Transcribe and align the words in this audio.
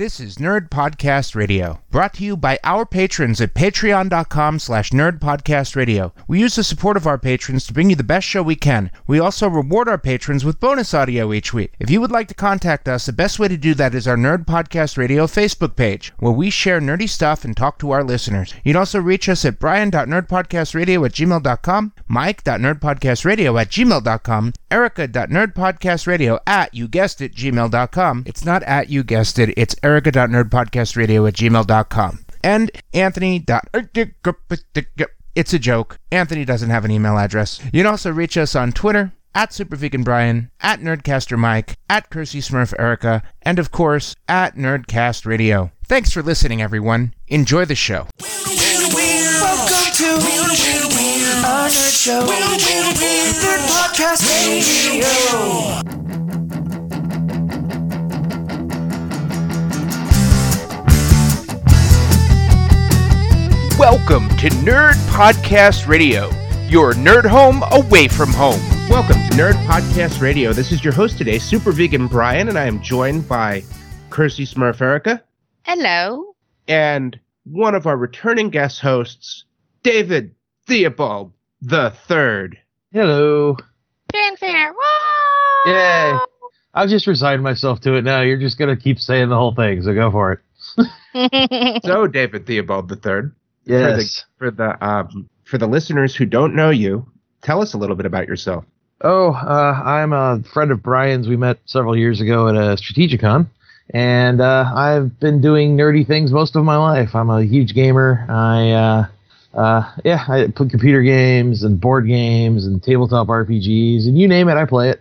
This 0.00 0.18
is 0.18 0.36
Nerd 0.36 0.70
Podcast 0.70 1.34
Radio, 1.34 1.80
brought 1.90 2.14
to 2.14 2.24
you 2.24 2.34
by 2.34 2.58
our 2.64 2.86
patrons 2.86 3.38
at 3.38 3.52
patreon.com 3.52 4.58
slash 4.58 4.92
nerdpodcastradio. 4.92 6.12
We 6.26 6.40
use 6.40 6.54
the 6.56 6.64
support 6.64 6.96
of 6.96 7.06
our 7.06 7.18
patrons 7.18 7.66
to 7.66 7.74
bring 7.74 7.90
you 7.90 7.96
the 7.96 8.02
best 8.02 8.26
show 8.26 8.42
we 8.42 8.56
can. 8.56 8.90
We 9.06 9.20
also 9.20 9.46
reward 9.46 9.90
our 9.90 9.98
patrons 9.98 10.42
with 10.42 10.58
bonus 10.58 10.94
audio 10.94 11.34
each 11.34 11.52
week. 11.52 11.74
If 11.78 11.90
you 11.90 12.00
would 12.00 12.10
like 12.10 12.28
to 12.28 12.34
contact 12.34 12.88
us, 12.88 13.04
the 13.04 13.12
best 13.12 13.38
way 13.38 13.48
to 13.48 13.58
do 13.58 13.74
that 13.74 13.94
is 13.94 14.08
our 14.08 14.16
Nerd 14.16 14.46
Podcast 14.46 14.96
Radio 14.96 15.26
Facebook 15.26 15.76
page, 15.76 16.14
where 16.18 16.32
we 16.32 16.48
share 16.48 16.80
nerdy 16.80 17.06
stuff 17.06 17.44
and 17.44 17.54
talk 17.54 17.78
to 17.80 17.90
our 17.90 18.02
listeners. 18.02 18.54
You 18.64 18.72
can 18.72 18.78
also 18.78 19.00
reach 19.00 19.28
us 19.28 19.44
at 19.44 19.58
brian.nerdpodcastradio 19.58 21.04
at 21.04 21.12
gmail.com, 21.12 21.92
mike.nerdpodcastradio 22.08 23.60
at 23.60 23.68
gmail.com, 23.68 24.52
erica.nerdpodcastradio 24.70 26.38
at, 26.46 26.72
you 26.72 26.88
guessed 26.88 27.20
it, 27.20 27.34
gmail.com. 27.34 28.22
It's 28.24 28.46
not 28.46 28.62
at 28.62 28.88
you 28.88 29.04
guessed 29.04 29.38
it, 29.38 29.52
it's 29.58 29.76
erica.nerdpodcastradio 29.90 31.26
at 31.28 31.34
gmail.com. 31.34 32.24
And 32.42 32.70
Anthony. 32.94 33.44
It's 35.34 35.52
a 35.52 35.58
joke. 35.58 35.98
Anthony 36.10 36.44
doesn't 36.44 36.70
have 36.70 36.84
an 36.84 36.90
email 36.90 37.16
address. 37.18 37.60
You 37.72 37.80
can 37.82 37.86
also 37.86 38.10
reach 38.10 38.36
us 38.36 38.56
on 38.56 38.72
Twitter 38.72 39.12
at 39.34 39.50
SuperVeganBrian, 39.50 40.50
at 40.60 40.80
Nerdcaster 40.80 41.38
Mike, 41.38 41.76
at 41.88 42.10
Kersey 42.10 42.40
Smurf 42.40 42.74
Erica, 42.78 43.22
and 43.42 43.58
of 43.60 43.70
course, 43.70 44.16
at 44.26 44.56
Nerdcast 44.56 45.24
Radio. 45.24 45.70
Thanks 45.86 46.10
for 46.12 46.22
listening, 46.22 46.60
everyone. 46.60 47.14
Enjoy 47.28 47.64
the 47.64 47.76
show. 47.76 48.08
Welcome 48.18 49.92
to 49.94 50.04
nerd 50.04 50.56
show, 51.92 52.20
Nerd 52.26 53.62
Podcast 53.68 54.22
Radio. 54.28 56.09
Welcome 63.80 64.28
to 64.36 64.50
Nerd 64.50 64.92
Podcast 65.08 65.86
Radio, 65.88 66.28
your 66.68 66.92
nerd 66.92 67.24
home 67.24 67.62
away 67.72 68.08
from 68.08 68.28
home. 68.28 68.60
Welcome 68.90 69.14
to 69.14 69.36
Nerd 69.38 69.54
Podcast 69.64 70.20
Radio. 70.20 70.52
This 70.52 70.70
is 70.70 70.84
your 70.84 70.92
host 70.92 71.16
today, 71.16 71.38
Super 71.38 71.72
Vegan 71.72 72.06
Brian, 72.06 72.50
and 72.50 72.58
I 72.58 72.66
am 72.66 72.82
joined 72.82 73.26
by 73.26 73.64
Kirsty 74.10 74.44
Smurf 74.44 74.82
Erica 74.82 75.24
Hello. 75.62 76.34
and 76.68 77.18
one 77.44 77.74
of 77.74 77.86
our 77.86 77.96
returning 77.96 78.50
guest 78.50 78.80
hosts, 78.80 79.44
David 79.82 80.34
Theobald 80.66 81.32
the 81.62 81.94
Third. 82.06 82.58
Hello. 82.92 83.56
Fanfare. 84.12 84.74
Whoa! 84.76 85.72
Yay. 85.72 86.18
I've 86.74 86.90
just 86.90 87.06
resigned 87.06 87.42
myself 87.42 87.80
to 87.80 87.94
it 87.94 88.04
now. 88.04 88.20
You're 88.20 88.36
just 88.36 88.58
gonna 88.58 88.76
keep 88.76 89.00
saying 89.00 89.30
the 89.30 89.36
whole 89.36 89.54
thing, 89.54 89.82
so 89.82 89.94
go 89.94 90.10
for 90.10 90.32
it. 90.32 90.40
So, 91.82 92.06
David 92.06 92.46
Theobald 92.46 92.88
the 92.88 92.94
Third, 92.94 93.34
Yes. 93.70 94.24
for 94.38 94.50
the 94.50 94.84
um, 94.86 95.28
for 95.44 95.58
the 95.58 95.66
listeners 95.66 96.14
who 96.14 96.26
don't 96.26 96.54
know 96.54 96.70
you, 96.70 97.06
tell 97.42 97.60
us 97.60 97.74
a 97.74 97.78
little 97.78 97.96
bit 97.96 98.06
about 98.06 98.28
yourself. 98.28 98.64
Oh, 99.02 99.32
uh, 99.32 99.82
I'm 99.84 100.12
a 100.12 100.42
friend 100.52 100.70
of 100.70 100.82
Brian's. 100.82 101.26
We 101.26 101.36
met 101.36 101.58
several 101.64 101.96
years 101.96 102.20
ago 102.20 102.48
at 102.48 102.54
a 102.54 102.76
Strategicon, 102.76 103.46
and 103.90 104.40
uh, 104.40 104.70
I've 104.74 105.18
been 105.18 105.40
doing 105.40 105.76
nerdy 105.76 106.06
things 106.06 106.32
most 106.32 106.54
of 106.54 106.64
my 106.64 106.76
life. 106.76 107.14
I'm 107.14 107.30
a 107.30 107.42
huge 107.42 107.74
gamer. 107.74 108.26
I, 108.28 108.70
uh, 108.70 109.06
uh, 109.58 109.92
yeah, 110.04 110.24
I 110.28 110.48
play 110.48 110.68
computer 110.68 111.02
games 111.02 111.62
and 111.62 111.80
board 111.80 112.06
games 112.06 112.66
and 112.66 112.82
tabletop 112.82 113.28
RPGs, 113.28 114.06
and 114.06 114.18
you 114.18 114.28
name 114.28 114.48
it, 114.48 114.54
I 114.54 114.66
play 114.66 114.90
it. 114.90 115.00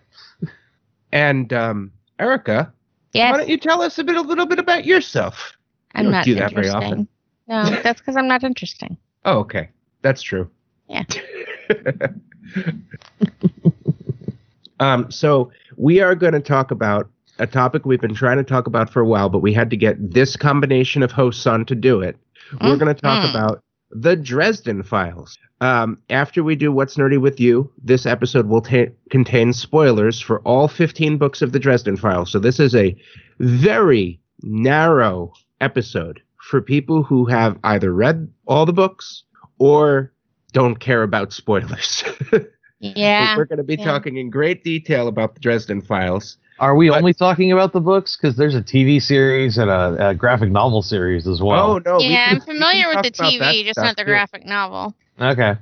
And 1.12 1.52
um, 1.52 1.92
Erica, 2.20 2.72
yes. 3.14 3.32
why 3.32 3.38
don't 3.38 3.50
you 3.50 3.58
tell 3.58 3.82
us 3.82 3.98
a 3.98 4.04
bit, 4.04 4.16
a 4.16 4.22
little 4.22 4.46
bit 4.46 4.60
about 4.60 4.86
yourself? 4.86 5.54
I'm 5.94 6.06
don't 6.06 6.12
not 6.12 6.26
do 6.26 6.36
that 6.36 6.54
very 6.54 6.70
often. 6.70 7.08
No, 7.50 7.64
that's 7.84 8.00
because 8.00 8.16
I'm 8.16 8.28
not 8.28 8.44
interesting. 8.44 8.96
Oh, 9.26 9.40
okay, 9.40 9.70
that's 10.02 10.22
true. 10.22 10.50
Yeah. 10.88 11.04
um, 14.80 15.12
so 15.12 15.52
we 15.76 16.00
are 16.00 16.16
going 16.16 16.34
to 16.34 16.40
talk 16.40 16.72
about 16.72 17.10
a 17.40 17.48
topic 17.48 17.86
we've 17.86 18.02
been 18.02 18.16
trying 18.16 18.38
to 18.38 18.44
talk 18.44 18.68
about 18.68 18.90
for 18.90 19.02
a 19.02 19.06
while, 19.08 19.30
but 19.30 19.40
we 19.40 19.54
had 19.54 19.70
to 19.72 19.78
get 19.78 19.98
this 20.14 20.36
combination 20.36 21.04
of 21.04 21.12
hosts 21.12 21.46
on 21.48 21.66
to 21.66 21.76
do 21.76 22.02
it. 22.02 22.18
We're 22.62 22.78
going 22.78 22.94
to 22.94 23.00
talk 23.00 23.30
about 23.30 23.64
the 23.92 24.16
Dresden 24.16 24.84
Files. 24.84 25.38
Um, 25.62 26.00
after 26.10 26.44
we 26.44 26.56
do 26.56 26.72
What's 26.72 26.96
Nerdy 26.96 27.20
with 27.20 27.40
You, 27.40 27.72
this 27.84 28.06
episode 28.06 28.48
will 28.48 28.62
ta- 28.62 28.92
contain 29.10 29.54
spoilers 29.54 30.20
for 30.20 30.40
all 30.42 30.68
15 30.68 31.18
books 31.18 31.42
of 31.42 31.52
the 31.52 31.60
Dresden 31.60 31.96
Files. 31.96 32.32
So 32.32 32.40
this 32.40 32.60
is 32.60 32.76
a 32.76 32.96
very 33.40 34.20
narrow 34.42 35.34
episode 35.62 36.22
for 36.50 36.62
people 36.62 37.04
who 37.04 37.26
have 37.26 37.58
either 37.64 37.94
read 37.94 38.28
all 38.48 38.66
the 38.66 38.74
books 38.74 39.24
or 39.60 40.12
don't 40.52 40.80
care 40.80 41.04
about 41.04 41.32
spoilers. 41.32 42.04
Yeah. 42.82 43.36
We're 43.36 43.44
going 43.44 43.58
to 43.58 43.64
be 43.64 43.76
yeah. 43.76 43.84
talking 43.84 44.16
in 44.16 44.30
great 44.30 44.64
detail 44.64 45.10
about 45.10 45.34
the 45.34 45.42
Dresden 45.42 45.82
Files. 45.82 46.38
Are 46.60 46.76
we 46.76 46.88
But- 46.90 47.00
only 47.00 47.14
talking 47.14 47.52
about 47.52 47.74
the 47.74 47.82
books? 47.82 48.16
Because 48.16 48.38
there's 48.38 48.56
a 48.56 48.62
TV 48.62 49.02
series 49.02 49.58
and 49.58 49.70
a, 49.70 50.10
a 50.10 50.16
graphic 50.16 50.50
novel 50.50 50.82
series 50.82 51.28
as 51.28 51.42
well. 51.42 51.72
oh 51.72 51.78
no! 51.80 51.98
we 51.98 52.06
yeah, 52.06 52.30
can- 52.30 52.36
I'm 52.38 52.42
familiar 52.42 52.88
with 52.88 53.04
the 53.04 53.12
talk 53.12 53.34
about 53.34 53.46
that 53.48 53.54
TV, 53.56 53.66
just 53.66 53.78
not 53.80 53.98
the 53.98 54.04
too. 54.04 54.08
graphic 54.08 54.46
novel. 54.46 54.96
Okay. 55.20 55.56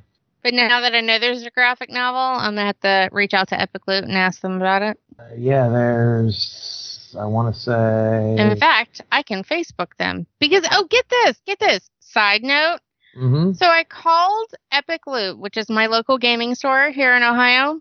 But 0.43 0.53
now 0.53 0.79
that 0.81 0.93
I 0.93 1.01
know 1.01 1.17
there's 1.17 1.43
a 1.43 1.49
graphic 1.49 1.89
novel, 1.89 2.19
I'm 2.19 2.51
gonna 2.55 2.67
have 2.67 2.79
to 2.81 3.09
reach 3.11 3.33
out 3.33 3.47
to 3.49 3.59
Epic 3.59 3.87
Loot 3.87 4.03
and 4.03 4.13
ask 4.13 4.41
them 4.41 4.57
about 4.57 4.83
it. 4.83 4.99
Uh, 5.19 5.23
yeah, 5.35 5.67
there's. 5.69 6.76
I 7.17 7.25
want 7.25 7.53
to 7.53 7.59
say. 7.59 8.35
In 8.37 8.57
fact, 8.57 9.01
I 9.11 9.23
can 9.23 9.43
Facebook 9.43 9.95
them 9.97 10.27
because 10.39 10.65
oh, 10.71 10.85
get 10.89 11.05
this, 11.09 11.41
get 11.45 11.59
this. 11.59 11.89
Side 11.99 12.43
note: 12.43 12.79
hmm 13.15 13.53
So 13.53 13.65
I 13.65 13.83
called 13.83 14.53
Epic 14.71 15.01
Loot, 15.07 15.39
which 15.39 15.57
is 15.57 15.69
my 15.69 15.87
local 15.87 16.17
gaming 16.17 16.55
store 16.55 16.91
here 16.91 17.15
in 17.15 17.23
Ohio, 17.23 17.79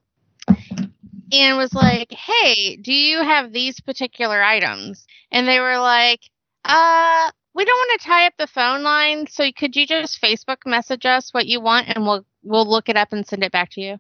and 1.33 1.57
was 1.57 1.75
like, 1.75 2.11
"Hey, 2.13 2.77
do 2.77 2.93
you 2.93 3.23
have 3.23 3.53
these 3.53 3.81
particular 3.81 4.43
items?" 4.43 5.07
And 5.31 5.47
they 5.47 5.61
were 5.61 5.79
like, 5.79 6.21
"Uh, 6.65 7.31
we 7.55 7.65
don't 7.65 7.77
want 7.77 8.01
to 8.01 8.07
tie 8.07 8.27
up 8.27 8.35
the 8.39 8.47
phone 8.47 8.83
line, 8.83 9.27
so 9.27 9.51
could 9.53 9.77
you 9.77 9.87
just 9.87 10.21
Facebook 10.21 10.59
message 10.67 11.07
us 11.07 11.33
what 11.33 11.47
you 11.47 11.61
want, 11.61 11.89
and 11.89 12.07
we'll 12.07 12.25
we'll 12.43 12.69
look 12.69 12.89
it 12.89 12.97
up 12.97 13.13
and 13.13 13.27
send 13.27 13.45
it 13.45 13.53
back 13.53 13.71
to 13.73 13.81
you." 13.81 13.99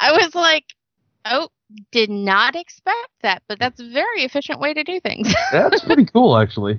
I 0.00 0.12
was 0.12 0.34
like, 0.34 0.64
"Oh." 1.24 1.48
Did 1.92 2.08
not 2.08 2.56
expect 2.56 3.10
that, 3.20 3.42
but 3.46 3.58
that's 3.58 3.78
a 3.78 3.86
very 3.90 4.22
efficient 4.22 4.58
way 4.58 4.72
to 4.72 4.82
do 4.82 5.00
things. 5.00 5.30
That's 5.52 5.84
pretty 5.84 6.06
cool, 6.06 6.38
actually. 6.38 6.76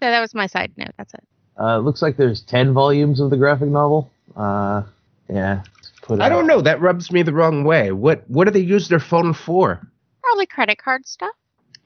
So 0.00 0.08
that 0.10 0.20
was 0.20 0.32
my 0.32 0.46
side 0.46 0.70
note. 0.76 0.92
That's 0.96 1.12
it. 1.12 1.24
Uh, 1.58 1.78
looks 1.78 2.02
like 2.02 2.16
there's 2.16 2.40
ten 2.42 2.72
volumes 2.72 3.18
of 3.18 3.30
the 3.30 3.36
graphic 3.36 3.68
novel. 3.68 4.08
Uh, 4.36 4.84
yeah. 5.28 5.64
Put 6.02 6.20
I 6.20 6.26
out. 6.26 6.28
don't 6.28 6.46
know. 6.46 6.60
That 6.60 6.80
rubs 6.80 7.10
me 7.10 7.22
the 7.22 7.32
wrong 7.32 7.64
way. 7.64 7.90
What 7.90 8.22
What 8.30 8.44
do 8.44 8.52
they 8.52 8.60
use 8.60 8.86
their 8.88 9.00
phone 9.00 9.34
for? 9.34 9.84
Probably 10.22 10.46
credit 10.46 10.78
card 10.78 11.04
stuff. 11.04 11.34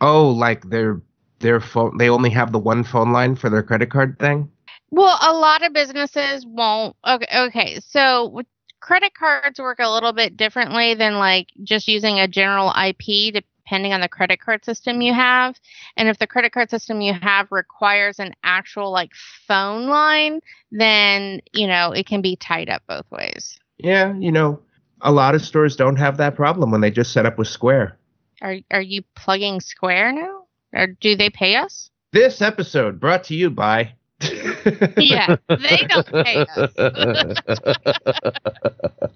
Oh, 0.03 0.29
like 0.29 0.69
their 0.69 1.01
their 1.39 1.59
phone. 1.59 1.97
They 1.97 2.11
only 2.11 2.29
have 2.29 2.53
the 2.53 2.59
one 2.59 2.85
phone 2.85 3.13
line 3.13 3.35
for 3.35 3.49
their 3.49 3.63
credit 3.63 3.91
card 3.91 4.19
thing. 4.19 4.51
Well, 4.91 5.17
a 5.23 5.33
lot 5.33 5.65
of 5.65 5.73
businesses 5.73 6.45
won't. 6.47 6.97
Okay, 7.09 7.27
okay. 7.47 7.81
So 7.81 8.29
with 8.29 8.47
credit 8.83 9.15
cards 9.15 9.59
work 9.59 9.79
a 9.79 9.89
little 9.89 10.13
bit 10.13 10.37
differently 10.37 10.95
than 10.95 11.15
like 11.15 11.49
just 11.63 11.89
using 11.89 12.19
a 12.19 12.29
general 12.29 12.71
IP, 12.71 13.33
depending 13.33 13.95
on 13.95 14.01
the 14.01 14.09
credit 14.09 14.41
card 14.41 14.65
system 14.65 15.01
you 15.01 15.15
have. 15.15 15.59
And 15.97 16.09
if 16.09 16.19
the 16.19 16.27
credit 16.27 16.53
card 16.53 16.69
system 16.69 17.01
you 17.01 17.15
have 17.15 17.51
requires 17.51 18.19
an 18.19 18.35
actual 18.43 18.91
like 18.91 19.13
phone 19.47 19.87
line, 19.87 20.41
then 20.71 21.41
you 21.53 21.67
know 21.67 21.93
it 21.93 22.07
can 22.07 22.21
be 22.21 22.37
tied 22.37 22.69
up 22.69 22.83
both 22.87 23.11
ways. 23.11 23.59
Yeah, 23.79 24.15
you 24.19 24.33
know, 24.33 24.61
a 25.01 25.13
lot 25.13 25.35
of 25.35 25.43
stores 25.43 25.77
don't 25.77 25.97
have 25.97 26.19
that 26.19 26.35
problem 26.35 26.71
when 26.71 26.81
they 26.81 26.91
just 26.91 27.13
set 27.13 27.25
up 27.25 27.39
with 27.39 27.49
Square. 27.49 27.97
Are 28.43 28.57
are 28.71 28.83
you 28.83 29.03
plugging 29.15 29.61
Square 29.61 30.13
now, 30.13 30.45
or 30.75 30.89
do 30.89 31.17
they 31.17 31.31
pay 31.31 31.55
us? 31.55 31.89
This 32.13 32.43
episode 32.43 33.01
brought 33.01 33.25
to 33.25 33.35
you 33.35 33.49
by. 33.49 33.95
Yeah, 34.97 35.37
they 35.49 35.87
don't 35.89 36.07
pay 36.25 36.45
us. 36.57 36.71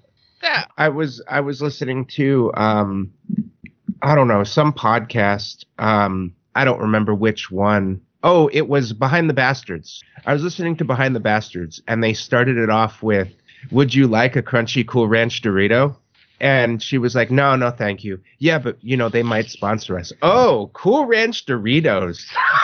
So 0.41 0.49
I 0.77 0.89
was 0.89 1.21
I 1.27 1.39
was 1.41 1.61
listening 1.61 2.05
to 2.15 2.51
um 2.55 3.11
I 4.01 4.15
don't 4.15 4.27
know 4.27 4.43
some 4.43 4.71
podcast 4.71 5.65
um 5.79 6.33
I 6.55 6.63
don't 6.63 6.79
remember 6.79 7.13
which 7.13 7.51
one. 7.51 8.01
Oh, 8.23 8.49
it 8.53 8.67
was 8.67 8.93
Behind 8.93 9.29
the 9.29 9.33
Bastards. 9.33 10.03
I 10.25 10.33
was 10.33 10.43
listening 10.43 10.75
to 10.77 10.85
Behind 10.85 11.15
the 11.15 11.19
Bastards 11.19 11.81
and 11.87 12.03
they 12.03 12.13
started 12.13 12.57
it 12.57 12.69
off 12.69 13.01
with 13.01 13.29
would 13.71 13.93
you 13.93 14.07
like 14.07 14.35
a 14.35 14.43
crunchy 14.43 14.87
cool 14.87 15.07
ranch 15.07 15.41
Dorito? 15.41 15.95
And 16.39 16.83
she 16.83 16.99
was 16.99 17.15
like, 17.15 17.31
"No, 17.31 17.55
no, 17.55 17.71
thank 17.71 18.03
you." 18.03 18.19
Yeah, 18.37 18.59
but 18.59 18.77
you 18.81 18.95
know 18.95 19.09
they 19.09 19.23
might 19.23 19.49
sponsor 19.49 19.97
us. 19.97 20.13
Oh, 20.21 20.69
Cool 20.73 21.05
Ranch 21.05 21.47
Doritos. 21.47 22.23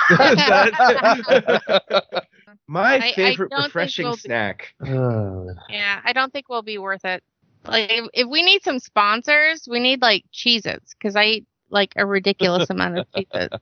My 2.67 2.95
I- 2.95 3.09
I 3.09 3.13
favorite 3.13 3.51
don't 3.51 3.63
refreshing 3.65 4.05
we'll 4.05 4.15
be- 4.15 4.21
snack. 4.21 4.73
Yeah, 4.83 6.01
I 6.03 6.13
don't 6.13 6.31
think 6.31 6.49
we'll 6.49 6.61
be 6.63 6.77
worth 6.77 7.05
it. 7.05 7.23
Like, 7.65 7.91
if, 7.91 8.07
if 8.13 8.27
we 8.27 8.43
need 8.43 8.63
some 8.63 8.79
sponsors, 8.79 9.67
we 9.69 9.79
need 9.79 10.01
like 10.01 10.25
Cheez 10.33 10.65
Its 10.65 10.93
because 10.93 11.15
I 11.15 11.23
eat 11.25 11.45
like 11.69 11.93
a 11.95 12.05
ridiculous 12.05 12.69
amount 12.69 12.99
of 12.99 13.07
Cheez 13.15 13.27
Its. 13.33 13.55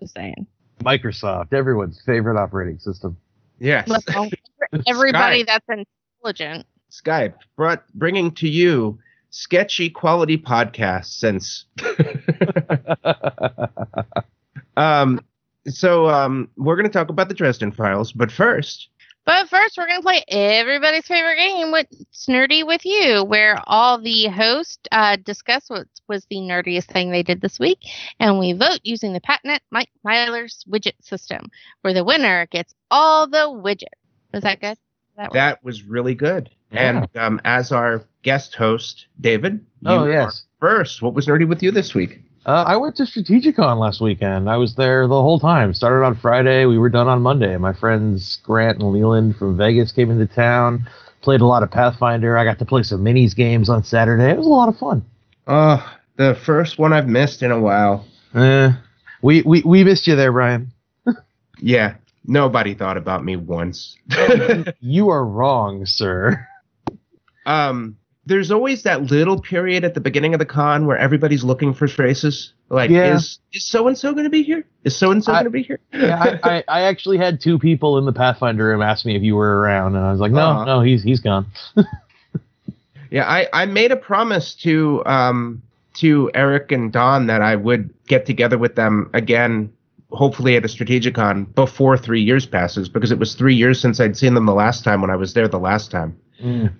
Just 0.00 0.14
saying. 0.14 0.46
Microsoft, 0.82 1.52
everyone's 1.52 2.00
favorite 2.06 2.40
operating 2.40 2.78
system. 2.78 3.16
Yes. 3.58 3.88
Well, 3.88 4.30
everybody 4.86 5.42
Skype. 5.42 5.46
that's 5.46 5.66
intelligent. 6.22 6.66
Skype 6.90 7.34
brought 7.56 7.84
bringing 7.94 8.30
to 8.36 8.48
you 8.48 8.98
sketchy 9.30 9.90
quality 9.90 10.38
podcasts 10.38 11.18
since 11.18 11.66
um 14.76 15.20
so 15.70 16.08
um 16.08 16.48
we're 16.56 16.76
going 16.76 16.86
to 16.88 16.92
talk 16.92 17.08
about 17.10 17.28
the 17.28 17.34
Dresden 17.34 17.72
Files, 17.72 18.12
but 18.12 18.30
first, 18.32 18.88
But 19.24 19.48
first, 19.48 19.76
we're 19.76 19.86
going 19.86 20.00
to 20.00 20.02
play 20.02 20.24
everybody's 20.28 21.06
favorite 21.06 21.36
game, 21.36 21.70
with 21.70 21.86
Nerdy 22.28 22.66
with 22.66 22.80
You, 22.86 23.24
where 23.24 23.60
all 23.66 24.00
the 24.00 24.26
hosts 24.28 24.78
uh, 24.90 25.16
discuss 25.22 25.68
what 25.68 25.86
was 26.08 26.24
the 26.30 26.36
nerdiest 26.36 26.86
thing 26.86 27.10
they 27.10 27.22
did 27.22 27.40
this 27.42 27.58
week, 27.58 27.78
and 28.20 28.38
we 28.38 28.54
vote 28.54 28.80
using 28.84 29.12
the 29.12 29.20
patented 29.20 29.60
Mike 29.70 29.90
Myler's 30.02 30.64
widget 30.68 30.94
system, 31.02 31.50
where 31.82 31.92
the 31.92 32.04
winner 32.04 32.46
gets 32.50 32.74
all 32.90 33.26
the 33.26 33.48
widgets. 33.48 34.00
Was 34.32 34.42
that 34.44 34.60
good? 34.60 34.78
That 35.16 35.32
that 35.32 35.64
was 35.64 35.82
really 35.82 36.14
good. 36.14 36.48
Yeah. 36.70 37.04
And 37.04 37.16
um 37.16 37.40
as 37.44 37.72
our 37.72 38.04
guest 38.22 38.54
host, 38.54 39.06
David, 39.20 39.54
you 39.80 39.90
Oh, 39.90 40.04
are 40.04 40.10
yes. 40.10 40.44
first, 40.60 41.02
what 41.02 41.12
was 41.14 41.26
nerdy 41.26 41.46
with 41.48 41.62
you 41.62 41.70
this 41.70 41.94
week? 41.94 42.20
Uh, 42.48 42.64
I 42.66 42.78
went 42.78 42.96
to 42.96 43.02
Strategicon 43.02 43.78
last 43.78 44.00
weekend. 44.00 44.48
I 44.48 44.56
was 44.56 44.74
there 44.74 45.06
the 45.06 45.20
whole 45.20 45.38
time. 45.38 45.74
Started 45.74 46.02
on 46.02 46.14
Friday. 46.16 46.64
We 46.64 46.78
were 46.78 46.88
done 46.88 47.06
on 47.06 47.20
Monday. 47.20 47.54
My 47.58 47.74
friends 47.74 48.38
Grant 48.42 48.80
and 48.80 48.90
Leland 48.90 49.36
from 49.36 49.58
Vegas 49.58 49.92
came 49.92 50.10
into 50.10 50.24
town. 50.26 50.88
Played 51.20 51.42
a 51.42 51.46
lot 51.46 51.62
of 51.62 51.70
Pathfinder. 51.70 52.38
I 52.38 52.44
got 52.44 52.58
to 52.60 52.64
play 52.64 52.84
some 52.84 53.04
minis 53.04 53.36
games 53.36 53.68
on 53.68 53.84
Saturday. 53.84 54.30
It 54.30 54.38
was 54.38 54.46
a 54.46 54.48
lot 54.48 54.70
of 54.70 54.78
fun. 54.78 55.04
Oh, 55.46 55.94
the 56.16 56.34
first 56.46 56.78
one 56.78 56.94
I've 56.94 57.06
missed 57.06 57.42
in 57.42 57.50
a 57.50 57.60
while. 57.60 58.06
Eh, 58.34 58.72
we, 59.20 59.42
we 59.42 59.60
we 59.66 59.84
missed 59.84 60.06
you 60.06 60.16
there, 60.16 60.32
Brian. 60.32 60.72
Yeah, 61.60 61.96
nobody 62.24 62.74
thought 62.74 62.96
about 62.96 63.24
me 63.26 63.36
once. 63.36 63.94
You 64.80 65.10
are 65.10 65.26
wrong, 65.26 65.84
sir. 65.84 66.46
um, 67.44 67.98
there's 68.28 68.50
always 68.50 68.82
that 68.82 69.10
little 69.10 69.40
period 69.40 69.84
at 69.84 69.94
the 69.94 70.00
beginning 70.00 70.34
of 70.34 70.38
the 70.38 70.44
con 70.46 70.86
where 70.86 70.98
everybody's 70.98 71.42
looking 71.42 71.72
for 71.72 71.88
traces. 71.88 72.52
Like, 72.68 72.90
Yeah. 72.90 73.14
is 73.14 73.38
is 73.54 73.64
so 73.64 73.88
and 73.88 73.96
so 73.96 74.12
going 74.12 74.24
to 74.24 74.30
be 74.30 74.42
here? 74.42 74.64
Is 74.84 74.94
so 74.94 75.10
and 75.10 75.24
so 75.24 75.32
going 75.32 75.44
to 75.44 75.50
be 75.50 75.62
here? 75.62 75.80
Yeah, 75.92 76.38
I, 76.42 76.56
I, 76.56 76.64
I 76.68 76.80
actually 76.82 77.16
had 77.16 77.40
two 77.40 77.58
people 77.58 77.96
in 77.96 78.04
the 78.04 78.12
Pathfinder 78.12 78.66
room 78.66 78.82
ask 78.82 79.06
me 79.06 79.16
if 79.16 79.22
you 79.22 79.34
were 79.34 79.60
around, 79.60 79.96
and 79.96 80.04
I 80.04 80.10
was 80.10 80.20
like, 80.20 80.32
no, 80.32 80.40
Aw. 80.46 80.64
no, 80.66 80.80
he's 80.82 81.02
he's 81.02 81.20
gone. 81.20 81.46
yeah, 83.10 83.28
I 83.28 83.48
I 83.52 83.66
made 83.66 83.92
a 83.92 83.96
promise 83.96 84.54
to 84.56 85.02
um 85.06 85.62
to 85.94 86.30
Eric 86.34 86.70
and 86.70 86.92
Don 86.92 87.26
that 87.28 87.40
I 87.40 87.56
would 87.56 87.92
get 88.06 88.26
together 88.26 88.58
with 88.58 88.74
them 88.76 89.10
again. 89.14 89.72
Hopefully 90.10 90.56
at 90.56 90.64
a 90.64 90.68
Strategicon 90.68 91.54
before 91.54 91.98
three 91.98 92.22
years 92.22 92.46
passes, 92.46 92.88
because 92.88 93.10
it 93.12 93.18
was 93.18 93.34
three 93.34 93.54
years 93.54 93.78
since 93.78 94.00
I'd 94.00 94.16
seen 94.16 94.32
them 94.32 94.46
the 94.46 94.54
last 94.54 94.82
time 94.82 95.02
when 95.02 95.10
I 95.10 95.16
was 95.16 95.34
there 95.34 95.48
the 95.48 95.58
last 95.58 95.90
time. 95.90 96.16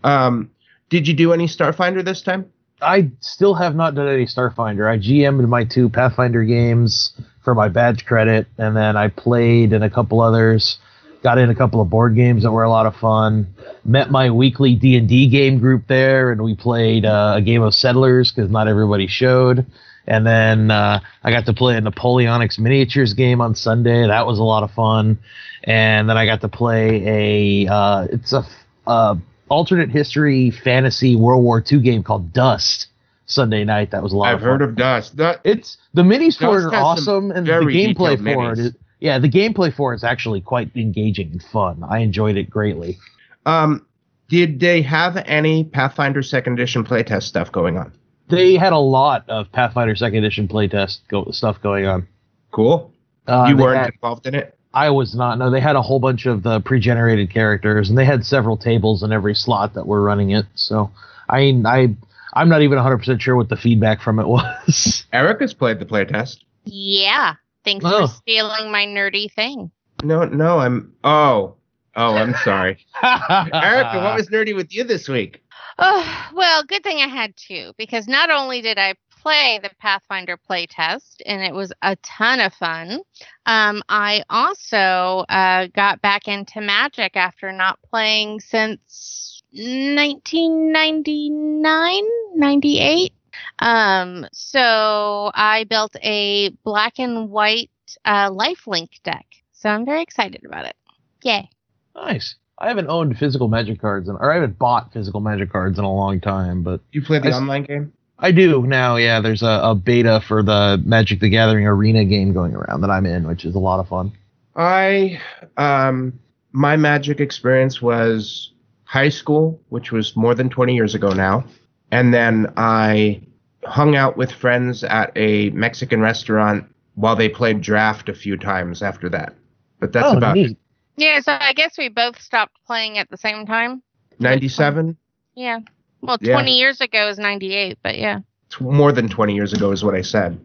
Um, 0.02 0.50
did 0.88 1.06
you 1.06 1.14
do 1.14 1.32
any 1.32 1.46
Starfinder 1.46 2.04
this 2.04 2.22
time? 2.22 2.50
I 2.80 3.10
still 3.20 3.54
have 3.54 3.74
not 3.74 3.94
done 3.94 4.08
any 4.08 4.26
Starfinder. 4.26 4.88
I 4.88 4.98
GM'd 4.98 5.48
my 5.48 5.64
two 5.64 5.88
Pathfinder 5.88 6.44
games 6.44 7.12
for 7.42 7.54
my 7.54 7.68
badge 7.68 8.04
credit, 8.04 8.46
and 8.56 8.76
then 8.76 8.96
I 8.96 9.08
played 9.08 9.72
in 9.72 9.82
a 9.82 9.90
couple 9.90 10.20
others. 10.20 10.78
Got 11.22 11.38
in 11.38 11.50
a 11.50 11.54
couple 11.54 11.80
of 11.80 11.90
board 11.90 12.14
games 12.14 12.44
that 12.44 12.52
were 12.52 12.62
a 12.62 12.70
lot 12.70 12.86
of 12.86 12.94
fun. 12.94 13.52
Met 13.84 14.12
my 14.12 14.30
weekly 14.30 14.76
D 14.76 14.96
and 14.96 15.08
D 15.08 15.26
game 15.28 15.58
group 15.58 15.88
there, 15.88 16.30
and 16.30 16.42
we 16.42 16.54
played 16.54 17.04
uh, 17.04 17.34
a 17.36 17.42
game 17.42 17.62
of 17.62 17.74
Settlers 17.74 18.30
because 18.30 18.50
not 18.50 18.68
everybody 18.68 19.08
showed. 19.08 19.66
And 20.06 20.24
then 20.24 20.70
uh, 20.70 21.00
I 21.24 21.30
got 21.32 21.44
to 21.46 21.52
play 21.52 21.76
a 21.76 21.80
Napoleonics 21.80 22.58
miniatures 22.58 23.14
game 23.14 23.40
on 23.40 23.56
Sunday. 23.56 24.06
That 24.06 24.26
was 24.26 24.38
a 24.38 24.44
lot 24.44 24.62
of 24.62 24.70
fun. 24.70 25.18
And 25.64 26.08
then 26.08 26.16
I 26.16 26.24
got 26.24 26.40
to 26.42 26.48
play 26.48 27.64
a 27.66 27.72
uh, 27.72 28.06
it's 28.12 28.32
a 28.32 28.46
uh, 28.86 29.16
alternate 29.48 29.90
history 29.90 30.50
fantasy 30.50 31.16
World 31.16 31.42
War 31.44 31.62
II 31.70 31.80
game 31.80 32.02
called 32.02 32.32
Dust 32.32 32.88
Sunday 33.26 33.64
night. 33.64 33.90
That 33.90 34.02
was 34.02 34.12
a 34.12 34.16
lot. 34.16 34.28
I've 34.28 34.36
of 34.36 34.40
fun. 34.40 34.48
heard 34.48 34.62
of 34.62 34.76
Dust. 34.76 35.16
That, 35.16 35.40
It's 35.44 35.76
the 35.94 36.02
minis 36.02 36.38
for 36.38 36.58
it 36.58 36.64
are 36.64 36.74
awesome, 36.74 37.30
and 37.30 37.46
the 37.46 37.52
gameplay 37.52 38.16
for 38.22 38.52
it 38.60 38.74
yeah, 39.00 39.18
the 39.18 39.28
gameplay 39.28 39.72
for 39.72 39.94
it's 39.94 40.02
actually 40.02 40.40
quite 40.40 40.74
engaging 40.74 41.30
and 41.30 41.42
fun. 41.42 41.84
I 41.88 41.98
enjoyed 41.98 42.36
it 42.36 42.50
greatly. 42.50 42.98
um, 43.46 43.84
did 44.28 44.60
they 44.60 44.82
have 44.82 45.16
any 45.24 45.64
Pathfinder 45.64 46.22
Second 46.22 46.54
Edition 46.54 46.84
playtest 46.84 47.22
stuff 47.22 47.50
going 47.50 47.78
on? 47.78 47.92
They 48.28 48.56
had 48.56 48.74
a 48.74 48.78
lot 48.78 49.24
of 49.30 49.50
Pathfinder 49.52 49.96
Second 49.96 50.18
Edition 50.18 50.48
playtest 50.48 50.98
go- 51.08 51.30
stuff 51.30 51.62
going 51.62 51.86
on. 51.86 52.06
Cool. 52.50 52.92
Uh, 53.26 53.46
you 53.48 53.56
weren't 53.56 53.78
had- 53.78 53.94
involved 53.94 54.26
in 54.26 54.34
it. 54.34 54.57
I 54.86 54.90
was 54.90 55.14
not. 55.14 55.38
No, 55.38 55.50
they 55.50 55.60
had 55.60 55.76
a 55.76 55.82
whole 55.82 55.98
bunch 55.98 56.26
of 56.26 56.42
the 56.42 56.60
pre-generated 56.60 57.30
characters, 57.30 57.88
and 57.88 57.98
they 57.98 58.04
had 58.04 58.24
several 58.24 58.56
tables 58.56 59.02
in 59.02 59.12
every 59.12 59.34
slot 59.34 59.74
that 59.74 59.86
were 59.86 60.00
running 60.02 60.30
it. 60.30 60.46
So 60.54 60.90
I, 61.28 61.38
mean, 61.40 61.66
I, 61.66 61.96
I'm 62.34 62.48
not 62.48 62.62
even 62.62 62.76
100 62.76 62.98
percent 62.98 63.20
sure 63.22 63.36
what 63.36 63.48
the 63.48 63.56
feedback 63.56 64.00
from 64.00 64.18
it 64.18 64.26
was. 64.28 65.04
Eric 65.12 65.40
has 65.40 65.54
played 65.54 65.78
the 65.80 65.86
playtest. 65.86 66.38
Yeah. 66.64 67.34
Thanks 67.64 67.84
Oh. 67.86 68.06
for 68.06 68.14
stealing 68.14 68.70
my 68.70 68.86
nerdy 68.86 69.32
thing. 69.32 69.70
No, 70.04 70.24
no, 70.24 70.58
I'm. 70.60 70.92
Oh, 71.02 71.56
oh, 71.96 72.14
I'm 72.14 72.34
sorry. 72.44 72.78
Erica, 73.02 74.00
what 74.02 74.16
was 74.16 74.28
nerdy 74.30 74.54
with 74.54 74.72
you 74.72 74.84
this 74.84 75.08
week? 75.08 75.42
Oh, 75.78 76.28
well, 76.34 76.62
good 76.64 76.82
thing 76.84 76.98
I 76.98 77.08
had 77.08 77.34
two 77.36 77.72
because 77.78 78.06
not 78.08 78.30
only 78.30 78.60
did 78.62 78.78
I 78.78 78.94
play 79.22 79.58
the 79.62 79.70
Pathfinder 79.80 80.38
playtest 80.50 81.16
and 81.26 81.42
it 81.42 81.54
was 81.54 81.72
a 81.82 81.96
ton 81.96 82.40
of 82.40 82.52
fun, 82.54 83.00
um, 83.46 83.82
I 83.88 84.22
also 84.30 85.24
uh, 85.28 85.66
got 85.74 86.00
back 86.02 86.28
into 86.28 86.60
Magic 86.60 87.16
after 87.16 87.50
not 87.52 87.78
playing 87.90 88.40
since 88.40 89.42
1999, 89.52 92.02
98. 92.34 93.12
Um, 93.60 94.26
so 94.32 95.30
I 95.34 95.64
built 95.68 95.94
a 96.02 96.50
black 96.64 96.98
and 96.98 97.30
white 97.30 97.70
uh, 98.04 98.30
lifelink 98.30 98.88
deck. 99.04 99.26
So 99.52 99.68
I'm 99.68 99.84
very 99.84 100.02
excited 100.02 100.42
about 100.44 100.64
it. 100.66 100.74
Yay. 101.22 101.48
nice. 101.94 102.34
I 102.60 102.66
haven't 102.68 102.88
owned 102.88 103.16
physical 103.16 103.46
Magic 103.46 103.80
cards, 103.80 104.08
in, 104.08 104.16
or 104.16 104.32
I 104.32 104.34
haven't 104.34 104.58
bought 104.58 104.92
physical 104.92 105.20
Magic 105.20 105.52
cards 105.52 105.78
in 105.78 105.84
a 105.84 105.92
long 105.92 106.20
time, 106.20 106.64
but 106.64 106.80
You 106.90 107.02
played 107.02 107.22
the 107.22 107.28
I 107.28 107.30
s- 107.30 107.36
online 107.36 107.62
game? 107.64 107.92
I 108.18 108.32
do 108.32 108.66
now. 108.66 108.96
Yeah, 108.96 109.20
there's 109.20 109.42
a, 109.42 109.60
a 109.62 109.74
beta 109.74 110.20
for 110.26 110.42
the 110.42 110.82
Magic 110.84 111.20
the 111.20 111.28
Gathering 111.28 111.66
Arena 111.66 112.04
game 112.04 112.32
going 112.32 112.54
around 112.54 112.80
that 112.80 112.90
I'm 112.90 113.06
in, 113.06 113.26
which 113.26 113.44
is 113.44 113.54
a 113.54 113.60
lot 113.60 113.80
of 113.80 113.88
fun. 113.88 114.12
I 114.56 115.20
um 115.56 116.18
my 116.52 116.76
magic 116.76 117.20
experience 117.20 117.80
was 117.80 118.52
high 118.84 119.10
school, 119.10 119.60
which 119.68 119.92
was 119.92 120.16
more 120.16 120.34
than 120.34 120.48
20 120.48 120.74
years 120.74 120.94
ago 120.94 121.12
now. 121.12 121.44
And 121.92 122.12
then 122.12 122.52
I 122.56 123.20
hung 123.64 123.94
out 123.94 124.16
with 124.16 124.32
friends 124.32 124.82
at 124.82 125.12
a 125.14 125.50
Mexican 125.50 126.00
restaurant 126.00 126.64
while 126.94 127.14
they 127.14 127.28
played 127.28 127.60
draft 127.60 128.08
a 128.08 128.14
few 128.14 128.36
times 128.36 128.82
after 128.82 129.08
that. 129.10 129.34
But 129.78 129.92
that's 129.92 130.08
oh, 130.08 130.16
about 130.16 130.34
neat. 130.36 130.56
Yeah, 130.96 131.20
so 131.20 131.36
I 131.38 131.52
guess 131.52 131.78
we 131.78 131.88
both 131.88 132.20
stopped 132.20 132.56
playing 132.66 132.98
at 132.98 133.08
the 133.08 133.16
same 133.16 133.46
time. 133.46 133.82
97. 134.18 134.96
Yeah. 135.36 135.60
Well, 136.00 136.18
Yeah. 136.20 136.34
20 136.34 136.52
years 136.56 136.80
ago 136.80 137.08
is 137.08 137.18
98, 137.18 137.78
but 137.82 137.98
yeah. 137.98 138.20
More 138.60 138.92
than 138.92 139.08
20 139.08 139.34
years 139.34 139.52
ago 139.52 139.72
is 139.72 139.84
what 139.84 139.94
I 139.94 140.00
said. 140.02 140.40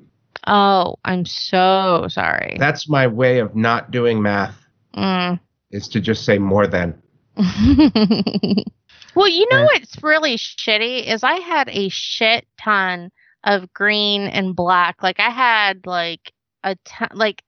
Oh, 0.47 0.95
I'm 1.05 1.25
so 1.25 2.07
sorry. 2.09 2.57
That's 2.59 2.89
my 2.89 3.07
way 3.07 3.39
of 3.39 3.55
not 3.55 3.91
doing 3.91 4.21
math 4.21 4.55
Mm. 4.95 5.39
is 5.71 5.87
to 5.89 6.01
just 6.01 6.25
say 6.25 6.37
more 6.37 6.67
than. 6.67 7.01
well, 9.15 9.27
you 9.27 9.47
know 9.49 9.59
Yeah. 9.59 9.65
what's 9.65 10.01
really 10.03 10.37
shitty 10.37 11.05
is 11.07 11.23
I 11.23 11.35
had 11.39 11.69
a 11.69 11.89
shit 11.89 12.45
ton 12.61 13.11
of 13.43 13.71
green 13.73 14.23
and 14.23 14.55
black. 14.55 15.01
Like 15.03 15.19
I 15.19 15.29
had 15.29 15.85
like 15.85 16.31
a 16.63 16.75
ton, 16.85 17.09
like 17.13 17.43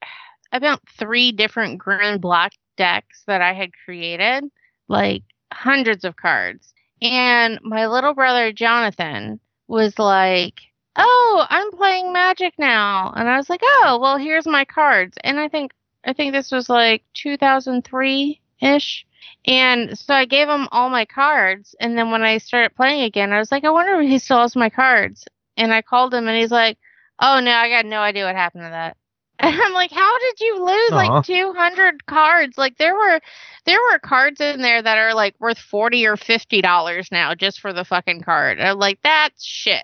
about 0.51 0.81
three 0.97 1.31
different 1.31 1.79
green 1.79 2.19
black 2.19 2.53
decks 2.77 3.23
that 3.27 3.41
I 3.41 3.53
had 3.53 3.71
created, 3.85 4.43
like 4.87 5.23
hundreds 5.53 6.03
of 6.03 6.15
cards. 6.15 6.73
And 7.01 7.59
my 7.63 7.87
little 7.87 8.13
brother 8.13 8.51
Jonathan 8.51 9.39
was 9.67 9.97
like, 9.99 10.61
"Oh, 10.95 11.45
I'm 11.49 11.71
playing 11.71 12.13
Magic 12.13 12.53
now," 12.57 13.13
and 13.15 13.27
I 13.29 13.37
was 13.37 13.49
like, 13.49 13.61
"Oh, 13.63 13.99
well, 14.01 14.17
here's 14.17 14.47
my 14.47 14.65
cards." 14.65 15.17
And 15.23 15.39
I 15.39 15.49
think 15.49 15.73
I 16.05 16.13
think 16.13 16.33
this 16.33 16.51
was 16.51 16.69
like 16.69 17.03
2003 17.15 18.41
ish. 18.61 19.05
And 19.47 19.97
so 19.97 20.13
I 20.13 20.25
gave 20.25 20.47
him 20.47 20.67
all 20.71 20.89
my 20.89 21.05
cards. 21.05 21.75
And 21.79 21.97
then 21.97 22.11
when 22.11 22.23
I 22.23 22.37
started 22.37 22.75
playing 22.75 23.03
again, 23.03 23.33
I 23.33 23.39
was 23.39 23.51
like, 23.51 23.63
I 23.63 23.69
wonder 23.69 23.99
if 24.01 24.09
he 24.09 24.19
still 24.19 24.41
has 24.41 24.55
my 24.55 24.69
cards. 24.69 25.25
And 25.57 25.73
I 25.73 25.81
called 25.81 26.13
him 26.13 26.27
and 26.27 26.37
he's 26.37 26.51
like, 26.51 26.77
Oh 27.19 27.39
no, 27.39 27.51
I 27.51 27.69
got 27.69 27.85
no 27.85 27.99
idea 27.99 28.25
what 28.25 28.35
happened 28.35 28.63
to 28.63 28.69
that. 28.69 28.97
And 29.39 29.61
I'm 29.61 29.73
like, 29.73 29.91
How 29.91 30.19
did 30.19 30.39
you 30.39 30.65
lose 30.65 30.91
Aw. 30.91 30.95
like 30.95 31.25
200 31.25 32.05
cards? 32.05 32.57
Like 32.57 32.77
there 32.77 32.95
were 32.95 33.19
there 33.65 33.79
were 33.91 33.99
cards 33.99 34.39
in 34.39 34.61
there 34.61 34.81
that 34.81 34.97
are 34.97 35.13
like 35.13 35.35
worth 35.39 35.57
40 35.57 36.07
or 36.07 36.15
50 36.15 36.61
dollars 36.61 37.09
now 37.11 37.35
just 37.35 37.59
for 37.59 37.73
the 37.73 37.83
fucking 37.83 38.21
card. 38.21 38.59
I'm 38.61 38.79
like, 38.79 38.99
that's 39.03 39.43
shit. 39.43 39.83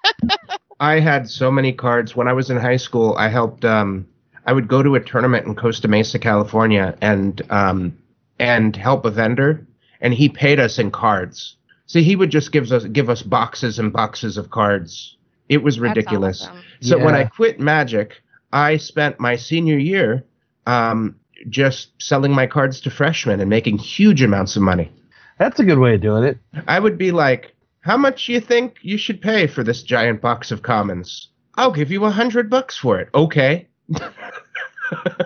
I 0.80 1.00
had 1.00 1.28
so 1.28 1.50
many 1.50 1.72
cards 1.72 2.14
when 2.14 2.28
I 2.28 2.32
was 2.32 2.50
in 2.50 2.56
high 2.56 2.76
school. 2.76 3.16
I 3.18 3.28
helped. 3.28 3.64
Um, 3.64 4.06
I 4.46 4.52
would 4.52 4.68
go 4.68 4.82
to 4.82 4.94
a 4.94 5.00
tournament 5.00 5.46
in 5.46 5.56
Costa 5.56 5.88
Mesa, 5.88 6.18
California, 6.18 6.96
and 7.00 7.42
um, 7.50 7.98
and 8.38 8.76
help 8.76 9.04
a 9.04 9.10
vendor, 9.10 9.66
and 10.00 10.14
he 10.14 10.28
paid 10.28 10.60
us 10.60 10.78
in 10.78 10.90
cards. 10.90 11.56
So 11.86 12.00
he 12.00 12.14
would 12.14 12.30
just 12.30 12.52
give 12.52 12.70
us 12.70 12.84
give 12.84 13.10
us 13.10 13.22
boxes 13.22 13.78
and 13.78 13.92
boxes 13.92 14.36
of 14.36 14.50
cards. 14.50 15.16
It 15.48 15.62
was 15.62 15.80
ridiculous. 15.80 16.42
awesome. 16.42 16.62
So 16.80 16.98
when 16.98 17.14
I 17.14 17.24
quit 17.24 17.58
Magic, 17.58 18.22
I 18.52 18.76
spent 18.76 19.20
my 19.20 19.36
senior 19.36 19.78
year 19.78 20.24
um, 20.66 21.16
just 21.48 21.90
selling 22.00 22.32
my 22.32 22.46
cards 22.46 22.80
to 22.82 22.90
freshmen 22.90 23.40
and 23.40 23.50
making 23.50 23.78
huge 23.78 24.22
amounts 24.22 24.56
of 24.56 24.62
money. 24.62 24.90
That's 25.38 25.60
a 25.60 25.64
good 25.64 25.78
way 25.78 25.94
of 25.94 26.00
doing 26.00 26.24
it. 26.24 26.38
I 26.66 26.80
would 26.80 26.98
be 26.98 27.12
like, 27.12 27.54
"How 27.80 27.96
much 27.96 28.26
do 28.26 28.32
you 28.32 28.40
think 28.40 28.78
you 28.82 28.98
should 28.98 29.20
pay 29.20 29.46
for 29.46 29.62
this 29.62 29.82
giant 29.82 30.20
box 30.20 30.50
of 30.50 30.62
commons?" 30.62 31.28
I'll 31.54 31.72
give 31.72 31.90
you 31.90 32.04
a 32.04 32.10
hundred 32.10 32.50
bucks 32.50 32.76
for 32.76 33.00
it. 33.00 33.08
Okay. 33.14 33.68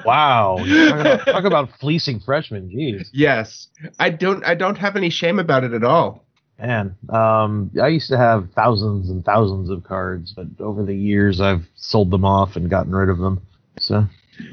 Wow. 0.04 0.56
talk, 0.58 1.00
about, 1.00 1.26
talk 1.26 1.44
about 1.44 1.78
fleecing 1.78 2.20
freshmen. 2.20 2.68
Jeez. 2.68 3.08
Yes, 3.12 3.68
I 4.00 4.10
don't. 4.10 4.44
I 4.44 4.54
don't 4.54 4.76
have 4.78 4.96
any 4.96 5.10
shame 5.10 5.38
about 5.38 5.64
it 5.64 5.72
at 5.72 5.84
all. 5.84 6.26
Man, 6.62 6.96
um, 7.08 7.72
I 7.82 7.88
used 7.88 8.08
to 8.10 8.16
have 8.16 8.50
thousands 8.54 9.10
and 9.10 9.24
thousands 9.24 9.68
of 9.68 9.82
cards, 9.82 10.32
but 10.32 10.46
over 10.60 10.84
the 10.84 10.94
years 10.96 11.40
I've 11.40 11.66
sold 11.74 12.10
them 12.12 12.24
off 12.24 12.54
and 12.54 12.70
gotten 12.70 12.94
rid 12.94 13.08
of 13.08 13.18
them. 13.18 13.42
So 13.80 14.06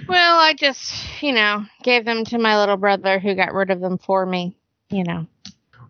Well, 0.07 0.39
I 0.39 0.55
just, 0.55 0.91
you 1.21 1.31
know, 1.33 1.63
gave 1.83 2.05
them 2.05 2.25
to 2.25 2.39
my 2.39 2.57
little 2.59 2.77
brother 2.77 3.19
who 3.19 3.35
got 3.35 3.53
rid 3.53 3.69
of 3.69 3.79
them 3.79 3.99
for 3.99 4.25
me. 4.25 4.57
You 4.89 5.03
know. 5.03 5.27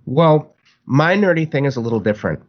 Well, 0.05 0.55
my 0.85 1.15
nerdy 1.15 1.49
thing 1.49 1.63
is 1.63 1.77
a 1.77 1.81
little 1.81 2.01
different. 2.01 2.41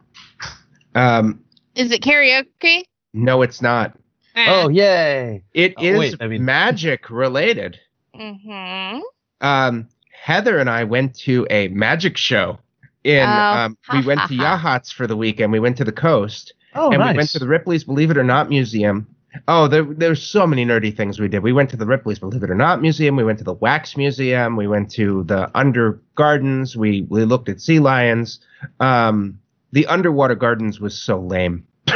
Um, 0.93 1.41
Is 1.75 1.93
it 1.93 2.01
karaoke? 2.01 2.83
no, 3.13 3.41
it's 3.41 3.61
not. 3.61 3.97
Oh 4.35 4.67
yay! 4.69 5.43
It 5.53 5.75
Oh, 5.77 5.83
is 5.83 5.97
wait, 5.99 6.15
I 6.19 6.27
mean- 6.27 6.43
magic 6.43 7.09
related. 7.09 7.79
Mm-hmm. 8.15 8.99
um, 9.39 9.87
Heather 10.11 10.57
and 10.59 10.69
I 10.69 10.83
went 10.83 11.15
to 11.19 11.47
a 11.49 11.69
magic 11.69 12.17
show. 12.17 12.59
In 13.03 13.27
Oh, 13.27 13.31
um, 13.31 13.77
we 13.93 14.05
went 14.05 14.21
to 14.27 14.35
ha. 14.37 14.57
Yachats 14.61 14.93
for 14.93 15.07
the 15.07 15.15
weekend. 15.17 15.51
We 15.51 15.59
went 15.59 15.77
to 15.77 15.83
the 15.83 15.91
coast, 15.91 16.53
Oh 16.75 16.89
and 16.91 16.99
nice. 16.99 17.13
we 17.13 17.17
went 17.17 17.29
to 17.31 17.39
the 17.39 17.47
Ripley's 17.47 17.83
Believe 17.83 18.11
It 18.11 18.17
or 18.17 18.23
Not 18.23 18.49
museum. 18.49 19.07
Oh, 19.47 19.67
there 19.67 19.83
there's 19.83 20.21
so 20.21 20.45
many 20.45 20.65
nerdy 20.65 20.95
things 20.95 21.19
we 21.19 21.27
did. 21.29 21.41
We 21.41 21.53
went 21.53 21.69
to 21.71 21.77
the 21.77 21.85
Ripley's 21.85 22.19
Believe 22.19 22.43
It 22.43 22.51
or 22.51 22.55
Not 22.55 22.81
museum. 22.81 23.15
We 23.15 23.23
went 23.23 23.37
to 23.39 23.45
the 23.45 23.53
Wax 23.53 23.95
Museum. 23.97 24.55
We 24.57 24.67
went 24.67 24.91
to 24.91 25.23
the 25.23 25.49
Under 25.57 25.99
Gardens. 26.15 26.75
We 26.75 27.03
we 27.09 27.23
looked 27.25 27.47
at 27.49 27.61
sea 27.61 27.79
lions. 27.79 28.39
Um, 28.79 29.39
the 29.71 29.87
underwater 29.87 30.35
gardens 30.35 30.79
was 30.81 30.97
so 31.01 31.19
lame. 31.19 31.65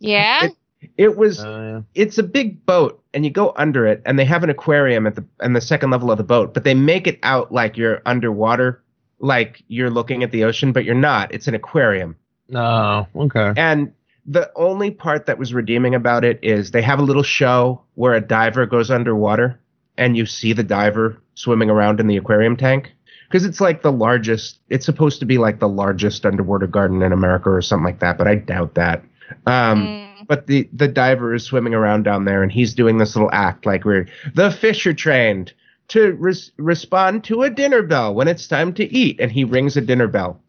Yeah. 0.00 0.46
It- 0.46 0.56
It 0.98 1.16
was 1.16 1.42
Uh, 1.42 1.80
it's 1.94 2.18
a 2.18 2.22
big 2.22 2.66
boat 2.66 3.02
and 3.14 3.24
you 3.24 3.30
go 3.30 3.54
under 3.56 3.86
it 3.86 4.02
and 4.04 4.18
they 4.18 4.24
have 4.26 4.44
an 4.44 4.50
aquarium 4.50 5.06
at 5.06 5.14
the 5.14 5.24
and 5.40 5.56
the 5.56 5.60
second 5.62 5.90
level 5.90 6.10
of 6.10 6.18
the 6.18 6.24
boat 6.24 6.52
but 6.52 6.64
they 6.64 6.74
make 6.74 7.06
it 7.06 7.18
out 7.22 7.50
like 7.50 7.78
you're 7.78 8.02
underwater 8.04 8.82
like 9.18 9.62
you're 9.68 9.90
looking 9.90 10.22
at 10.22 10.30
the 10.32 10.44
ocean 10.44 10.72
but 10.72 10.84
you're 10.84 10.94
not 10.94 11.32
it's 11.32 11.48
an 11.48 11.54
aquarium 11.54 12.16
no. 12.48 13.06
Okay. 13.16 13.52
and 13.56 13.92
the 14.26 14.50
only 14.56 14.90
part 14.90 15.26
that 15.26 15.38
was 15.38 15.52
redeeming 15.54 15.94
about 15.94 16.24
it 16.24 16.38
is 16.42 16.70
they 16.70 16.82
have 16.82 16.98
a 16.98 17.02
little 17.02 17.22
show 17.22 17.82
where 17.94 18.14
a 18.14 18.20
diver 18.20 18.66
goes 18.66 18.90
underwater 18.90 19.58
and 19.96 20.16
you 20.16 20.26
see 20.26 20.52
the 20.52 20.62
diver 20.62 21.18
swimming 21.34 21.70
around 21.70 22.00
in 22.00 22.06
the 22.06 22.16
aquarium 22.16 22.56
tank 22.56 22.92
because 23.28 23.44
it's 23.44 23.60
like 23.60 23.82
the 23.82 23.92
largest 23.92 24.58
it's 24.68 24.86
supposed 24.86 25.20
to 25.20 25.26
be 25.26 25.38
like 25.38 25.58
the 25.58 25.68
largest 25.68 26.24
underwater 26.26 26.66
garden 26.66 27.02
in 27.02 27.12
america 27.12 27.50
or 27.50 27.62
something 27.62 27.84
like 27.84 28.00
that 28.00 28.18
but 28.18 28.26
i 28.26 28.34
doubt 28.34 28.74
that 28.74 29.02
um 29.46 30.04
Mm. 30.24 30.26
but 30.28 30.46
the 30.46 30.68
the 30.72 30.88
diver 30.88 31.34
is 31.34 31.44
swimming 31.44 31.74
around 31.74 32.02
down 32.04 32.24
there 32.24 32.42
and 32.42 32.52
he's 32.52 32.74
doing 32.74 32.98
this 32.98 33.16
little 33.16 33.30
act 33.32 33.66
like 33.66 33.84
we're 33.84 34.06
the 34.34 34.50
fish 34.50 34.86
are 34.86 34.92
trained 34.94 35.52
to 35.88 36.12
res- 36.12 36.52
respond 36.56 37.24
to 37.24 37.42
a 37.42 37.50
dinner 37.50 37.82
bell 37.82 38.14
when 38.14 38.28
it's 38.28 38.48
time 38.48 38.72
to 38.74 38.94
eat 38.94 39.20
and 39.20 39.30
he 39.30 39.44
rings 39.44 39.76
a 39.76 39.80
dinner 39.80 40.08
bell. 40.08 40.40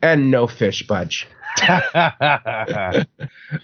And 0.00 0.30
no 0.30 0.46
fish 0.46 0.86
budge. 0.86 1.28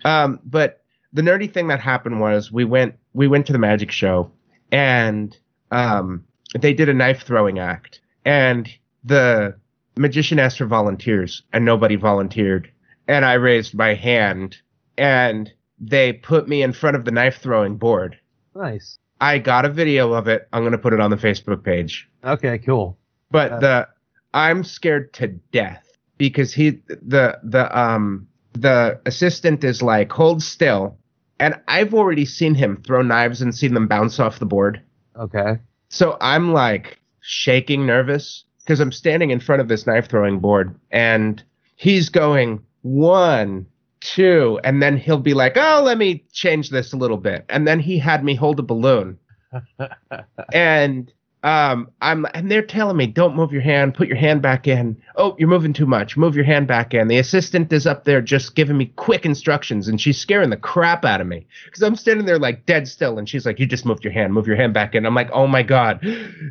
Um, 0.04 0.40
but 0.44 0.82
the 1.12 1.22
nerdy 1.22 1.52
thing 1.52 1.68
that 1.68 1.80
happened 1.80 2.20
was 2.20 2.52
we 2.52 2.64
went 2.64 2.96
we 3.14 3.26
went 3.28 3.46
to 3.46 3.52
the 3.52 3.58
magic 3.58 3.90
show 3.90 4.30
and 4.70 5.36
um, 5.70 6.24
they 6.58 6.74
did 6.74 6.88
a 6.88 6.94
knife 6.94 7.22
throwing 7.22 7.58
act 7.58 8.00
and 8.24 8.68
the 9.04 9.56
magician 9.96 10.38
asked 10.38 10.58
for 10.58 10.66
volunteers 10.66 11.42
and 11.52 11.64
nobody 11.64 11.96
volunteered. 11.96 12.70
And 13.06 13.24
i 13.24 13.34
raised 13.34 13.74
my 13.74 13.94
hand 13.94 14.58
and 14.98 15.50
they 15.80 16.12
put 16.12 16.48
me 16.48 16.62
in 16.62 16.72
front 16.72 16.96
of 16.96 17.04
the 17.04 17.10
knife 17.10 17.38
throwing 17.40 17.76
board. 17.76 18.18
Nice. 18.54 18.98
I 19.20 19.38
got 19.38 19.64
a 19.64 19.68
video 19.68 20.12
of 20.12 20.28
it 20.28 20.48
i'm 20.52 20.62
going 20.62 20.72
to 20.72 20.78
put 20.78 20.92
it 20.92 21.00
on 21.00 21.10
the 21.10 21.16
facebook 21.16 21.62
page 21.64 22.08
Okay. 22.24 22.58
Cool. 22.58 22.98
but 23.30 23.52
Uh, 23.52 23.58
the 23.60 23.88
I'm 24.34 24.62
scared 24.64 25.12
to 25.14 25.28
death 25.28 25.84
because 26.18 26.52
he 26.52 26.70
the 26.88 27.38
the 27.42 27.64
um 27.78 28.26
the 28.52 29.00
assistant 29.06 29.64
is 29.64 29.82
like 29.82 30.10
hold 30.12 30.42
still 30.42 30.98
and 31.40 31.54
I've 31.68 31.94
already 31.94 32.24
seen 32.26 32.54
him 32.56 32.82
throw 32.84 33.00
knives 33.02 33.40
and 33.40 33.54
seen 33.54 33.72
them 33.74 33.86
bounce 33.86 34.18
off 34.18 34.40
the 34.40 34.46
board. 34.46 34.82
Okay. 35.16 35.58
So 35.88 36.16
I'm 36.20 36.52
like 36.52 36.98
shaking 37.20 37.86
nervous 37.86 38.44
because 38.64 38.80
I'm 38.80 38.90
standing 38.92 39.30
in 39.30 39.38
front 39.40 39.60
of 39.62 39.68
this 39.68 39.86
knife 39.86 40.08
throwing 40.08 40.40
board 40.40 40.74
and 40.90 41.40
he's 41.76 42.08
going 42.08 42.60
one, 42.82 43.66
two, 44.14 44.58
and 44.64 44.82
then 44.82 44.96
he'll 44.96 45.18
be 45.18 45.34
like, 45.34 45.56
oh, 45.56 45.82
let 45.84 45.98
me 45.98 46.24
change 46.32 46.70
this 46.70 46.92
a 46.92 46.96
little 46.96 47.16
bit. 47.16 47.44
And 47.48 47.66
then 47.68 47.80
he 47.80 47.98
had 47.98 48.24
me 48.24 48.34
hold 48.34 48.58
a 48.58 48.62
balloon. 48.62 49.18
and 50.52 51.12
um 51.44 51.90
I'm 52.02 52.26
and 52.34 52.50
they're 52.50 52.62
telling 52.62 52.96
me, 52.96 53.06
don't 53.06 53.36
move 53.36 53.52
your 53.52 53.62
hand, 53.62 53.94
put 53.94 54.08
your 54.08 54.16
hand 54.16 54.42
back 54.42 54.66
in. 54.66 55.00
Oh, 55.16 55.36
you're 55.38 55.48
moving 55.48 55.72
too 55.72 55.86
much. 55.86 56.16
Move 56.16 56.34
your 56.34 56.44
hand 56.44 56.66
back 56.66 56.94
in. 56.94 57.08
The 57.08 57.18
assistant 57.18 57.72
is 57.72 57.86
up 57.86 58.04
there 58.04 58.20
just 58.20 58.54
giving 58.54 58.76
me 58.76 58.86
quick 58.96 59.24
instructions 59.24 59.88
and 59.88 60.00
she's 60.00 60.18
scaring 60.18 60.50
the 60.50 60.56
crap 60.56 61.04
out 61.04 61.20
of 61.20 61.26
me. 61.26 61.46
Because 61.66 61.82
I'm 61.82 61.96
standing 61.96 62.26
there 62.26 62.38
like 62.38 62.66
dead 62.66 62.88
still 62.88 63.18
and 63.18 63.28
she's 63.28 63.46
like, 63.46 63.58
You 63.58 63.66
just 63.66 63.86
moved 63.86 64.04
your 64.04 64.12
hand, 64.12 64.32
move 64.32 64.46
your 64.46 64.56
hand 64.56 64.74
back 64.74 64.94
in. 64.94 65.06
I'm 65.06 65.14
like, 65.14 65.30
oh 65.32 65.46
my 65.46 65.62
God. 65.62 66.04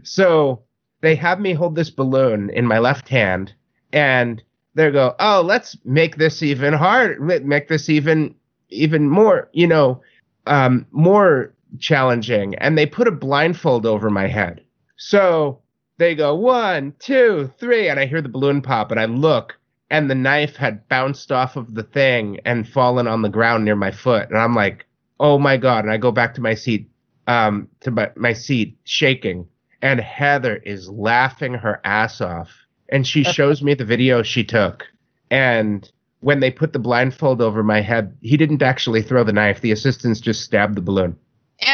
So 0.03 0.63
they 1.01 1.15
have 1.15 1.39
me 1.39 1.53
hold 1.53 1.75
this 1.75 1.89
balloon 1.89 2.49
in 2.51 2.65
my 2.65 2.79
left 2.79 3.09
hand 3.09 3.53
and 3.91 4.41
they 4.77 4.91
go, 4.91 5.15
Oh, 5.19 5.41
let's 5.41 5.75
make 5.83 6.17
this 6.17 6.43
even 6.43 6.73
hard 6.73 7.21
make 7.45 7.67
this 7.67 7.89
even 7.89 8.35
even 8.69 9.09
more, 9.09 9.49
you 9.51 9.67
know, 9.67 10.01
um 10.45 10.85
more 10.91 11.53
challenging. 11.79 12.55
And 12.55 12.77
they 12.77 12.85
put 12.85 13.07
a 13.07 13.11
blindfold 13.11 13.85
over 13.85 14.09
my 14.09 14.27
head. 14.27 14.61
So 14.97 15.61
they 15.97 16.15
go 16.15 16.35
one, 16.35 16.93
two, 16.99 17.51
three, 17.59 17.89
and 17.89 17.99
I 17.99 18.05
hear 18.05 18.21
the 18.21 18.29
balloon 18.29 18.61
pop, 18.61 18.91
and 18.91 18.99
I 18.99 19.05
look, 19.05 19.57
and 19.89 20.09
the 20.09 20.15
knife 20.15 20.55
had 20.55 20.87
bounced 20.89 21.31
off 21.31 21.55
of 21.55 21.73
the 21.73 21.83
thing 21.83 22.39
and 22.45 22.67
fallen 22.67 23.07
on 23.07 23.21
the 23.21 23.29
ground 23.29 23.65
near 23.65 23.75
my 23.75 23.91
foot, 23.91 24.29
and 24.29 24.37
I'm 24.37 24.55
like, 24.55 24.85
oh 25.19 25.39
my 25.39 25.57
god! 25.57 25.85
And 25.85 25.91
I 25.91 25.97
go 25.97 26.11
back 26.11 26.35
to 26.35 26.41
my 26.41 26.53
seat, 26.53 26.89
um, 27.25 27.67
to 27.81 27.91
my, 27.91 28.11
my 28.15 28.33
seat, 28.33 28.77
shaking, 28.83 29.47
and 29.81 29.99
Heather 29.99 30.57
is 30.57 30.89
laughing 30.89 31.55
her 31.55 31.81
ass 31.83 32.21
off, 32.21 32.66
and 32.89 33.05
she 33.05 33.23
shows 33.23 33.61
me 33.61 33.73
the 33.73 33.85
video 33.85 34.23
she 34.23 34.43
took, 34.43 34.85
and 35.31 35.89
when 36.21 36.39
they 36.39 36.49
put 36.51 36.73
the 36.73 36.79
blindfold 36.79 37.41
over 37.41 37.61
my 37.63 37.79
head, 37.81 38.15
he 38.21 38.37
didn't 38.37 38.61
actually 38.63 39.01
throw 39.03 39.23
the 39.23 39.31
knife. 39.33 39.61
The 39.61 39.71
assistants 39.71 40.19
just 40.19 40.41
stabbed 40.43 40.75
the 40.75 40.81
balloon. 40.81 41.17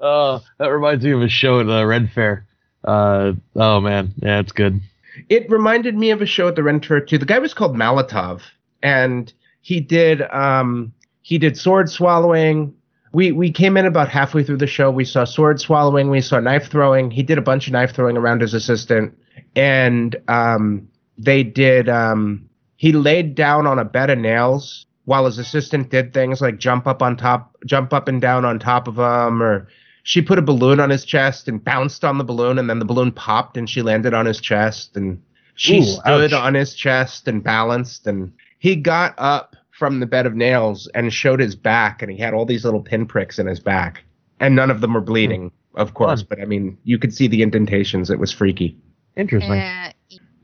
Oh, 0.00 0.42
that 0.58 0.66
reminds 0.66 1.04
me 1.04 1.12
of 1.12 1.22
a 1.22 1.28
show 1.28 1.60
at 1.60 1.66
the 1.66 1.86
Ren 1.86 2.08
Fair. 2.08 2.46
Uh, 2.82 3.32
oh 3.56 3.80
man, 3.80 4.12
yeah, 4.16 4.40
it's 4.40 4.52
good. 4.52 4.80
it 5.28 5.48
reminded 5.50 5.96
me 5.96 6.10
of 6.10 6.20
a 6.20 6.26
show 6.26 6.48
at 6.48 6.56
the 6.56 6.62
Ren 6.62 6.80
Fair 6.80 7.00
too. 7.00 7.16
The 7.18 7.24
guy 7.24 7.38
was 7.38 7.54
called 7.54 7.74
Malatov, 7.76 8.42
and 8.82 9.32
he 9.62 9.80
did 9.80 10.20
um 10.30 10.92
he 11.22 11.38
did 11.38 11.56
sword 11.56 11.88
swallowing. 11.88 12.74
We 13.14 13.32
we 13.32 13.50
came 13.52 13.76
in 13.76 13.86
about 13.86 14.08
halfway 14.08 14.42
through 14.42 14.56
the 14.58 14.66
show. 14.66 14.90
We 14.90 15.04
saw 15.04 15.24
sword 15.24 15.60
swallowing. 15.60 16.10
We 16.10 16.20
saw 16.20 16.40
knife 16.40 16.68
throwing. 16.68 17.10
He 17.10 17.22
did 17.22 17.38
a 17.38 17.42
bunch 17.42 17.68
of 17.68 17.72
knife 17.72 17.94
throwing 17.94 18.16
around 18.16 18.40
his 18.42 18.54
assistant, 18.54 19.16
and 19.54 20.16
um 20.28 20.88
they 21.16 21.44
did 21.44 21.88
um 21.88 22.48
he 22.76 22.92
laid 22.92 23.36
down 23.36 23.66
on 23.66 23.78
a 23.78 23.84
bed 23.84 24.10
of 24.10 24.18
nails 24.18 24.86
while 25.04 25.26
his 25.26 25.38
assistant 25.38 25.90
did 25.90 26.12
things 26.12 26.40
like 26.40 26.58
jump 26.58 26.86
up 26.86 27.02
on 27.02 27.16
top, 27.16 27.54
jump 27.66 27.92
up 27.92 28.08
and 28.08 28.20
down 28.20 28.44
on 28.44 28.58
top 28.58 28.88
of 28.88 28.96
him, 28.96 29.42
or 29.42 29.68
she 30.02 30.20
put 30.20 30.38
a 30.38 30.42
balloon 30.42 30.80
on 30.80 30.90
his 30.90 31.04
chest 31.04 31.46
and 31.46 31.62
bounced 31.62 32.04
on 32.04 32.18
the 32.18 32.24
balloon, 32.24 32.58
and 32.58 32.68
then 32.68 32.78
the 32.78 32.84
balloon 32.84 33.12
popped 33.12 33.56
and 33.56 33.70
she 33.70 33.80
landed 33.80 34.12
on 34.12 34.26
his 34.26 34.40
chest, 34.40 34.96
and 34.96 35.22
she 35.54 35.78
Ooh, 35.78 35.84
stood 35.84 36.32
ouch. 36.32 36.40
on 36.40 36.54
his 36.54 36.74
chest 36.74 37.28
and 37.28 37.44
balanced, 37.44 38.06
and 38.06 38.32
he 38.58 38.74
got 38.74 39.14
up 39.18 39.53
from 39.78 40.00
the 40.00 40.06
bed 40.06 40.24
of 40.26 40.34
nails 40.34 40.88
and 40.94 41.12
showed 41.12 41.40
his 41.40 41.56
back, 41.56 42.00
and 42.02 42.10
he 42.10 42.18
had 42.18 42.32
all 42.32 42.46
these 42.46 42.64
little 42.64 42.80
pinpricks 42.82 43.38
in 43.38 43.46
his 43.46 43.58
back, 43.60 44.04
and 44.40 44.54
none 44.54 44.70
of 44.70 44.80
them 44.80 44.94
were 44.94 45.00
bleeding, 45.00 45.50
of 45.74 45.94
course, 45.94 46.22
but 46.22 46.40
I 46.40 46.44
mean, 46.44 46.78
you 46.84 46.98
could 46.98 47.12
see 47.12 47.26
the 47.26 47.42
indentations. 47.42 48.08
It 48.10 48.18
was 48.18 48.30
freaky. 48.32 48.76
Interesting. 49.16 49.52
Uh, 49.60 49.90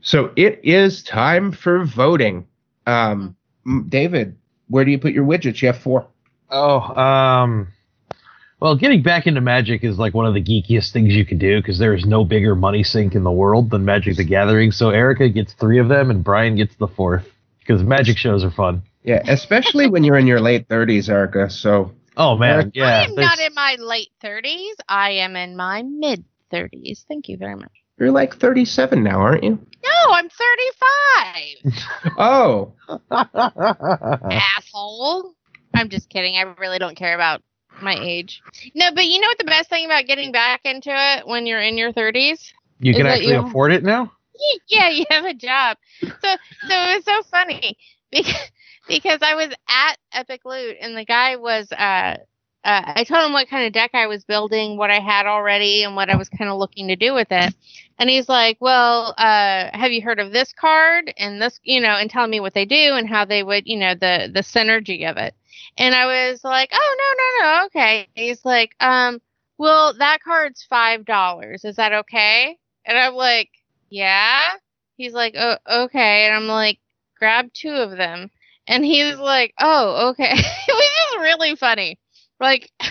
So 0.01 0.31
it 0.35 0.59
is 0.63 1.03
time 1.03 1.51
for 1.51 1.85
voting. 1.85 2.45
Um, 2.87 3.35
David, 3.87 4.35
where 4.67 4.83
do 4.83 4.91
you 4.91 4.97
put 4.99 5.13
your 5.13 5.25
widgets? 5.25 5.61
You 5.61 5.67
have 5.67 5.77
four. 5.77 6.07
Oh, 6.49 6.79
um, 6.81 7.67
Well, 8.59 8.75
getting 8.75 9.01
back 9.03 9.27
into 9.27 9.39
Magic 9.41 9.83
is 9.83 9.97
like 9.97 10.13
one 10.13 10.25
of 10.25 10.33
the 10.33 10.41
geekiest 10.43 10.91
things 10.91 11.13
you 11.13 11.25
can 11.25 11.37
do 11.37 11.61
because 11.61 11.77
there 11.79 11.93
is 11.93 12.05
no 12.05 12.25
bigger 12.25 12.55
money 12.55 12.83
sink 12.83 13.15
in 13.15 13.23
the 13.23 13.31
world 13.31 13.69
than 13.69 13.85
Magic 13.85 14.17
the 14.17 14.23
Gathering. 14.23 14.71
So 14.71 14.89
Erica 14.89 15.29
gets 15.29 15.53
three 15.53 15.79
of 15.79 15.87
them 15.87 16.09
and 16.09 16.23
Brian 16.23 16.55
gets 16.55 16.75
the 16.75 16.87
fourth 16.87 17.27
because 17.59 17.83
Magic 17.83 18.17
shows 18.17 18.43
are 18.43 18.51
fun. 18.51 18.81
Yeah, 19.03 19.21
especially 19.27 19.87
when 19.87 20.03
you're 20.03 20.17
in 20.17 20.27
your 20.27 20.39
late 20.39 20.67
30s, 20.67 21.09
Erica. 21.09 21.49
So 21.49 21.91
Oh 22.17 22.37
man, 22.37 22.55
Eric- 22.55 22.71
yeah. 22.75 22.85
I 22.85 23.03
am 23.05 23.15
not 23.15 23.39
in 23.39 23.53
my 23.53 23.77
late 23.79 24.11
30s. 24.23 24.73
I 24.87 25.11
am 25.11 25.35
in 25.35 25.55
my 25.55 25.81
mid 25.83 26.23
30s. 26.51 27.05
Thank 27.07 27.29
you 27.29 27.37
very 27.37 27.55
much. 27.55 27.71
you're 27.97 28.11
like 28.11 28.35
37 28.35 29.03
now, 29.03 29.19
aren't 29.21 29.43
you? 29.43 29.59
No, 29.83 30.13
I'm 30.13 30.29
35. 30.29 31.73
Oh, 32.17 32.73
asshole. 34.29 35.33
I'm 35.73 35.89
just 35.89 36.09
kidding. 36.09 36.35
I 36.35 36.41
really 36.59 36.79
don't 36.79 36.95
care 36.95 37.15
about 37.15 37.41
my 37.81 37.95
age. 37.95 38.41
No, 38.75 38.91
but 38.93 39.05
you 39.05 39.19
know 39.21 39.27
what 39.27 39.37
the 39.37 39.45
best 39.45 39.69
thing 39.69 39.85
about 39.85 40.05
getting 40.05 40.31
back 40.31 40.61
into 40.65 40.89
it 40.91 41.25
when 41.27 41.45
you're 41.45 41.61
in 41.61 41.77
your 41.77 41.93
30s? 41.93 42.51
you 42.79 42.93
can 42.93 43.05
actually 43.05 43.33
you? 43.33 43.39
afford 43.39 43.71
it 43.71 43.83
now. 43.83 44.11
Yeah, 44.67 44.89
you 44.89 45.05
have 45.11 45.25
a 45.25 45.35
job. 45.35 45.77
So, 46.01 46.09
so 46.21 46.37
it 46.69 46.95
was 46.95 47.05
so 47.05 47.21
funny 47.29 47.77
because 48.11 48.51
because 48.87 49.19
I 49.21 49.35
was 49.35 49.49
at 49.67 49.97
Epic 50.13 50.41
Loot 50.45 50.77
and 50.81 50.97
the 50.97 51.05
guy 51.05 51.37
was 51.37 51.71
uh. 51.71 52.17
Uh, 52.63 52.93
I 52.95 53.03
told 53.05 53.25
him 53.25 53.33
what 53.33 53.49
kind 53.49 53.65
of 53.65 53.73
deck 53.73 53.89
I 53.95 54.05
was 54.05 54.23
building, 54.23 54.77
what 54.77 54.91
I 54.91 54.99
had 54.99 55.25
already, 55.25 55.83
and 55.83 55.95
what 55.95 56.11
I 56.11 56.15
was 56.15 56.29
kind 56.29 56.47
of 56.51 56.59
looking 56.59 56.89
to 56.89 56.95
do 56.95 57.11
with 57.11 57.29
it. 57.31 57.55
And 57.97 58.07
he's 58.07 58.29
like, 58.29 58.57
"Well, 58.59 59.15
uh, 59.17 59.69
have 59.75 59.91
you 59.91 60.01
heard 60.03 60.19
of 60.19 60.31
this 60.31 60.53
card 60.53 61.11
and 61.17 61.41
this, 61.41 61.59
you 61.63 61.79
know, 61.81 61.95
and 61.95 62.07
tell 62.07 62.27
me 62.27 62.39
what 62.39 62.53
they 62.53 62.65
do 62.65 62.93
and 62.95 63.09
how 63.09 63.25
they 63.25 63.41
would, 63.41 63.65
you 63.65 63.77
know, 63.77 63.95
the 63.95 64.29
the 64.31 64.41
synergy 64.41 65.09
of 65.09 65.17
it." 65.17 65.33
And 65.77 65.95
I 65.95 66.05
was 66.05 66.43
like, 66.43 66.69
"Oh 66.71 66.95
no, 66.99 67.47
no, 67.49 67.59
no, 67.61 67.65
okay." 67.65 68.07
He's 68.15 68.45
like, 68.45 68.75
"Um, 68.79 69.21
well, 69.57 69.93
that 69.97 70.21
card's 70.23 70.63
five 70.63 71.03
dollars. 71.05 71.65
Is 71.65 71.77
that 71.77 71.93
okay?" 71.93 72.59
And 72.85 72.95
I'm 72.97 73.15
like, 73.15 73.49
"Yeah." 73.89 74.41
He's 74.97 75.13
like, 75.13 75.33
"Oh, 75.37 75.57
okay." 75.85 76.25
And 76.27 76.35
I'm 76.35 76.47
like, 76.47 76.79
"Grab 77.17 77.51
two 77.53 77.73
of 77.73 77.97
them." 77.97 78.29
And 78.71 78.85
he's 78.85 79.17
like, 79.17 79.53
"Oh, 79.59 80.09
okay." 80.11 80.31
it 80.33 80.73
was 80.73 80.89
just 81.03 81.21
really 81.21 81.55
funny. 81.55 81.99
Like, 82.39 82.71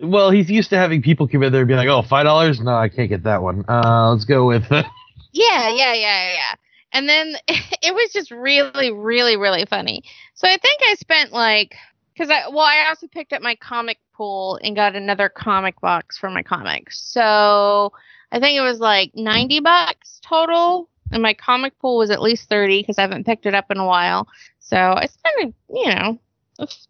Well, 0.00 0.30
he's 0.30 0.50
used 0.50 0.70
to 0.70 0.76
having 0.76 1.00
people 1.00 1.26
come 1.26 1.42
in 1.42 1.52
there 1.52 1.62
and 1.62 1.68
be 1.68 1.74
like, 1.74 1.88
"Oh, 1.88 2.02
five 2.02 2.24
dollars? 2.24 2.60
No, 2.60 2.74
I 2.74 2.88
can't 2.88 3.08
get 3.08 3.22
that 3.22 3.42
one. 3.42 3.64
Uh, 3.68 4.10
let's 4.10 4.24
go 4.24 4.46
with." 4.46 4.64
yeah, 4.70 4.84
yeah, 5.32 5.94
yeah, 5.94 6.32
yeah. 6.32 6.54
And 6.92 7.08
then 7.08 7.36
it 7.48 7.94
was 7.94 8.12
just 8.12 8.30
really, 8.30 8.92
really, 8.92 9.36
really 9.36 9.64
funny. 9.64 10.02
So 10.34 10.48
I 10.48 10.56
think 10.58 10.80
I 10.82 10.94
spent 10.94 11.32
like, 11.32 11.74
because 12.12 12.30
I, 12.30 12.48
well, 12.48 12.60
I 12.60 12.86
also 12.88 13.06
picked 13.06 13.32
up 13.32 13.42
my 13.42 13.54
comic 13.56 13.98
pool 14.14 14.58
and 14.62 14.76
got 14.76 14.96
another 14.96 15.28
comic 15.28 15.80
box 15.80 16.18
for 16.18 16.30
my 16.30 16.42
comics. 16.42 16.98
So 17.00 17.92
I 18.32 18.40
think 18.40 18.58
it 18.58 18.62
was 18.62 18.80
like 18.80 19.12
90 19.14 19.60
bucks 19.60 20.20
total. 20.22 20.88
And 21.12 21.22
my 21.22 21.34
comic 21.34 21.78
pool 21.78 21.98
was 21.98 22.10
at 22.10 22.20
least 22.20 22.48
30 22.48 22.82
because 22.82 22.98
I 22.98 23.02
haven't 23.02 23.26
picked 23.26 23.46
it 23.46 23.54
up 23.54 23.70
in 23.70 23.78
a 23.78 23.86
while. 23.86 24.26
So 24.68 24.76
I 24.76 25.06
spent, 25.06 25.54
you 25.72 25.94
know, 25.94 26.18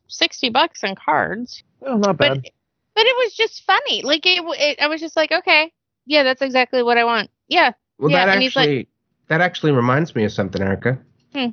60 0.09 0.49
bucks 0.51 0.83
on 0.83 0.95
cards. 0.95 1.63
oh, 1.83 1.97
not 1.99 2.17
But, 2.17 2.43
bad. 2.43 2.51
but 2.95 3.05
it 3.07 3.17
was 3.25 3.35
just 3.35 3.65
funny. 3.65 4.03
Like, 4.03 4.25
it, 4.25 4.43
it, 4.59 4.81
I 4.81 4.87
was 4.89 5.01
just 5.01 5.15
like, 5.17 5.31
okay, 5.31 5.73
yeah, 6.07 6.23
that's 6.23 6.41
exactly 6.43 6.83
what 6.83 6.97
I 6.99 7.05
want. 7.05 7.31
Yeah. 7.49 7.73
well, 7.99 8.11
Yeah, 8.11 8.27
that 8.27 8.33
and 8.35 8.43
he's 8.43 8.57
like- 8.57 8.65
actually 8.69 8.89
that 9.29 9.41
actually 9.41 9.73
reminds 9.73 10.15
me 10.15 10.23
of 10.25 10.33
something, 10.33 10.63
Erica. 10.63 10.99
Hmm. 11.35 11.49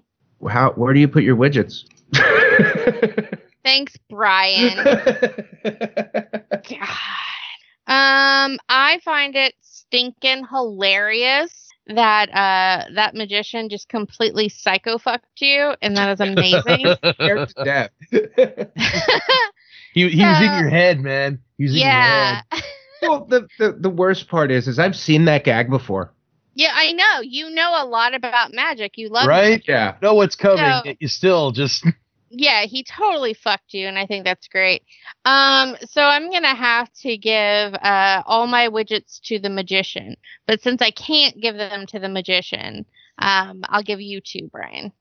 How 0.48 0.72
where 0.74 0.94
do 0.94 1.00
you 1.00 1.08
put 1.08 1.24
your 1.24 1.36
widgets? 1.36 1.86
Thanks, 3.64 3.98
Brian. 4.10 4.76
God. 6.70 6.88
Um, 7.88 8.60
I 8.70 9.00
find 9.04 9.36
it 9.36 9.56
stinking 9.62 10.46
hilarious 10.52 11.63
that 11.88 12.30
uh 12.30 12.94
that 12.96 13.14
magician 13.14 13.70
just 13.70 13.90
completely 13.90 14.50
psycho 14.50 14.98
fucked 14.98 15.42
you, 15.42 15.74
and 15.82 15.98
that 15.98 16.12
is 16.14 16.20
amazing. 16.20 16.96
Death. 17.64 17.92
he, 19.94 20.10
he 20.10 20.26
was 20.26 20.42
in 20.42 20.54
your 20.60 20.70
head, 20.70 21.00
man. 21.00 21.40
He 21.58 21.66
was 21.66 21.74
in 21.74 21.80
your 21.80 21.88
yeah. 21.88 22.42
head. 22.52 22.64
well, 23.02 23.26
the, 23.26 23.48
the 23.60 23.74
the 23.74 23.90
worst 23.90 24.30
part 24.30 24.52
is, 24.52 24.68
is 24.68 24.80
I've 24.80 24.96
seen 24.96 25.26
that 25.26 25.44
gag 25.44 25.70
before. 25.70 26.14
Yeah, 26.56 26.72
I 26.74 26.92
know. 26.92 27.22
You 27.22 27.50
know 27.50 27.74
a 27.76 27.86
lot 27.86 28.14
about 28.14 28.54
magic. 28.54 28.98
You 28.98 29.10
love 29.10 29.28
Right? 29.28 29.52
magic. 29.52 29.68
Yeah. 29.68 29.96
Know 30.02 30.14
what's 30.14 30.36
coming. 30.36 30.82
So- 30.86 30.94
you 31.00 31.08
still 31.08 31.52
just 31.52 31.86
Yeah, 32.36 32.64
he 32.66 32.84
totally 32.84 33.36
fucked 33.36 33.74
you, 33.74 33.88
and 33.88 33.98
I 33.98 34.08
think 34.08 34.26
that's 34.26 34.48
great. 34.48 34.84
Um, 35.24 35.76
so 35.88 36.02
I'm 36.02 36.32
gonna 36.32 36.56
have 36.56 36.92
to 37.02 37.16
give 37.16 37.74
uh 37.76 38.24
all 38.26 38.48
my 38.48 38.70
widgets 38.70 39.22
to 39.26 39.38
the 39.40 39.50
magician, 39.52 40.16
but 40.48 40.62
since 40.62 40.82
I 40.82 40.90
can't 40.92 41.40
give 41.40 41.56
them 41.56 41.86
to 41.88 42.00
the 42.00 42.10
magician, 42.10 42.86
um, 43.20 43.62
I'll 43.70 43.84
give 43.84 44.02
you 44.02 44.20
two, 44.20 44.50
Brian. 44.52 44.92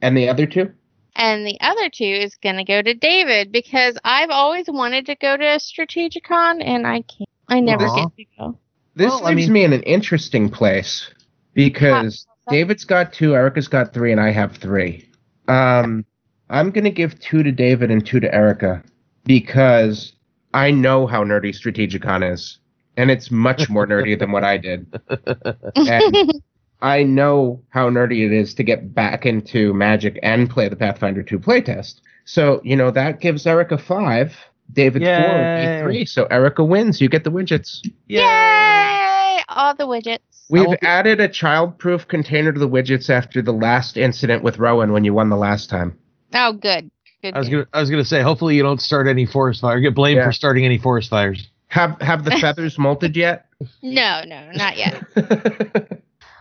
And 0.00 0.16
the 0.16 0.28
other 0.28 0.46
two? 0.46 0.72
And 1.16 1.46
the 1.46 1.58
other 1.60 1.88
two 1.90 2.04
is 2.04 2.36
going 2.36 2.56
to 2.56 2.64
go 2.64 2.82
to 2.82 2.92
David 2.94 3.50
because 3.52 3.96
I've 4.04 4.30
always 4.30 4.66
wanted 4.68 5.06
to 5.06 5.14
go 5.16 5.36
to 5.36 5.44
Strategicon 5.44 6.62
and 6.64 6.86
I 6.86 7.02
can't. 7.02 7.28
I 7.48 7.60
never 7.60 7.86
Aw. 7.86 7.94
get 8.06 8.16
to 8.16 8.24
go. 8.38 8.58
This 8.96 9.10
Well, 9.10 9.26
I 9.26 9.30
leaves 9.34 9.48
mean- 9.48 9.52
me 9.52 9.64
in 9.64 9.72
an 9.72 9.82
interesting 9.82 10.50
place 10.50 11.10
because 11.52 12.26
David's 12.48 12.84
got 12.84 13.12
two, 13.12 13.34
Erica's 13.34 13.68
got 13.68 13.92
three, 13.94 14.12
and 14.12 14.20
I 14.20 14.30
have 14.30 14.56
three. 14.56 15.08
Um, 15.48 16.04
I'm 16.50 16.70
gonna 16.70 16.90
give 16.90 17.18
two 17.20 17.42
to 17.42 17.52
David 17.52 17.90
and 17.90 18.04
two 18.04 18.20
to 18.20 18.34
Erica 18.34 18.82
because 19.24 20.12
I 20.52 20.70
know 20.70 21.06
how 21.06 21.24
nerdy 21.24 21.50
Strategicon 21.50 22.32
is, 22.32 22.58
and 22.96 23.10
it's 23.10 23.30
much 23.30 23.68
more 23.70 23.86
nerdy 23.86 24.18
than 24.18 24.32
what 24.32 24.44
I 24.44 24.58
did. 24.58 24.86
And 25.76 26.42
I 26.82 27.02
know 27.02 27.62
how 27.70 27.88
nerdy 27.88 28.26
it 28.26 28.32
is 28.32 28.52
to 28.54 28.62
get 28.62 28.94
back 28.94 29.24
into 29.24 29.72
Magic 29.72 30.18
and 30.22 30.50
play 30.50 30.68
the 30.68 30.76
Pathfinder 30.76 31.22
2 31.22 31.38
playtest. 31.38 32.00
So 32.26 32.60
you 32.64 32.76
know 32.76 32.90
that 32.90 33.20
gives 33.20 33.46
Erica 33.46 33.78
five, 33.78 34.36
David 34.72 35.02
four, 35.02 35.10
and 35.10 35.78
me 35.78 35.82
three. 35.82 36.04
So 36.06 36.24
Erica 36.26 36.64
wins. 36.64 37.00
You 37.00 37.08
get 37.08 37.24
the 37.24 37.30
widgets. 37.30 37.86
Yay! 38.06 39.40
All 39.48 39.74
the 39.74 39.86
widgets. 39.86 40.18
We've 40.50 40.68
be- 40.68 40.86
added 40.86 41.20
a 41.20 41.28
child-proof 41.28 42.08
container 42.08 42.52
to 42.52 42.58
the 42.58 42.68
widgets 42.68 43.08
after 43.08 43.40
the 43.40 43.52
last 43.52 43.96
incident 43.96 44.42
with 44.42 44.58
Rowan 44.58 44.92
when 44.92 45.04
you 45.04 45.14
won 45.14 45.30
the 45.30 45.36
last 45.36 45.70
time. 45.70 45.98
Oh, 46.34 46.52
good. 46.52 46.90
Good. 47.22 47.34
I 47.34 47.38
was 47.38 47.48
gonna 47.48 47.66
I 47.72 47.80
was 47.80 47.90
gonna 47.90 48.04
say, 48.04 48.20
hopefully 48.22 48.54
you 48.56 48.62
don't 48.62 48.80
start 48.80 49.06
any 49.08 49.24
forest 49.24 49.60
fire. 49.62 49.80
Get 49.80 49.94
blamed 49.94 50.18
Yeah. 50.18 50.26
for 50.26 50.32
starting 50.32 50.64
any 50.66 50.78
forest 50.78 51.08
fires. 51.08 51.48
Have 51.68 51.98
have 52.00 52.24
the 52.24 52.30
feathers 52.40 52.76
molted 52.76 53.16
yet? 53.16 53.46
No, 53.82 54.22
no, 54.26 54.50
not 54.52 54.76
yet. 54.76 55.02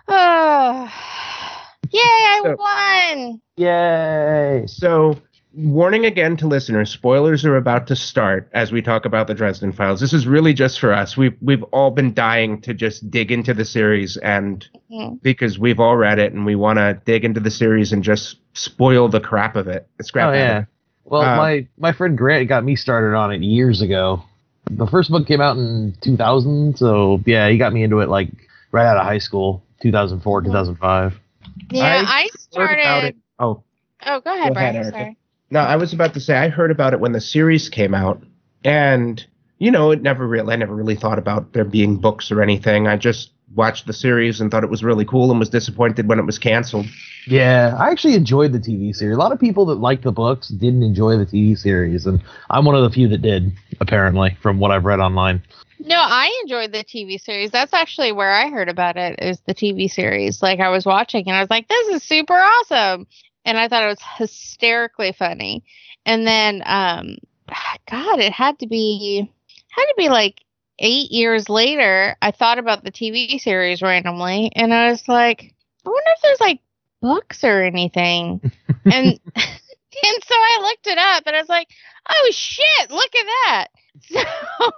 Oh. 0.07 0.91
Yay, 1.91 1.99
I 2.01 2.41
So- 2.43 2.55
won. 2.57 3.41
Yay! 3.55 4.63
so, 4.67 5.15
warning 5.53 6.05
again 6.05 6.37
to 6.37 6.47
listeners: 6.47 6.89
spoilers 6.89 7.45
are 7.45 7.55
about 7.57 7.87
to 7.87 7.95
start 7.95 8.49
as 8.53 8.71
we 8.71 8.81
talk 8.81 9.05
about 9.05 9.27
the 9.27 9.33
Dresden 9.33 9.71
Files. 9.71 9.99
This 9.99 10.13
is 10.13 10.27
really 10.27 10.53
just 10.53 10.79
for 10.79 10.93
us. 10.93 11.15
We've 11.17 11.35
we've 11.41 11.63
all 11.71 11.91
been 11.91 12.13
dying 12.13 12.61
to 12.61 12.73
just 12.73 13.09
dig 13.11 13.31
into 13.31 13.53
the 13.53 13.65
series, 13.65 14.17
and 14.17 14.65
Mhm. 14.91 15.21
because 15.21 15.57
we've 15.59 15.79
all 15.79 15.95
read 15.95 16.19
it, 16.19 16.33
and 16.33 16.45
we 16.45 16.55
want 16.55 16.79
to 16.79 16.99
dig 17.05 17.23
into 17.25 17.39
the 17.39 17.51
series 17.51 17.91
and 17.93 18.03
just 18.03 18.37
spoil 18.53 19.07
the 19.09 19.19
crap 19.19 19.55
of 19.55 19.67
it. 19.67 19.87
Scrap 20.01 20.29
Oh 20.29 20.33
yeah. 20.33 20.59
it. 20.59 20.65
Well, 21.05 21.21
Uh, 21.21 21.35
my 21.37 21.67
my 21.77 21.91
friend 21.91 22.17
Grant 22.17 22.47
got 22.47 22.63
me 22.63 22.75
started 22.75 23.15
on 23.15 23.31
it 23.31 23.41
years 23.41 23.81
ago. 23.81 24.23
The 24.71 24.87
first 24.87 25.11
book 25.11 25.27
came 25.27 25.41
out 25.41 25.57
in 25.57 25.93
2000, 26.01 26.77
so 26.77 27.21
yeah, 27.25 27.49
he 27.49 27.57
got 27.57 27.73
me 27.73 27.83
into 27.83 27.99
it 27.99 28.07
like 28.09 28.29
right 28.71 28.85
out 28.85 28.97
of 28.97 29.03
high 29.03 29.17
school, 29.17 29.61
2004, 29.81 30.41
2005. 30.41 31.19
Yeah, 31.69 31.83
I 32.07 32.23
I, 32.23 32.27
started. 32.37 33.15
Oh, 33.39 33.61
Oh, 34.05 34.19
go 34.21 34.33
ahead, 34.33 34.49
Go 34.49 34.53
Brian. 34.55 34.75
Erica. 34.75 34.91
Sorry. 34.91 35.17
No, 35.53 35.59
I 35.59 35.75
was 35.75 35.93
about 35.93 36.15
to 36.15 36.19
say 36.19 36.35
I 36.35 36.49
heard 36.49 36.71
about 36.71 36.93
it 36.93 36.99
when 36.99 37.11
the 37.11 37.21
series 37.21 37.69
came 37.69 37.93
out, 37.93 38.23
and 38.63 39.23
you 39.59 39.69
know, 39.69 39.91
it 39.91 40.01
never 40.01 40.27
really, 40.27 40.51
I 40.51 40.55
never 40.55 40.73
really 40.73 40.95
thought 40.95 41.19
about 41.19 41.53
there 41.53 41.63
being 41.63 41.97
books 41.97 42.31
or 42.31 42.41
anything. 42.41 42.87
I 42.87 42.97
just 42.97 43.29
watched 43.53 43.85
the 43.85 43.93
series 43.93 44.41
and 44.41 44.49
thought 44.49 44.63
it 44.63 44.71
was 44.71 44.83
really 44.83 45.05
cool, 45.05 45.29
and 45.29 45.39
was 45.39 45.49
disappointed 45.49 46.07
when 46.07 46.17
it 46.17 46.25
was 46.25 46.39
canceled. 46.39 46.87
Yeah, 47.27 47.77
I 47.79 47.91
actually 47.91 48.15
enjoyed 48.15 48.51
the 48.51 48.57
TV 48.57 48.95
series. 48.95 49.15
A 49.15 49.19
lot 49.19 49.31
of 49.31 49.39
people 49.39 49.67
that 49.67 49.75
liked 49.75 50.03
the 50.03 50.11
books 50.11 50.47
didn't 50.47 50.81
enjoy 50.81 51.17
the 51.17 51.25
TV 51.27 51.55
series, 51.55 52.07
and 52.07 52.23
I'm 52.49 52.65
one 52.65 52.73
of 52.73 52.81
the 52.81 52.89
few 52.89 53.07
that 53.09 53.21
did, 53.21 53.51
apparently, 53.79 54.35
from 54.41 54.57
what 54.57 54.71
I've 54.71 54.85
read 54.85 55.01
online. 55.01 55.43
No, 55.77 55.97
I 55.99 56.35
enjoyed 56.41 56.71
the 56.71 56.83
TV 56.83 57.21
series. 57.21 57.51
That's 57.51 57.75
actually 57.75 58.11
where 58.11 58.31
I 58.31 58.49
heard 58.49 58.69
about 58.69 58.97
it. 58.97 59.19
Is 59.21 59.39
the 59.41 59.53
TV 59.53 59.87
series? 59.87 60.41
Like 60.41 60.59
I 60.59 60.69
was 60.69 60.83
watching 60.83 61.27
and 61.27 61.35
I 61.35 61.41
was 61.41 61.51
like, 61.51 61.67
"This 61.67 61.89
is 61.89 62.01
super 62.01 62.33
awesome," 62.33 63.05
and 63.45 63.57
I 63.57 63.67
thought 63.67 63.83
it 63.83 63.87
was 63.87 64.01
hysterically 64.17 65.11
funny. 65.11 65.63
And 66.05 66.25
then, 66.27 66.61
um, 66.65 67.17
God, 67.89 68.19
it 68.19 68.33
had 68.33 68.59
to 68.59 68.67
be 68.67 69.29
had 69.69 69.85
to 69.85 69.93
be 69.97 70.09
like 70.09 70.41
eight 70.79 71.11
years 71.11 71.49
later. 71.49 72.15
I 72.21 72.31
thought 72.31 72.59
about 72.59 72.83
the 72.83 72.91
TV 72.91 73.39
series 73.39 73.81
randomly, 73.81 74.51
and 74.55 74.73
I 74.73 74.91
was 74.91 75.07
like, 75.07 75.53
I 75.85 75.89
wonder 75.89 76.09
if 76.15 76.21
there's 76.21 76.41
like 76.41 76.61
books 77.01 77.43
or 77.43 77.63
anything. 77.63 78.39
and 78.85 79.19
and 79.35 80.23
so 80.23 80.35
I 80.35 80.59
looked 80.61 80.87
it 80.87 80.97
up, 80.97 81.23
and 81.25 81.35
I 81.35 81.39
was 81.39 81.49
like, 81.49 81.69
oh 82.09 82.29
shit, 82.31 82.91
look 82.91 83.15
at 83.15 83.25
that. 83.45 83.67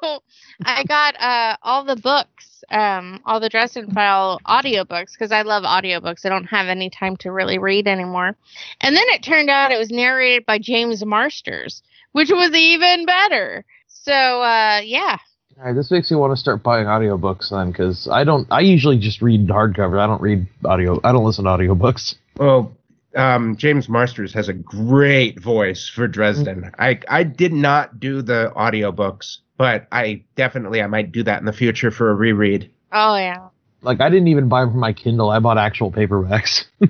So 0.01 0.19
I 0.63 0.84
got 0.84 1.15
uh, 1.19 1.58
all 1.62 1.84
the 1.86 1.95
books, 1.95 2.63
um, 2.69 3.21
all 3.25 3.39
the 3.39 3.49
Dresden 3.49 3.91
File 3.91 4.39
audiobooks, 4.45 5.12
because 5.13 5.32
I 5.32 5.43
love 5.43 5.63
audiobooks. 5.63 6.25
I 6.25 6.30
don't 6.30 6.45
have 6.45 6.67
any 6.67 6.89
time 6.89 7.15
to 7.17 7.32
really 7.32 7.58
read 7.60 7.88
anymore. 7.88 8.36
And 8.82 8.95
then 8.95 9.04
it 9.10 9.23
turned 9.23 9.49
out 9.49 9.71
it 9.71 9.78
was 9.78 9.91
narrated 9.91 10.45
by 10.45 10.60
James 10.60 11.06
Marsters, 11.06 11.84
which 12.13 12.30
was 12.32 12.54
even 12.56 13.06
better. 13.06 13.63
So 13.88 14.12
uh, 14.13 14.82
yeah, 14.84 15.17
All 15.58 15.65
right, 15.65 15.75
this 15.75 15.91
makes 15.91 16.10
me 16.12 16.17
want 16.17 16.32
to 16.34 16.38
start 16.38 16.63
buying 16.63 16.86
audiobooks 16.88 17.49
then, 17.51 17.71
because 17.71 18.08
I 18.12 18.23
don't. 18.23 18.47
I 18.51 18.62
usually 18.62 18.97
just 18.97 19.21
read 19.21 19.47
hardcover. 19.47 19.99
I 19.99 20.08
don't 20.08 20.21
read 20.21 20.47
audio. 20.63 20.99
I 21.04 21.12
don't 21.12 21.25
listen 21.25 21.45
to 21.45 21.51
audiobooks. 21.51 22.15
Well, 22.38 22.75
um, 23.15 23.56
James 23.58 23.88
Marsters 23.89 24.34
has 24.34 24.49
a 24.49 24.54
great 24.54 25.39
voice 25.41 25.88
for 25.88 26.08
Dresden. 26.08 26.71
I 26.80 26.99
I 27.10 27.23
did 27.23 27.54
not 27.54 27.99
do 27.99 28.21
the 28.21 28.51
audiobooks, 28.56 29.38
but 29.58 29.88
I 29.91 30.23
definitely 30.36 30.82
I 30.82 30.88
might 30.88 31.12
do 31.12 31.23
that 31.23 31.39
in 31.39 31.45
the 31.45 31.54
future 31.54 31.91
for 31.91 32.10
a 32.12 32.13
reread. 32.15 32.69
oh 32.91 33.15
yeah. 33.17 33.47
Like 33.82 34.01
I 34.01 34.10
didn't 34.10 34.28
even 34.30 34.47
buy 34.49 34.62
them 34.62 34.71
for 34.71 34.78
my 34.78 34.93
Kindle. 34.93 35.30
I 35.30 35.39
bought 35.39 35.58
actual 35.58 35.91
paperbacks. 35.91 36.65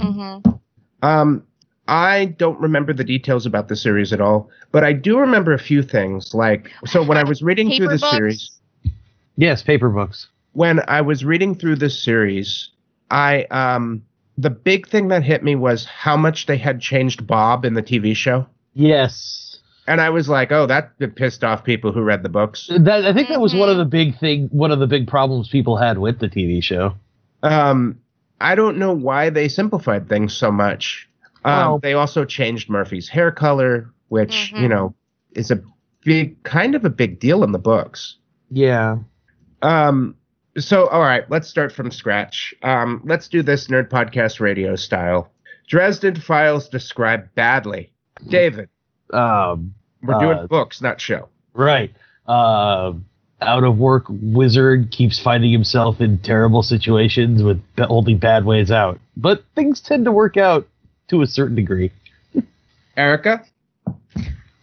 hmm 0.00 0.38
Um, 1.02 1.42
I 1.88 2.26
don't 2.26 2.58
remember 2.60 2.92
the 2.92 3.04
details 3.04 3.44
about 3.46 3.68
the 3.68 3.76
series 3.76 4.12
at 4.12 4.20
all, 4.20 4.50
but 4.70 4.84
I 4.84 4.92
do 4.92 5.18
remember 5.18 5.52
a 5.52 5.58
few 5.58 5.82
things. 5.82 6.32
Like, 6.34 6.70
so 6.86 7.02
when 7.02 7.18
I 7.18 7.24
was 7.24 7.42
reading 7.48 7.68
through 7.68 7.88
Paper 7.88 7.98
the 7.98 7.98
series, 8.10 8.50
yes, 9.36 9.62
paper 9.62 9.88
books. 9.90 10.28
when 10.52 10.80
I 10.88 11.00
was 11.00 11.24
reading 11.24 11.54
through 11.54 11.76
this 11.76 12.00
series, 12.02 12.70
I 13.10 13.44
um 13.50 14.02
the 14.38 14.50
big 14.50 14.88
thing 14.88 15.08
that 15.08 15.22
hit 15.22 15.42
me 15.42 15.54
was 15.56 15.84
how 15.84 16.16
much 16.16 16.46
they 16.46 16.56
had 16.56 16.80
changed 16.80 17.26
Bob 17.26 17.64
in 17.64 17.74
the 17.74 17.82
TV 17.82 18.16
show. 18.16 18.46
Yes. 18.74 19.58
And 19.86 20.00
I 20.00 20.10
was 20.10 20.28
like, 20.28 20.52
oh, 20.52 20.66
that 20.66 20.92
pissed 21.16 21.42
off 21.44 21.64
people 21.64 21.92
who 21.92 22.02
read 22.02 22.22
the 22.22 22.28
books. 22.28 22.68
That, 22.70 23.04
I 23.04 23.12
think 23.12 23.28
that 23.28 23.40
was 23.40 23.54
one 23.54 23.68
of 23.68 23.76
the 23.76 23.84
big 23.84 24.18
thing. 24.18 24.48
One 24.52 24.70
of 24.70 24.78
the 24.78 24.86
big 24.86 25.08
problems 25.08 25.48
people 25.48 25.76
had 25.76 25.98
with 25.98 26.20
the 26.20 26.28
TV 26.28 26.62
show. 26.62 26.94
Um, 27.42 27.98
I 28.40 28.54
don't 28.54 28.78
know 28.78 28.92
why 28.92 29.30
they 29.30 29.48
simplified 29.48 30.08
things 30.08 30.34
so 30.34 30.50
much. 30.52 31.08
Um, 31.44 31.52
Well- 31.52 31.78
they 31.80 31.94
also 31.94 32.24
changed 32.24 32.70
Murphy's 32.70 33.08
hair 33.08 33.32
color, 33.32 33.90
which, 34.08 34.52
Mhm. 34.54 34.62
you 34.62 34.68
know, 34.68 34.94
is 35.32 35.50
a 35.50 35.60
big, 36.04 36.40
kind 36.44 36.74
of 36.74 36.84
a 36.84 36.90
big 36.90 37.18
deal 37.18 37.42
in 37.42 37.52
the 37.52 37.58
books. 37.58 38.16
Yeah. 38.50 38.98
Um, 39.62 40.14
so, 40.58 40.86
all 40.88 41.00
right, 41.02 41.28
let's 41.30 41.48
start 41.48 41.72
from 41.72 41.90
scratch. 41.90 42.54
Um, 42.62 43.00
let's 43.04 43.28
do 43.28 43.42
this 43.42 43.68
Nerd 43.68 43.88
Podcast 43.88 44.40
Radio 44.40 44.76
style. 44.76 45.30
Dresden 45.68 46.16
Files 46.16 46.68
described 46.68 47.34
badly. 47.34 47.90
David, 48.28 48.68
Um. 49.12 49.74
we're 50.02 50.14
Uh, 50.14 50.18
doing 50.20 50.46
books, 50.48 50.80
not 50.82 51.00
show. 51.00 51.28
Right. 51.54 51.92
Uh. 52.26 52.92
Out 53.40 53.64
of 53.64 53.76
work 53.76 54.04
wizard 54.08 54.92
keeps 54.92 55.18
finding 55.18 55.50
himself 55.50 56.00
in 56.00 56.18
terrible 56.18 56.62
situations 56.62 57.42
with 57.42 57.60
only 57.88 58.14
bad 58.14 58.44
ways 58.44 58.70
out, 58.70 59.00
but 59.16 59.42
things 59.56 59.80
tend 59.80 60.04
to 60.04 60.12
work 60.12 60.36
out 60.36 60.68
to 61.08 61.22
a 61.22 61.26
certain 61.26 61.56
degree. 61.56 61.90
Erica? 62.96 63.44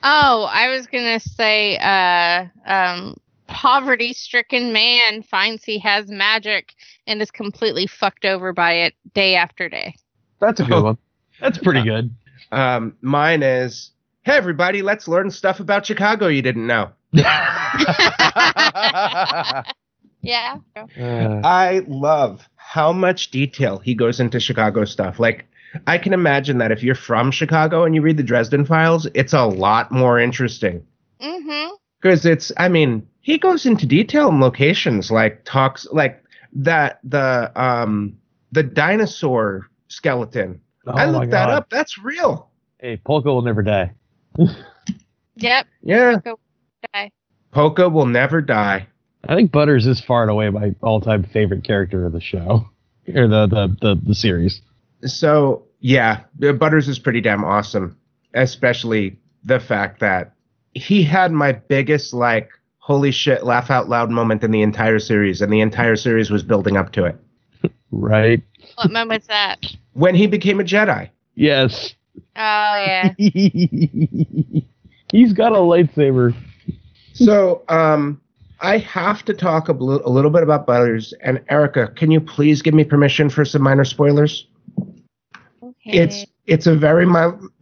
Oh, 0.02 0.48
I 0.50 0.70
was 0.70 0.88
gonna 0.88 1.20
say, 1.20 1.78
uh, 1.78 2.46
um, 2.66 3.18
poverty-stricken 3.50 4.72
man 4.72 5.24
finds 5.24 5.64
he 5.64 5.80
has 5.80 6.10
magic 6.10 6.74
and 7.08 7.22
is 7.22 7.32
completely 7.32 7.88
fucked 7.88 8.26
over 8.26 8.54
by 8.54 8.74
it 8.74 8.94
day 9.14 9.36
after 9.36 9.70
day. 9.70 9.96
That's 10.40 10.60
a 10.60 10.64
good 10.64 10.84
one. 10.84 10.98
That's 11.42 11.58
pretty 11.58 11.84
good. 11.84 12.14
Um, 12.52 12.96
mine 13.02 13.44
is, 13.44 13.92
hey, 14.24 14.38
everybody, 14.38 14.82
let's 14.82 15.08
learn 15.08 15.32
stuff 15.32 15.60
about 15.60 15.86
Chicago 15.86 16.28
you 16.28 16.42
didn't 16.42 16.68
know. 16.68 16.92
Yeah. 20.22 20.58
Uh, 20.76 21.42
I 21.44 21.84
love 21.88 22.48
how 22.56 22.92
much 22.92 23.32
detail 23.32 23.80
he 23.80 23.94
goes 23.94 24.20
into 24.20 24.40
Chicago 24.40 24.86
stuff. 24.86 25.20
Like, 25.20 25.46
I 25.88 25.98
can 25.98 26.14
imagine 26.14 26.58
that 26.58 26.72
if 26.72 26.84
you're 26.84 26.96
from 26.96 27.32
Chicago 27.32 27.84
and 27.84 27.96
you 27.96 28.02
read 28.02 28.18
the 28.18 28.24
Dresden 28.24 28.66
Files, 28.66 29.08
it's 29.14 29.34
a 29.34 29.46
lot 29.46 29.92
more 29.92 30.20
interesting. 30.20 30.86
Mm-hmm. 31.22 31.76
Because 32.02 32.26
it's, 32.26 32.52
I 32.58 32.70
mean, 32.70 33.08
he 33.30 33.38
goes 33.38 33.68
into 33.68 33.86
detail 33.86 34.30
in 34.30 34.40
locations, 34.40 35.12
like 35.12 35.46
talks, 35.46 35.86
like 35.92 36.24
that, 36.54 37.00
the, 37.04 37.52
um, 37.56 38.18
the 38.52 38.64
dinosaur 38.64 39.70
skeleton. 39.88 40.60
I 40.88 41.04
oh 41.04 41.12
my 41.12 41.20
looked 41.20 41.32
that 41.32 41.52
up. 41.52 41.70
That's 41.70 42.00
real. 42.00 42.50
Hey, 42.80 42.98
Polka 42.98 43.32
will 43.32 43.44
never 43.44 43.62
die. 43.62 43.94
Yep. 45.36 45.68
Yeah. 45.84 46.18
Okay. 46.26 47.12
Polka 47.52 47.88
will 47.88 48.08
never 48.08 48.42
die. 48.42 48.88
I 49.24 49.36
think 49.36 49.54
Butters 49.54 49.88
is 49.88 50.02
far 50.02 50.24
and 50.24 50.32
away 50.32 50.50
my 50.50 50.76
all-time 50.82 51.24
favorite 51.24 51.64
character 51.64 52.06
of 52.06 52.12
the 52.12 52.20
show, 52.20 52.68
or 53.16 53.28
the 53.30 53.48
the 53.48 53.78
the, 53.80 54.02
the 54.08 54.16
series. 54.16 54.62
So 55.06 55.64
yeah, 55.80 56.24
uh, 56.44 56.52
Butters 56.52 56.90
is 56.90 57.00
pretty 57.00 57.22
damn 57.22 57.46
awesome, 57.46 57.98
especially 58.34 59.18
the 59.46 59.62
fact 59.62 60.02
that 60.02 60.34
he 60.74 61.04
had 61.04 61.32
my 61.32 61.54
biggest 61.54 62.14
like 62.14 62.50
holy 62.90 63.12
shit 63.12 63.46
laugh 63.46 63.70
out 63.70 63.88
loud 63.88 64.10
moment 64.10 64.44
in 64.44 64.50
the 64.50 64.64
entire 64.64 64.98
series, 64.98 65.44
and 65.44 65.54
the 65.54 65.62
entire 65.62 65.96
series 65.96 66.32
was 66.32 66.42
building 66.42 66.76
up 66.76 66.92
to 66.92 67.06
it 67.06 67.16
Right. 67.92 68.42
What 68.76 68.92
moment's 68.92 69.28
that? 69.28 69.64
when 69.94 70.16
he 70.16 70.26
became 70.28 70.60
a 70.60 70.64
Jedi. 70.64 71.10
Yes. 71.36 71.94
Oh 72.18 72.24
yeah. 72.36 73.14
He's 75.12 75.34
got 75.34 75.52
a 75.52 75.58
lightsaber. 75.58 76.34
So 77.14 77.64
um, 77.70 78.20
I 78.60 78.78
have 78.80 79.24
to 79.26 79.34
talk 79.34 79.70
a, 79.70 79.74
bl- 79.74 80.02
a 80.04 80.10
little 80.10 80.32
bit 80.32 80.42
about 80.44 80.66
Butters 80.66 81.14
and 81.22 81.42
Erica. 81.50 81.90
Can 81.90 82.10
you 82.12 82.20
please 82.22 82.62
give 82.62 82.74
me 82.74 82.84
permission 82.84 83.30
for 83.30 83.46
some 83.46 83.62
minor 83.62 83.86
spoilers? 83.86 84.48
Okay. 85.62 85.74
It's 85.86 86.26
it's 86.48 86.66
a 86.66 86.76
very 86.76 87.06
mi- 87.06 87.50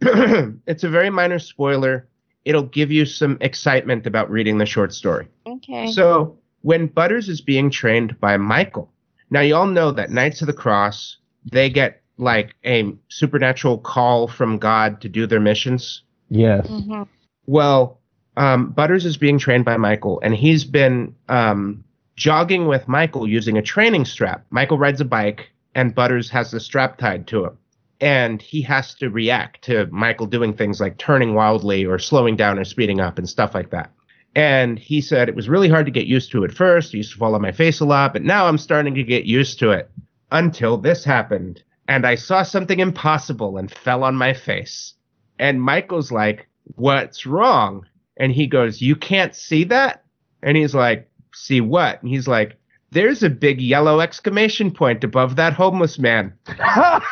it's 0.66 0.84
a 0.84 0.88
very 0.88 1.10
minor 1.10 1.38
spoiler. 1.38 2.07
It'll 2.48 2.62
give 2.62 2.90
you 2.90 3.04
some 3.04 3.36
excitement 3.42 4.06
about 4.06 4.30
reading 4.30 4.56
the 4.56 4.64
short 4.64 4.94
story. 4.94 5.28
okay. 5.46 5.92
So 5.92 6.38
when 6.62 6.86
Butters 6.86 7.28
is 7.28 7.42
being 7.42 7.68
trained 7.70 8.18
by 8.20 8.38
Michael, 8.38 8.90
now 9.28 9.40
you 9.40 9.54
all 9.54 9.66
know 9.66 9.90
that 9.92 10.08
Knights 10.10 10.40
of 10.40 10.46
the 10.46 10.54
Cross 10.54 11.18
they 11.52 11.68
get 11.68 12.00
like 12.16 12.54
a 12.64 12.94
supernatural 13.08 13.76
call 13.76 14.28
from 14.28 14.56
God 14.56 15.02
to 15.02 15.10
do 15.10 15.26
their 15.26 15.40
missions. 15.40 16.02
Yes. 16.30 16.66
hmm 16.66 17.02
Well, 17.46 18.00
um, 18.38 18.70
Butters 18.70 19.04
is 19.04 19.18
being 19.18 19.38
trained 19.38 19.66
by 19.66 19.76
Michael, 19.76 20.18
and 20.22 20.34
he's 20.34 20.64
been 20.64 21.14
um, 21.28 21.84
jogging 22.16 22.66
with 22.66 22.88
Michael 22.88 23.28
using 23.28 23.58
a 23.58 23.62
training 23.62 24.06
strap. 24.06 24.46
Michael 24.50 24.78
rides 24.78 25.02
a 25.02 25.04
bike, 25.04 25.50
and 25.74 25.94
Butters 25.94 26.30
has 26.30 26.50
the 26.50 26.60
strap 26.60 26.96
tied 26.96 27.26
to 27.26 27.44
him. 27.44 27.58
And 28.00 28.40
he 28.40 28.62
has 28.62 28.94
to 28.96 29.10
react 29.10 29.62
to 29.64 29.86
Michael 29.90 30.26
doing 30.26 30.54
things 30.54 30.80
like 30.80 30.98
turning 30.98 31.34
wildly 31.34 31.84
or 31.84 31.98
slowing 31.98 32.36
down 32.36 32.58
or 32.58 32.64
speeding 32.64 33.00
up 33.00 33.18
and 33.18 33.28
stuff 33.28 33.54
like 33.54 33.70
that. 33.70 33.90
And 34.34 34.78
he 34.78 35.00
said 35.00 35.28
it 35.28 35.34
was 35.34 35.48
really 35.48 35.68
hard 35.68 35.86
to 35.86 35.92
get 35.92 36.06
used 36.06 36.30
to 36.32 36.44
at 36.44 36.52
first. 36.52 36.94
It 36.94 36.98
used 36.98 37.12
to 37.12 37.18
fall 37.18 37.34
on 37.34 37.42
my 37.42 37.52
face 37.52 37.80
a 37.80 37.84
lot, 37.84 38.12
but 38.12 38.22
now 38.22 38.46
I'm 38.46 38.58
starting 38.58 38.94
to 38.94 39.02
get 39.02 39.24
used 39.24 39.58
to 39.60 39.70
it 39.70 39.90
until 40.30 40.76
this 40.76 41.04
happened. 41.04 41.62
And 41.88 42.06
I 42.06 42.14
saw 42.14 42.42
something 42.42 42.78
impossible 42.78 43.56
and 43.56 43.70
fell 43.70 44.04
on 44.04 44.14
my 44.14 44.34
face. 44.34 44.94
And 45.38 45.62
Michael's 45.62 46.12
like, 46.12 46.46
What's 46.76 47.24
wrong? 47.24 47.86
And 48.18 48.30
he 48.30 48.46
goes, 48.46 48.82
You 48.82 48.94
can't 48.94 49.34
see 49.34 49.64
that? 49.64 50.04
And 50.42 50.56
he's 50.56 50.74
like, 50.74 51.08
See 51.34 51.60
what? 51.60 52.02
And 52.02 52.10
he's 52.10 52.28
like, 52.28 52.58
There's 52.90 53.22
a 53.22 53.30
big 53.30 53.60
yellow 53.60 54.00
exclamation 54.00 54.70
point 54.70 55.02
above 55.02 55.36
that 55.36 55.54
homeless 55.54 55.98
man. 55.98 56.34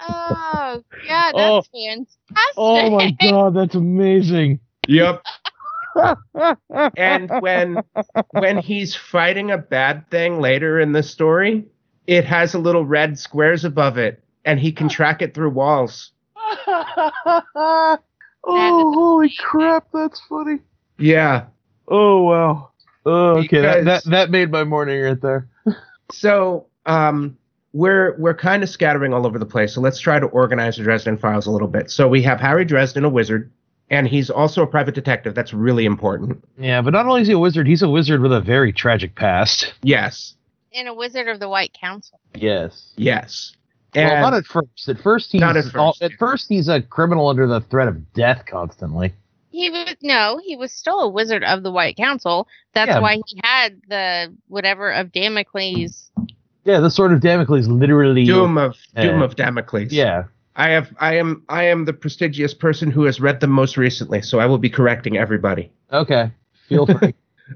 oh 0.00 0.82
god, 1.08 1.32
Oh. 1.34 1.56
that's 1.56 1.68
fantastic. 1.68 2.54
oh 2.56 2.90
my 2.90 3.10
god, 3.20 3.54
that's 3.54 3.74
amazing. 3.74 4.60
Yep. 4.88 5.22
and 6.96 7.30
when 7.40 7.78
when 8.32 8.58
he's 8.58 8.94
fighting 8.94 9.50
a 9.50 9.58
bad 9.58 10.08
thing 10.10 10.40
later 10.40 10.78
in 10.78 10.92
the 10.92 11.02
story, 11.02 11.64
it 12.06 12.24
has 12.24 12.54
a 12.54 12.58
little 12.58 12.84
red 12.84 13.18
squares 13.18 13.64
above 13.64 13.96
it, 13.98 14.22
and 14.44 14.60
he 14.60 14.72
can 14.72 14.88
track 14.88 15.22
it 15.22 15.34
through 15.34 15.50
walls. 15.50 16.12
oh, 16.66 17.98
holy 18.44 19.32
crap, 19.38 19.86
that's 19.92 20.20
funny. 20.28 20.58
Yeah. 20.98 21.46
Oh 21.88 22.22
wow. 22.22 22.70
Oh, 23.06 23.38
okay, 23.38 23.60
that, 23.60 23.84
that 23.84 24.04
that 24.06 24.30
made 24.30 24.50
my 24.50 24.64
morning 24.64 25.00
right 25.00 25.20
there. 25.20 25.48
So 26.12 26.66
um, 26.86 27.36
we're 27.72 28.16
we're 28.18 28.34
kind 28.36 28.62
of 28.62 28.68
scattering 28.68 29.12
all 29.12 29.26
over 29.26 29.38
the 29.40 29.46
place. 29.46 29.74
So 29.74 29.80
let's 29.80 29.98
try 29.98 30.20
to 30.20 30.26
organize 30.26 30.76
the 30.76 30.84
Dresden 30.84 31.18
Files 31.18 31.46
a 31.46 31.50
little 31.50 31.66
bit. 31.66 31.90
So 31.90 32.06
we 32.06 32.22
have 32.22 32.38
Harry 32.40 32.64
Dresden, 32.64 33.04
a 33.04 33.08
wizard, 33.08 33.50
and 33.90 34.06
he's 34.06 34.30
also 34.30 34.62
a 34.62 34.66
private 34.68 34.94
detective. 34.94 35.34
That's 35.34 35.52
really 35.52 35.84
important. 35.84 36.44
Yeah, 36.58 36.80
but 36.80 36.92
not 36.92 37.06
only 37.06 37.22
is 37.22 37.26
he 37.26 37.34
a 37.34 37.38
wizard, 37.40 37.66
he's 37.66 37.82
a 37.82 37.88
wizard 37.88 38.20
with 38.20 38.32
a 38.32 38.40
very 38.40 38.72
tragic 38.72 39.16
past. 39.16 39.74
Yes, 39.82 40.34
in 40.70 40.86
a 40.86 40.94
Wizard 40.94 41.26
of 41.28 41.40
the 41.40 41.48
White 41.48 41.72
Council. 41.80 42.20
Yes. 42.34 42.92
yes. 42.96 43.56
And 43.96 44.08
well, 44.10 44.30
not 44.30 44.34
at 44.34 44.44
first. 44.44 44.88
At 44.88 44.98
first, 45.00 45.32
he's 45.32 45.40
Not 45.40 45.56
at 45.56 45.64
first. 45.64 45.76
all- 45.76 45.96
at 46.00 46.12
first 46.20 46.46
he's 46.48 46.68
a 46.68 46.82
criminal 46.82 47.28
under 47.28 47.46
the 47.48 47.62
threat 47.62 47.88
of 47.88 48.12
death 48.12 48.44
constantly. 48.46 49.12
He 49.56 49.70
was 49.70 49.94
no, 50.02 50.38
he 50.44 50.54
was 50.54 50.70
still 50.70 51.00
a 51.00 51.08
wizard 51.08 51.42
of 51.42 51.62
the 51.62 51.70
White 51.72 51.96
Council. 51.96 52.46
That's 52.74 52.90
Yeah. 52.90 52.98
why 53.00 53.20
he 53.26 53.40
had 53.42 53.80
the 53.88 54.34
whatever 54.48 54.90
of 54.90 55.12
Damocles. 55.12 56.10
Yeah, 56.64 56.80
the 56.80 56.90
sword 56.90 57.12
of 57.12 57.20
Damocles 57.20 57.66
literally. 57.66 58.26
Doom 58.26 58.58
of 58.58 58.76
Doom 59.00 59.22
Uh, 59.22 59.24
of 59.24 59.34
Damocles. 59.36 59.92
Yeah. 59.92 60.24
I 60.56 60.68
have 60.70 60.94
I 61.00 61.16
am 61.16 61.42
I 61.48 61.64
am 61.64 61.86
the 61.86 61.94
prestigious 61.94 62.52
person 62.52 62.90
who 62.90 63.04
has 63.04 63.18
read 63.18 63.40
them 63.40 63.48
most 63.50 63.78
recently, 63.78 64.20
so 64.20 64.40
I 64.40 64.44
will 64.46 64.58
be 64.58 64.68
correcting 64.68 65.16
everybody. 65.16 65.72
Okay. 65.90 66.30
Feel 66.68 66.86
free. 66.86 67.14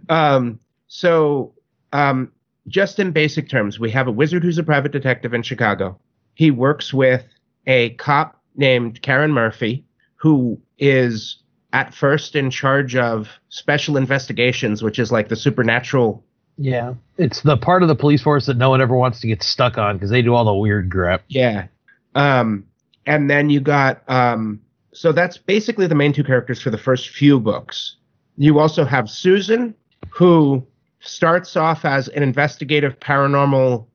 Um, 0.09 0.59
so, 0.89 1.53
um, 1.93 2.33
just 2.69 2.99
in 2.99 3.11
basic 3.11 3.51
terms, 3.51 3.79
we 3.79 3.91
have 3.91 4.07
a 4.07 4.13
wizard 4.13 4.43
who's 4.43 4.57
a 4.57 4.63
private 4.63 4.93
detective 4.93 5.35
in 5.35 5.43
Chicago. 5.43 5.99
He 6.35 6.51
works 6.51 6.95
with 6.95 7.25
a 7.67 7.91
cop 7.91 8.41
named 8.57 9.03
Karen 9.03 9.33
Murphy, 9.33 9.85
who 10.17 10.59
is 10.79 11.37
at 11.73 11.95
first 11.95 12.35
in 12.35 12.51
charge 12.51 12.97
of 12.97 13.29
special 13.49 13.97
investigations, 13.97 14.83
which 14.83 14.99
is 14.99 15.13
like 15.13 15.29
the 15.29 15.37
supernatural. 15.37 16.25
yeah. 16.57 16.95
It's 17.17 17.43
the 17.43 17.57
part 17.57 17.83
of 17.83 17.89
the 17.89 17.95
police 17.95 18.23
force 18.23 18.47
that 18.47 18.57
no 18.57 18.71
one 18.71 18.81
ever 18.81 18.97
wants 18.97 19.21
to 19.21 19.27
get 19.27 19.43
stuck 19.43 19.79
on 19.79 19.97
because 19.97 20.11
they 20.11 20.23
do 20.23 20.35
all 20.35 20.45
the 20.45 20.55
weird 20.55 20.91
crap. 20.91 21.23
Yeah. 21.29 21.67
Um, 22.15 22.65
and 23.07 23.31
then 23.31 23.51
you 23.51 23.61
got 23.61 24.03
um, 24.09 24.61
so 24.93 25.13
that's 25.13 25.39
basically 25.39 25.87
the 25.87 25.95
main 25.95 26.13
two 26.13 26.25
characters 26.25 26.61
for 26.61 26.71
the 26.71 26.79
first 26.79 27.11
few 27.11 27.39
books. 27.39 27.97
You 28.37 28.59
also 28.59 28.85
have 28.85 29.09
Susan, 29.09 29.75
who 30.09 30.67
starts 31.01 31.57
off 31.57 31.85
as 31.85 32.09
an 32.09 32.23
investigative 32.23 32.99
paranormal 33.01 33.87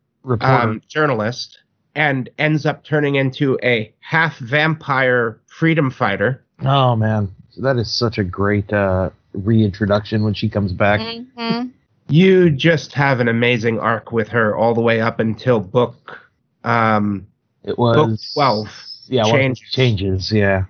um, 0.42 0.82
journalist 0.88 1.60
and 1.96 2.30
ends 2.38 2.66
up 2.66 2.84
turning 2.84 3.16
into 3.16 3.58
a 3.64 3.94
half 4.00 4.38
vampire 4.40 5.40
freedom 5.48 5.90
fighter. 5.90 6.44
oh 6.62 6.96
man, 6.96 7.34
that 7.58 7.78
is 7.78 7.92
such 7.92 8.18
a 8.18 8.24
great 8.24 8.72
uh, 8.74 9.10
reintroduction 9.34 10.24
when 10.24 10.34
she 10.34 10.50
comes 10.50 10.74
back. 10.74 11.00
Mhm. 11.00 11.72
You 12.08 12.50
just 12.52 12.94
have 12.94 13.20
an 13.20 13.28
amazing 13.28 13.80
arc 13.80 14.12
with 14.12 14.28
her 14.30 14.56
all 14.56 14.74
the 14.74 14.82
way 14.82 15.02
up 15.02 15.20
until 15.20 15.60
book 15.60 16.20
um, 16.64 17.26
It 17.64 17.78
was 17.78 17.96
book 17.96 18.20
12. 18.34 18.68
Yeah, 19.08 19.24
one- 19.24 19.32
changes. 19.34 19.72
changes. 19.72 20.32
Yeah. 20.32 20.66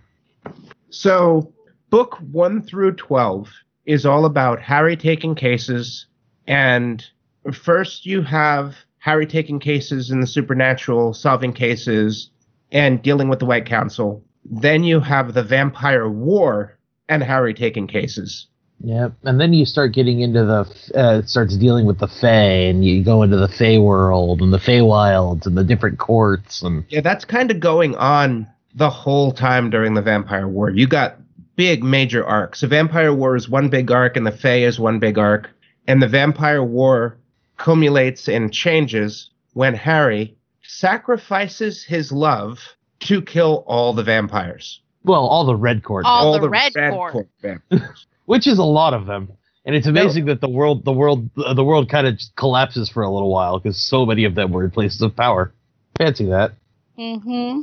So, 0.90 1.52
book 1.90 2.18
1 2.32 2.62
through 2.62 2.94
12 2.94 3.50
is 3.86 4.06
all 4.06 4.26
about 4.26 4.62
Harry 4.62 4.96
taking 4.98 5.36
cases 5.36 6.06
and 6.48 7.04
first 7.54 8.06
you 8.06 8.22
have 8.22 8.76
Harry 9.00 9.26
taking 9.28 9.60
cases 9.60 10.10
in 10.12 10.20
the 10.20 10.28
supernatural, 10.28 11.14
solving 11.14 11.54
cases 11.54 12.30
and 12.72 13.02
dealing 13.02 13.30
with 13.30 13.40
the 13.40 13.46
White 13.46 13.66
Council. 13.66 14.24
Then 14.44 14.84
you 14.84 15.00
have 15.00 15.34
the 15.34 15.44
Vampire 15.44 16.10
War 16.10 16.75
and 17.10 17.24
Harry 17.24 17.54
taking 17.54 17.88
cases. 17.88 18.48
Yeah, 18.82 19.10
and 19.24 19.40
then 19.40 19.54
you 19.54 19.66
start 19.66 19.94
getting 19.94 20.20
into 20.20 20.44
the 20.44 21.00
uh, 21.00 21.22
starts 21.26 21.56
dealing 21.56 21.86
with 21.86 22.00
the 22.00 22.08
Fae, 22.08 22.68
and 22.68 22.84
you 22.84 23.04
go 23.04 23.24
into 23.24 23.38
the 23.38 23.48
Fae 23.48 23.78
world 23.78 24.42
and 24.42 24.52
the 24.52 24.60
Fae 24.60 24.82
wilds 24.82 25.48
and 25.48 25.58
the 25.58 25.64
different 25.64 25.98
courts, 25.98 26.62
and 26.62 26.84
Yeah, 26.90 27.02
that's 27.02 27.24
kind 27.24 27.52
of 27.52 27.60
going 27.60 27.96
on 27.96 28.48
the 28.76 28.90
whole 28.90 29.32
time 29.32 29.70
during 29.70 29.94
the 29.94 30.02
Vampire 30.02 30.48
War. 30.48 30.70
You 30.70 30.88
got 30.88 31.18
big 31.56 31.84
major 31.84 32.26
arcs. 32.26 32.62
The 32.62 32.68
Vampire 32.68 33.14
War 33.14 33.36
is 33.38 33.48
one 33.48 33.70
big 33.70 33.90
arc, 33.92 34.18
and 34.18 34.28
the 34.28 34.32
Fae 34.32 34.64
is 34.64 34.78
one 34.80 35.00
big 35.00 35.18
arc. 35.18 35.50
And 35.88 36.02
the 36.02 36.08
Vampire 36.08 36.64
War 36.64 37.18
culminates 37.58 38.28
and 38.28 38.54
changes 38.54 39.30
when 39.54 39.74
Harry 39.74 40.36
sacrifices 40.64 41.84
his 41.84 42.12
love 42.12 42.60
to 43.00 43.22
kill 43.22 43.64
all 43.68 43.94
the 43.94 44.04
vampires. 44.04 44.82
Well, 45.06 45.26
all 45.26 45.46
the 45.46 45.56
Red 45.56 45.84
Court, 45.84 46.06
All 46.06 46.40
the 46.40 46.50
Red 46.50 46.74
Court. 46.74 47.28
vampires. 47.42 48.06
which 48.26 48.48
is 48.48 48.58
a 48.58 48.64
lot 48.64 48.94
of 48.94 49.06
them. 49.06 49.32
And 49.66 49.76
it's 49.76 49.88
amazing 49.88 50.26
that 50.26 50.42
the 50.42 50.50
world, 50.50 50.86
the 50.86 50.92
world, 50.94 51.30
the 51.36 51.64
world 51.64 51.90
kind 51.90 52.06
of 52.06 52.20
collapses 52.36 52.90
for 52.90 53.02
a 53.04 53.10
little 53.10 53.32
while 53.32 53.60
because 53.60 53.78
so 53.88 54.06
many 54.06 54.24
of 54.26 54.36
them 54.36 54.52
were 54.52 54.64
in 54.64 54.72
places 54.72 55.02
of 55.02 55.16
power. 55.16 55.54
Fancy 55.98 56.26
that. 56.26 56.54
Mm-hmm. 57.00 57.62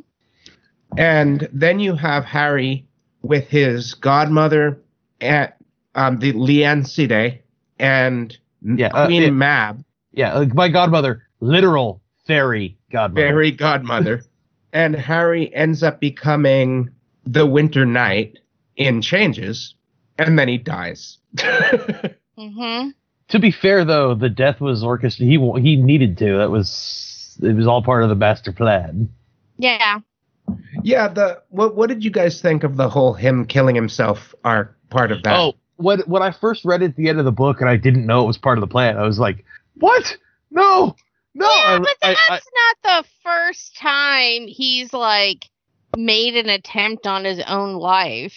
and 0.99 1.49
then 1.55 1.81
you 1.81 1.95
have 1.95 2.25
Harry 2.25 2.87
with 3.23 3.49
his 3.49 3.95
godmother, 3.95 4.79
at, 5.23 5.57
um, 5.95 6.19
the 6.19 6.33
Leanansidhe, 6.35 7.39
and 7.79 8.37
Yeah, 8.63 8.89
uh, 8.89 9.07
Queen 9.07 9.23
yeah. 9.23 9.31
Mab. 9.31 9.85
Yeah, 10.13 10.35
like 10.39 10.55
my 10.55 10.69
godmother, 10.69 11.23
literal 11.41 12.03
fairy 12.27 12.77
godmother. 12.91 13.27
fairy 13.27 13.51
godmother. 13.53 14.23
and 14.75 14.95
Harry 14.95 15.55
ends 15.55 15.83
up 15.83 15.99
becoming 16.01 16.91
the 17.27 17.47
Winter 17.47 17.85
Knight 17.87 18.39
in 18.77 19.03
Changes, 19.03 19.75
and 20.19 20.39
then 20.39 20.49
he 20.49 20.59
dies. 20.59 21.19
Mhm. 22.39 22.95
To 23.29 23.39
be 23.39 23.51
fair, 23.51 23.85
though, 23.85 24.15
the 24.15 24.29
death 24.31 24.61
was 24.61 24.83
orchestrated. 24.83 25.29
He 25.29 25.61
he 25.61 25.77
needed 25.77 26.17
to. 26.19 26.39
That 26.39 26.51
was 26.51 27.39
it 27.43 27.55
was 27.55 27.67
all 27.67 27.83
part 27.83 28.03
of 28.03 28.09
the 28.09 28.15
master 28.15 28.53
plan. 28.53 29.09
Yeah. 29.59 29.99
yeah, 30.83 31.09
the 31.09 31.43
what 31.51 31.77
what 31.77 31.89
did 31.89 32.03
you 32.05 32.11
guys 32.11 32.41
think 32.41 32.65
of 32.65 32.77
the 32.77 32.89
whole 32.89 33.13
him 33.13 33.45
killing 33.45 33.75
himself 33.75 34.35
arc 34.45 34.77
part 34.91 35.13
of 35.13 35.23
that? 35.25 35.39
Oh, 35.39 35.55
when 35.77 36.01
when 36.01 36.23
I 36.23 36.31
first 36.31 36.65
read 36.65 36.83
it 36.83 36.87
at 36.93 36.97
the 36.97 37.09
end 37.11 37.19
of 37.19 37.25
the 37.27 37.33
book 37.33 37.61
and 37.61 37.69
I 37.69 37.77
didn't 37.77 38.07
know 38.07 38.25
it 38.25 38.27
was 38.27 38.39
part 38.39 38.57
of 38.59 38.61
the 38.63 38.67
plan, 38.67 38.97
I 38.97 39.03
was 39.07 39.19
like, 39.19 39.45
"What? 39.77 40.17
No, 40.51 40.97
no!" 41.35 41.47
yeah, 41.47 41.53
I- 41.75 41.79
but 41.79 41.97
I- 42.03 42.15
that's 42.29 42.47
I- 42.47 42.81
not 42.91 43.05
the 43.05 43.09
first 43.23 43.77
time 43.77 44.47
he's 44.47 44.93
like 44.95 45.49
made 45.97 46.35
an 46.37 46.49
attempt 46.49 47.07
on 47.07 47.25
his 47.25 47.43
own 47.47 47.75
life. 47.75 48.35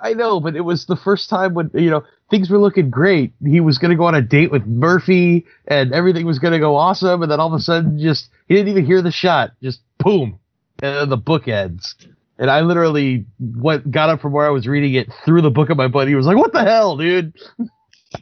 I 0.00 0.14
know, 0.14 0.40
but 0.40 0.54
it 0.54 0.60
was 0.60 0.86
the 0.86 0.96
first 0.96 1.28
time 1.28 1.54
when 1.54 1.70
you 1.74 1.90
know 1.90 2.04
things 2.30 2.50
were 2.50 2.58
looking 2.58 2.90
great. 2.90 3.32
He 3.44 3.60
was 3.60 3.78
going 3.78 3.90
to 3.90 3.96
go 3.96 4.04
on 4.04 4.14
a 4.14 4.22
date 4.22 4.50
with 4.50 4.66
Murphy, 4.66 5.46
and 5.66 5.92
everything 5.92 6.26
was 6.26 6.38
going 6.38 6.52
to 6.52 6.58
go 6.58 6.76
awesome. 6.76 7.22
And 7.22 7.30
then 7.30 7.40
all 7.40 7.52
of 7.52 7.58
a 7.58 7.62
sudden, 7.62 7.98
just 7.98 8.28
he 8.46 8.54
didn't 8.54 8.68
even 8.68 8.86
hear 8.86 9.02
the 9.02 9.10
shot. 9.10 9.52
Just 9.62 9.80
boom, 9.98 10.38
and 10.82 10.96
then 10.96 11.08
the 11.08 11.16
book 11.16 11.48
ends. 11.48 11.94
And 12.40 12.50
I 12.50 12.60
literally 12.60 13.26
went, 13.40 13.90
got 13.90 14.10
up 14.10 14.20
from 14.20 14.32
where 14.32 14.46
I 14.46 14.50
was 14.50 14.68
reading 14.68 14.94
it, 14.94 15.08
threw 15.24 15.42
the 15.42 15.50
book 15.50 15.70
at 15.70 15.76
my 15.76 15.88
buddy. 15.88 16.12
He 16.12 16.14
was 16.14 16.26
like, 16.26 16.36
"What 16.36 16.52
the 16.52 16.62
hell, 16.62 16.96
dude?" 16.96 17.34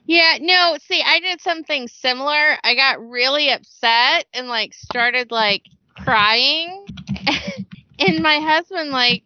Yeah, 0.07 0.39
no, 0.41 0.77
see, 0.89 1.03
I 1.05 1.21
did 1.21 1.41
something 1.41 1.89
similar. 1.89 2.57
I 2.65 2.75
got 2.75 3.07
really 3.07 3.51
upset 3.51 4.27
and 4.33 4.49
like 4.49 4.75
started 4.75 5.31
like 5.31 5.63
crying. 5.97 6.87
and 7.99 8.23
my 8.23 8.39
husband 8.41 8.91
like 8.91 9.23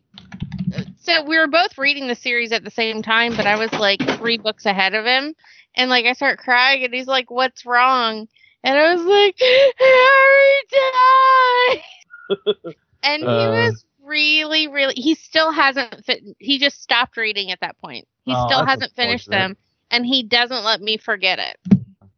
so 0.99 1.25
we 1.25 1.39
were 1.39 1.49
both 1.49 1.77
reading 1.79 2.07
the 2.07 2.15
series 2.15 2.53
at 2.53 2.63
the 2.65 2.71
same 2.71 3.03
time, 3.03 3.35
but 3.37 3.47
I 3.47 3.57
was 3.57 3.73
like 3.73 4.01
3 4.19 4.39
books 4.39 4.67
ahead 4.67 4.95
of 4.95 5.05
him. 5.05 5.35
And 5.77 5.91
like 5.91 6.07
I 6.07 6.13
start 6.13 6.39
crying 6.39 6.85
and 6.85 6.93
he's 6.95 7.07
like, 7.07 7.31
"What's 7.31 7.65
wrong?" 7.65 8.29
And 8.63 8.79
I 8.79 8.95
was 8.95 9.03
like, 9.03 9.37
"Harry 9.79 10.63
died." 10.71 12.75
and 13.03 13.23
he 13.23 13.29
Uh. 13.29 13.51
was 13.51 13.85
really 14.03 14.69
really 14.69 14.95
he 14.95 15.15
still 15.15 15.53
hasn't 15.53 16.05
fit 16.05 16.23
he 16.39 16.59
just 16.59 16.83
stopped 16.83 17.17
reading 17.17 17.51
at 17.51 17.61
that 17.61 17.79
point. 17.79 18.07
He 18.25 18.33
Oh, 18.35 18.47
still 18.47 18.65
hasn't 18.65 18.93
finished 18.95 19.31
them 19.31 19.57
and 19.91 20.05
he 20.05 20.23
doesn't 20.23 20.65
let 20.65 20.81
me 20.81 20.97
forget 20.97 21.39
it. 21.39 21.57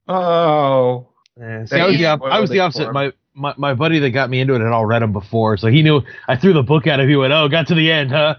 oh, 0.09 1.09
Yeah, 1.39 1.65
see, 1.65 1.77
That 1.77 1.83
I 1.83 1.87
was 1.87 1.99
the, 1.99 2.07
I 2.07 2.41
was 2.41 2.51
the 2.51 2.61
opposite. 2.61 2.93
My, 2.93 3.13
my 3.35 3.55
my 3.57 3.75
buddy 3.75 3.99
that 4.01 4.11
got 4.11 4.31
me 4.31 4.41
into 4.41 4.55
it 4.55 4.61
had 4.61 4.73
all 4.73 4.87
read 4.87 5.03
them 5.03 5.13
before, 5.13 5.57
so 5.57 5.69
he 5.69 5.83
knew. 5.83 6.03
I 6.29 6.37
threw 6.37 6.53
the 6.53 6.63
book 6.63 6.87
at 6.87 7.01
him. 7.01 7.09
He 7.09 7.17
went, 7.17 7.33
"Oh, 7.33 7.49
got 7.49 7.67
to 7.69 7.75
the 7.75 7.91
end, 7.91 8.11
huh?" 8.11 8.37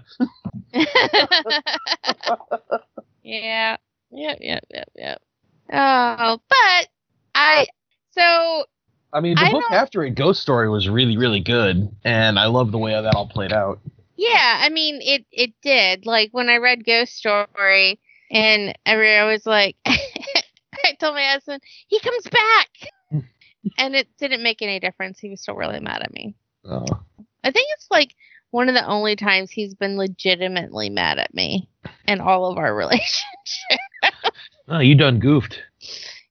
yeah. 3.22 3.76
Yep, 4.10 4.38
yep, 4.40 4.64
yep, 4.70 4.88
yep. 4.96 5.22
Oh, 5.72 6.38
but 6.48 6.88
I 7.34 7.66
so 8.12 8.64
I 9.12 9.20
mean, 9.20 9.38
the 9.38 9.46
I 9.46 9.48
book 9.48 9.70
after 9.70 10.04
it, 10.04 10.14
Ghost 10.14 10.42
Story, 10.42 10.68
was 10.68 10.88
really, 10.88 11.16
really 11.16 11.40
good, 11.40 11.88
and 12.04 12.38
I 12.38 12.46
love 12.46 12.70
the 12.72 12.78
way 12.78 12.92
that 12.92 13.14
all 13.14 13.26
played 13.28 13.52
out. 13.52 13.80
yeah, 14.16 14.60
I 14.62 14.68
mean 14.68 15.00
it 15.02 15.24
it 15.32 15.52
did. 15.62 16.06
Like 16.06 16.30
when 16.32 16.48
I 16.48 16.56
read 16.58 16.84
Ghost 16.86 17.14
Story 17.16 17.98
and 18.30 18.76
every 18.86 19.16
I 19.16 19.24
was 19.24 19.46
like 19.46 19.76
I 19.86 20.92
told 21.00 21.14
my 21.14 21.24
husband, 21.24 21.62
he 21.88 21.98
comes 22.00 22.24
back. 22.24 22.68
And 23.78 23.94
it 23.94 24.08
didn't 24.18 24.42
make 24.42 24.62
any 24.62 24.80
difference. 24.80 25.18
He 25.18 25.30
was 25.30 25.40
still 25.40 25.54
really 25.54 25.80
mad 25.80 26.02
at 26.02 26.12
me. 26.12 26.34
Oh. 26.64 26.84
I 27.42 27.50
think 27.50 27.68
it's 27.74 27.88
like 27.90 28.14
one 28.50 28.68
of 28.68 28.74
the 28.74 28.86
only 28.86 29.16
times 29.16 29.50
he's 29.50 29.74
been 29.74 29.96
legitimately 29.96 30.88
mad 30.88 31.18
at 31.18 31.34
me 31.34 31.68
in 32.06 32.20
all 32.20 32.50
of 32.50 32.56
our 32.56 32.74
relationship. 32.76 33.80
oh, 34.68 34.78
you 34.78 34.94
done 34.94 35.18
goofed. 35.18 35.58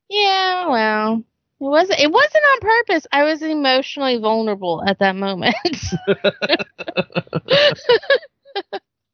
Yeah, 0.09 0.69
well, 0.69 1.15
it 1.15 1.23
wasn't. 1.59 1.99
It 1.99 2.11
wasn't 2.11 2.43
on 2.43 2.59
purpose. 2.59 3.07
I 3.11 3.23
was 3.23 3.41
emotionally 3.41 4.17
vulnerable 4.17 4.83
at 4.85 4.99
that 4.99 5.15
moment. 5.15 5.55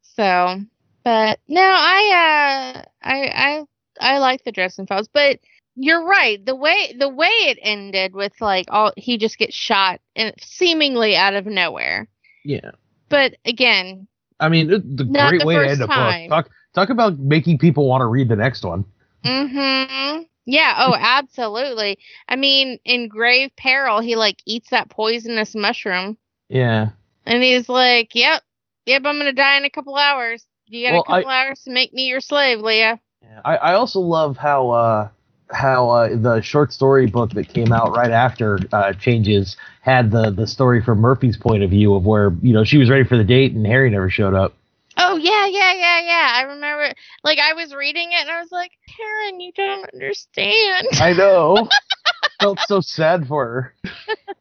so, 0.02 0.60
but 1.04 1.40
no, 1.48 1.62
I, 1.62 2.76
uh, 2.76 2.84
I, 3.02 3.28
I, 3.34 3.64
I 4.00 4.18
like 4.20 4.44
the 4.44 4.52
Dresden 4.52 4.88
Files, 4.88 5.10
but 5.12 5.40
you're 5.80 6.04
right. 6.06 6.44
The 6.46 6.56
way 6.56 6.94
the 6.98 7.10
way 7.10 7.28
it 7.28 7.58
ended 7.62 8.14
with 8.14 8.34
like 8.42 8.66
all 8.70 8.92
he 8.98 9.18
just 9.18 9.38
gets 9.38 9.56
shot 9.56 10.02
and 10.16 10.34
seemingly 10.40 11.16
out 11.16 11.34
of 11.36 11.46
nowhere. 11.46 12.08
Yeah. 12.44 12.72
But 13.10 13.36
again, 13.46 14.08
I 14.40 14.50
mean, 14.50 14.68
the 14.68 15.06
great 15.06 15.40
the 15.40 15.46
way 15.46 15.56
to 15.56 15.70
end 15.70 15.82
a 15.82 15.88
book. 15.88 16.16
Talk 16.30 16.50
talk 16.74 16.90
about 16.90 17.18
making 17.20 17.58
people 17.58 17.88
want 17.88 18.02
to 18.02 18.06
read 18.08 18.30
the 18.30 18.36
next 18.36 18.64
one. 18.64 18.86
Mm 19.24 19.50
hmm 19.52 20.22
Yeah, 20.46 20.76
oh, 20.80 20.96
absolutely. 21.00 21.98
I 22.28 22.36
mean, 22.36 22.80
in 22.86 23.08
grave 23.08 23.52
peril, 23.58 24.00
he 24.02 24.16
like 24.16 24.38
eats 24.46 24.70
that 24.72 24.90
poisonous 24.90 25.56
mushroom 25.56 26.18
Yeah. 26.50 26.90
and 27.26 27.42
he's 27.44 27.70
like, 27.70 28.16
"Yep. 28.16 28.44
Yep, 28.86 29.02
I'm 29.06 29.16
going 29.16 29.26
to 29.26 29.34
die 29.34 29.58
in 29.58 29.66
a 29.66 29.70
couple 29.70 29.96
hours. 29.96 30.46
You 30.68 30.88
got 30.88 30.94
Well, 30.94 31.02
a 31.02 31.04
couple 31.04 31.30
hours 31.30 31.64
to 31.64 31.72
make 31.72 31.94
me 31.94 32.08
your 32.08 32.22
slave, 32.22 32.60
Lea." 32.60 32.96
Yeah, 33.22 33.42
I, 33.46 33.58
I 33.58 33.74
also 33.74 34.00
love 34.00 34.38
how 34.38 34.70
uh, 34.72 35.10
how 35.52 35.90
uh, 35.90 36.10
the 36.16 36.42
short 36.42 36.72
story 36.72 37.08
book 37.08 37.32
that 37.32 37.50
came 37.50 37.72
out 37.72 37.96
right 37.96 38.12
after 38.12 38.60
uh, 38.72 38.94
Changes 38.94 39.58
had 39.82 40.12
the 40.12 40.32
the 40.32 40.48
story 40.48 40.82
from 40.82 41.00
Murphy's 41.00 41.38
point 41.38 41.64
of 41.64 41.70
view 41.70 41.96
of 41.96 42.06
where 42.06 42.32
you 42.42 42.54
know 42.54 42.64
she 42.64 42.78
was 42.78 42.90
ready 42.90 43.04
for 43.04 43.18
the 43.18 43.24
date 43.24 43.54
and 43.54 43.66
Harry 43.66 43.90
never 43.90 44.10
showed 44.10 44.34
up. 44.34 44.54
Oh 44.98 45.16
yeah, 45.16 45.48
yeah, 45.48 45.74
yeah, 45.74 46.02
yeah. 46.02 46.32
I 46.34 46.42
remember. 46.44 46.94
Like 47.24 47.40
I 47.40 47.54
was 47.54 47.74
reading 47.74 48.12
it 48.12 48.22
and 48.22 48.30
I 48.30 48.42
was 48.42 48.52
like, 48.52 48.72
Karen, 48.96 49.40
you 49.40 49.52
don't 49.54 49.90
understand. 49.94 50.88
I 50.94 51.14
know. 51.14 51.68
Felt 52.42 52.60
so 52.68 52.82
sad 52.82 53.28
for 53.28 53.46
her. 53.46 53.92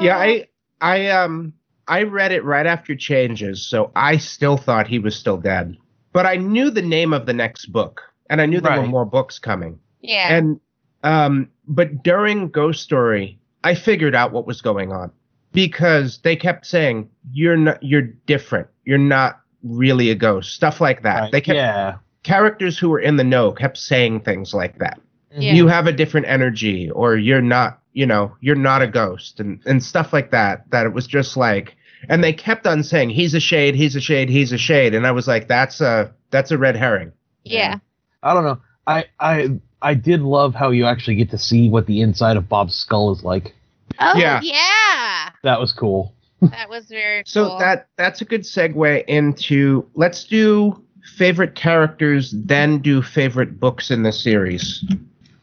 Yeah. 0.00 0.16
I 0.18 0.46
I 0.80 1.08
um 1.08 1.54
I 1.88 2.02
read 2.02 2.30
it 2.30 2.44
right 2.44 2.66
after 2.66 2.94
changes, 2.94 3.66
so 3.66 3.90
I 3.96 4.18
still 4.18 4.56
thought 4.56 4.86
he 4.86 4.98
was 4.98 5.16
still 5.16 5.38
dead. 5.38 5.76
But 6.12 6.26
I 6.26 6.36
knew 6.36 6.70
the 6.70 6.82
name 6.82 7.12
of 7.12 7.26
the 7.26 7.32
next 7.32 7.66
book, 7.66 8.02
and 8.28 8.40
I 8.40 8.46
knew 8.46 8.60
there 8.60 8.80
were 8.80 8.86
more 8.86 9.06
books 9.06 9.38
coming. 9.38 9.80
Yeah. 10.00 10.34
And 10.36 10.60
um 11.02 11.48
but 11.66 12.02
during 12.02 12.48
Ghost 12.48 12.82
Story, 12.82 13.38
I 13.64 13.74
figured 13.74 14.14
out 14.14 14.32
what 14.32 14.46
was 14.46 14.60
going 14.60 14.92
on 14.92 15.12
because 15.52 16.18
they 16.22 16.36
kept 16.36 16.66
saying 16.66 17.08
you're 17.32 17.56
not 17.56 17.82
you're 17.82 18.02
different. 18.02 18.68
You're 18.84 18.98
not 18.98 19.40
really 19.62 20.10
a 20.10 20.14
ghost. 20.14 20.54
Stuff 20.54 20.80
like 20.80 21.02
that. 21.02 21.20
Right, 21.20 21.32
They 21.32 21.40
kept 21.40 21.56
yeah. 21.56 21.96
characters 22.22 22.78
who 22.78 22.88
were 22.88 23.00
in 23.00 23.16
the 23.16 23.24
know 23.24 23.52
kept 23.52 23.76
saying 23.78 24.20
things 24.20 24.54
like 24.54 24.78
that. 24.78 25.00
Yeah. 25.36 25.54
You 25.54 25.66
have 25.66 25.86
a 25.86 25.92
different 25.92 26.26
energy 26.26 26.90
or 26.90 27.16
you're 27.16 27.42
not, 27.42 27.80
you 27.92 28.06
know, 28.06 28.34
you're 28.40 28.56
not 28.56 28.82
a 28.82 28.86
ghost 28.86 29.40
and 29.40 29.60
and 29.66 29.82
stuff 29.82 30.12
like 30.12 30.30
that 30.30 30.70
that 30.70 30.86
it 30.86 30.92
was 30.92 31.06
just 31.06 31.36
like 31.36 31.76
and 32.08 32.22
they 32.22 32.32
kept 32.32 32.66
on 32.66 32.82
saying 32.82 33.10
he's 33.10 33.34
a 33.34 33.40
shade, 33.40 33.74
he's 33.74 33.96
a 33.96 34.00
shade, 34.00 34.28
he's 34.30 34.52
a 34.52 34.58
shade 34.58 34.94
and 34.94 35.06
I 35.06 35.10
was 35.10 35.28
like 35.28 35.48
that's 35.48 35.80
a 35.80 36.14
that's 36.30 36.50
a 36.50 36.58
red 36.58 36.76
herring. 36.76 37.12
yeah. 37.44 37.78
I 38.22 38.34
don't 38.34 38.44
know. 38.44 38.60
I 38.86 39.04
I 39.20 39.60
I 39.82 39.94
did 39.94 40.20
love 40.22 40.54
how 40.54 40.70
you 40.70 40.86
actually 40.86 41.16
get 41.16 41.30
to 41.30 41.38
see 41.38 41.68
what 41.68 41.86
the 41.86 42.00
inside 42.00 42.36
of 42.36 42.48
Bob's 42.48 42.74
skull 42.74 43.10
is 43.12 43.22
like. 43.22 43.54
Oh 44.00 44.16
Yeah. 44.16 44.40
yeah. 44.42 45.30
That 45.42 45.60
was 45.60 45.72
cool. 45.72 46.14
That 46.40 46.68
was 46.68 46.86
very 46.86 47.22
So 47.26 47.48
cool. 47.48 47.58
that 47.58 47.88
that's 47.96 48.20
a 48.20 48.24
good 48.24 48.42
segue 48.42 49.04
into 49.06 49.84
let's 49.94 50.24
do 50.24 50.80
favorite 51.16 51.54
characters, 51.56 52.32
then 52.32 52.78
do 52.78 53.02
favorite 53.02 53.58
books 53.58 53.90
in 53.90 54.02
the 54.04 54.12
series. 54.12 54.84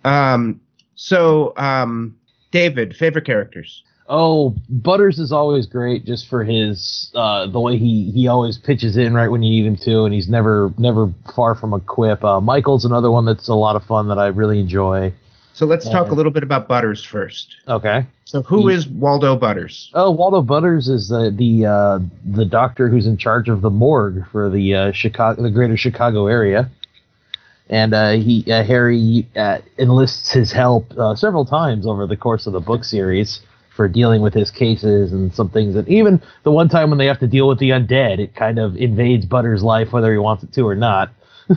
Um, 0.06 0.62
so 0.96 1.54
um, 1.58 2.16
David, 2.52 2.96
favorite 2.96 3.26
characters. 3.26 3.84
Oh, 4.08 4.56
Butters 4.70 5.18
is 5.18 5.32
always 5.32 5.66
great 5.66 6.06
just 6.06 6.28
for 6.28 6.44
his 6.44 7.10
uh, 7.16 7.48
the 7.48 7.60
way 7.60 7.78
he 7.78 8.12
he 8.12 8.28
always 8.28 8.58
pitches 8.58 8.98
in 8.98 9.16
right 9.16 9.30
when 9.30 9.42
you 9.42 9.50
need 9.50 9.68
him 9.68 9.78
to, 9.78 10.04
and 10.04 10.14
he's 10.14 10.30
never 10.30 10.72
never 10.78 11.12
far 11.36 11.56
from 11.56 11.74
a 11.74 11.80
quip. 11.80 12.24
Uh, 12.24 12.40
Michael's 12.40 12.86
another 12.86 13.10
one 13.10 13.26
that's 13.26 13.48
a 13.48 13.56
lot 13.56 13.76
of 13.76 13.84
fun 13.84 14.08
that 14.10 14.20
I 14.20 14.28
really 14.28 14.60
enjoy. 14.60 15.12
So 15.54 15.66
let's 15.66 15.90
talk 15.90 16.12
a 16.12 16.14
little 16.14 16.34
bit 16.34 16.44
about 16.44 16.68
Butters 16.68 17.04
first. 17.04 17.56
Okay. 17.68 18.06
So 18.26 18.42
who 18.42 18.70
Ye- 18.70 18.76
is 18.76 18.88
Waldo 18.88 19.38
Butters? 19.38 19.90
Oh, 19.94 20.12
Waldo 20.12 20.42
Butters 20.42 20.88
is 20.88 21.08
the 21.08 21.34
the 21.36 21.66
uh, 21.66 22.00
the 22.26 22.46
doctor 22.46 22.90
who's 22.90 23.08
in 23.08 23.18
charge 23.18 23.50
of 23.50 23.62
the 23.62 23.70
morgue 23.72 24.28
for 24.32 24.50
the 24.52 24.76
uh, 24.76 24.92
Chicago 24.92 25.42
the 25.42 25.50
greater 25.50 25.78
Chicago 25.78 26.28
area, 26.28 26.70
and 27.70 27.96
uh, 27.96 28.12
he 28.12 28.44
uh, 28.52 28.64
Harry 28.64 29.28
uh, 29.36 29.60
enlists 29.80 30.32
his 30.32 30.52
help 30.52 30.92
uh, 30.96 31.16
several 31.16 31.46
times 31.46 31.88
over 31.88 32.06
the 32.06 32.18
course 32.18 32.46
of 32.46 32.54
the 32.54 32.60
book 32.60 32.84
series 32.84 33.40
for 33.76 33.88
dealing 33.88 34.22
with 34.22 34.34
his 34.34 34.52
cases 34.52 35.12
and 35.12 35.34
some 35.34 35.50
things 35.50 35.76
And 35.76 35.88
even 35.90 36.22
the 36.44 36.52
one 36.52 36.70
time 36.70 36.90
when 36.90 36.98
they 36.98 37.08
have 37.08 37.20
to 37.20 37.28
deal 37.28 37.48
with 37.48 37.60
the 37.60 37.72
undead, 37.72 38.20
it 38.20 38.34
kind 38.34 38.58
of 38.58 38.76
invades 38.78 39.26
Butters' 39.26 39.64
life 39.64 39.92
whether 39.92 40.12
he 40.12 40.18
wants 40.18 40.44
it 40.44 40.54
to 40.54 40.68
or 40.68 40.76
not. 40.76 41.12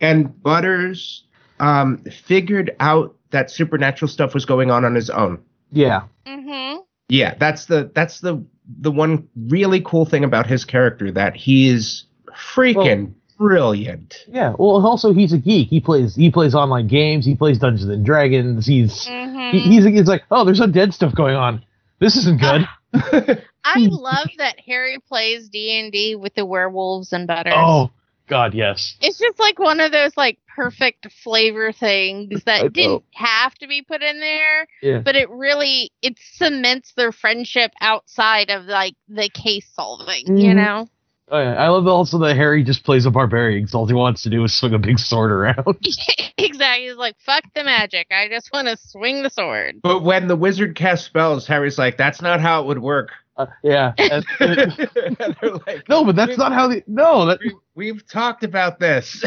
And 0.00 0.40
Butters 0.44 1.24
um, 1.58 1.98
figured 2.04 2.70
out 2.78 3.16
that 3.30 3.50
supernatural 3.50 4.08
stuff 4.08 4.32
was 4.32 4.44
going 4.44 4.70
on 4.70 4.84
on 4.84 4.94
his 4.94 5.10
own. 5.10 5.42
Yeah, 5.72 6.02
mm-hmm. 6.24 6.78
Yeah, 7.08 7.34
that's 7.34 7.66
the 7.66 7.90
that's 7.94 8.20
the 8.20 8.44
the 8.80 8.92
one 8.92 9.28
really 9.48 9.80
cool 9.80 10.06
thing 10.06 10.22
about 10.22 10.46
his 10.46 10.64
character 10.64 11.10
that 11.10 11.34
he 11.34 11.68
is 11.68 12.04
freaking 12.32 13.14
brilliant. 13.38 14.24
yeah. 14.28 14.54
Well, 14.58 14.84
also 14.84 15.12
he's 15.12 15.32
a 15.32 15.38
geek. 15.38 15.68
He 15.68 15.80
plays 15.80 16.14
he 16.14 16.30
plays 16.30 16.54
online 16.54 16.86
games. 16.88 17.24
He 17.24 17.34
plays 17.34 17.58
Dungeons 17.58 17.88
and 17.88 18.04
Dragons. 18.04 18.66
He's 18.66 19.06
Mm-hmm. 19.06 19.56
he, 19.56 19.60
he's 19.60 19.84
he's 19.84 20.08
like, 20.08 20.24
oh, 20.30 20.44
there's 20.44 20.60
undead 20.60 20.92
stuff 20.92 21.14
going 21.14 21.36
on. 21.36 21.64
This 22.00 22.16
isn't 22.16 22.40
good. 22.40 22.68
I 23.64 23.78
love 23.78 24.28
that 24.38 24.56
Harry 24.66 24.98
plays 25.08 25.48
D 25.48 25.78
and 25.78 25.92
D 25.92 26.16
with 26.16 26.34
the 26.34 26.44
werewolves 26.44 27.12
and 27.12 27.26
butters. 27.26 27.54
oh 27.56 27.90
God, 28.28 28.52
yes. 28.54 28.96
It's 29.00 29.18
just 29.18 29.38
like 29.38 29.58
one 29.58 29.80
of 29.80 29.90
those 29.92 30.14
like 30.16 30.38
perfect 30.54 31.10
flavor 31.22 31.72
things 31.72 32.44
that 32.44 32.72
didn't 32.72 33.04
have 33.14 33.54
to 33.56 33.66
be 33.68 33.80
put 33.82 34.02
in 34.02 34.20
there, 34.20 34.66
Yeah. 34.82 34.98
but 34.98 35.16
it 35.16 35.30
really 35.30 35.92
it 36.02 36.18
cements 36.34 36.92
their 36.94 37.12
friendship 37.12 37.72
outside 37.80 38.50
of 38.50 38.64
like 38.66 38.94
the 39.08 39.28
case 39.30 39.66
solving, 39.72 40.36
you 40.36 40.52
Mhm. 40.52 40.56
know? 40.56 40.88
Oh, 41.30 41.38
yeah. 41.38 41.54
I 41.54 41.68
love 41.68 41.86
also 41.86 42.18
that 42.18 42.36
Harry 42.36 42.62
just 42.64 42.84
plays 42.84 43.04
a 43.04 43.10
barbarian 43.10 43.62
because 43.62 43.74
all 43.74 43.86
he 43.86 43.94
wants 43.94 44.22
to 44.22 44.30
do 44.30 44.42
is 44.44 44.54
swing 44.54 44.72
a 44.74 44.78
big 44.78 44.98
sword 44.98 45.30
around. 45.30 45.76
exactly. 46.38 46.86
He's 46.86 46.96
like, 46.96 47.16
fuck 47.20 47.44
the 47.54 47.64
magic. 47.64 48.06
I 48.10 48.28
just 48.28 48.50
want 48.52 48.68
to 48.68 48.76
swing 48.78 49.22
the 49.22 49.30
sword. 49.30 49.80
But 49.82 50.02
when 50.02 50.26
the 50.28 50.36
wizard 50.36 50.74
casts 50.74 51.04
spells, 51.06 51.46
Harry's 51.46 51.76
like, 51.78 51.96
"That's 51.98 52.22
not 52.22 52.40
how 52.40 52.62
it 52.62 52.66
would 52.66 52.78
work." 52.78 53.10
Uh, 53.36 53.46
yeah. 53.62 53.92
And- 53.98 54.24
and- 54.40 54.90
And 55.20 55.36
like, 55.66 55.88
no, 55.88 56.04
but 56.04 56.16
that's 56.16 56.38
not 56.38 56.52
how 56.52 56.68
the 56.68 56.82
no. 56.86 57.26
That 57.26 57.40
we, 57.40 57.54
we've 57.74 58.06
talked 58.08 58.42
about 58.44 58.78
this. 58.80 59.22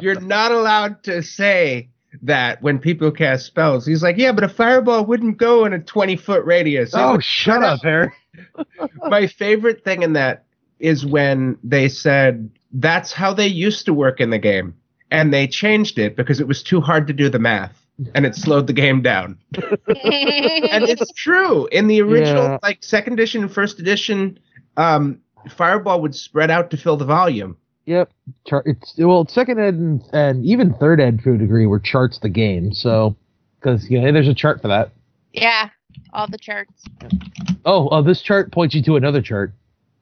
You're 0.00 0.20
not 0.20 0.52
allowed 0.52 1.02
to 1.04 1.22
say 1.22 1.88
that 2.22 2.60
when 2.62 2.78
people 2.78 3.10
cast 3.10 3.46
spells. 3.46 3.86
He's 3.86 4.02
like, 4.02 4.16
yeah, 4.18 4.32
but 4.32 4.44
a 4.44 4.48
fireball 4.48 5.04
wouldn't 5.04 5.38
go 5.38 5.64
in 5.64 5.72
a 5.72 5.78
20 5.78 6.16
foot 6.16 6.44
radius. 6.44 6.92
Oh, 6.94 7.18
shut 7.20 7.62
up, 7.62 7.80
Harry. 7.82 8.10
My 9.08 9.26
favorite 9.26 9.84
thing 9.84 10.02
in 10.02 10.12
that 10.14 10.44
is 10.78 11.04
when 11.04 11.58
they 11.62 11.88
said 11.88 12.50
that's 12.72 13.12
how 13.12 13.34
they 13.34 13.46
used 13.46 13.84
to 13.86 13.94
work 13.94 14.20
in 14.20 14.30
the 14.30 14.38
game. 14.38 14.74
And 15.10 15.32
they 15.34 15.46
changed 15.48 15.98
it 15.98 16.16
because 16.16 16.40
it 16.40 16.46
was 16.46 16.62
too 16.62 16.80
hard 16.80 17.06
to 17.08 17.12
do 17.12 17.28
the 17.28 17.38
math 17.40 17.76
and 18.14 18.24
it 18.24 18.34
slowed 18.36 18.66
the 18.68 18.72
game 18.72 19.02
down. 19.02 19.36
and 19.56 20.84
it's 20.88 21.12
true. 21.12 21.66
In 21.72 21.88
the 21.88 22.00
original, 22.00 22.44
Yeah. 22.44 22.58
like 22.62 22.78
second 22.82 23.14
edition 23.14 23.42
and 23.42 23.52
first 23.52 23.78
edition, 23.80 24.38
um, 24.76 25.20
Fireball 25.48 26.00
would 26.02 26.14
spread 26.14 26.50
out 26.50 26.70
to 26.70 26.76
fill 26.76 26.96
the 26.96 27.04
volume. 27.04 27.56
Yep. 27.86 28.12
Char- 28.46 28.62
it's 28.66 28.94
well, 28.98 29.26
second 29.26 29.58
ed 29.58 29.74
and, 29.74 30.02
and 30.12 30.44
even 30.44 30.72
third 30.74 31.00
ed 31.00 31.20
to 31.24 31.32
a 31.34 31.38
degree 31.38 31.66
were 31.66 31.80
charts 31.80 32.18
the 32.18 32.28
game. 32.28 32.72
So 32.72 33.16
because 33.58 33.90
you 33.90 34.00
know 34.00 34.12
there's 34.12 34.28
a 34.28 34.34
chart 34.34 34.62
for 34.62 34.68
that. 34.68 34.92
yeah, 35.32 35.70
all 36.12 36.28
the 36.28 36.38
charts. 36.38 36.84
Oh, 37.64 37.88
oh, 37.90 38.02
this 38.02 38.22
chart 38.22 38.52
points 38.52 38.74
you 38.74 38.82
to 38.82 38.96
another 38.96 39.22
chart. 39.22 39.52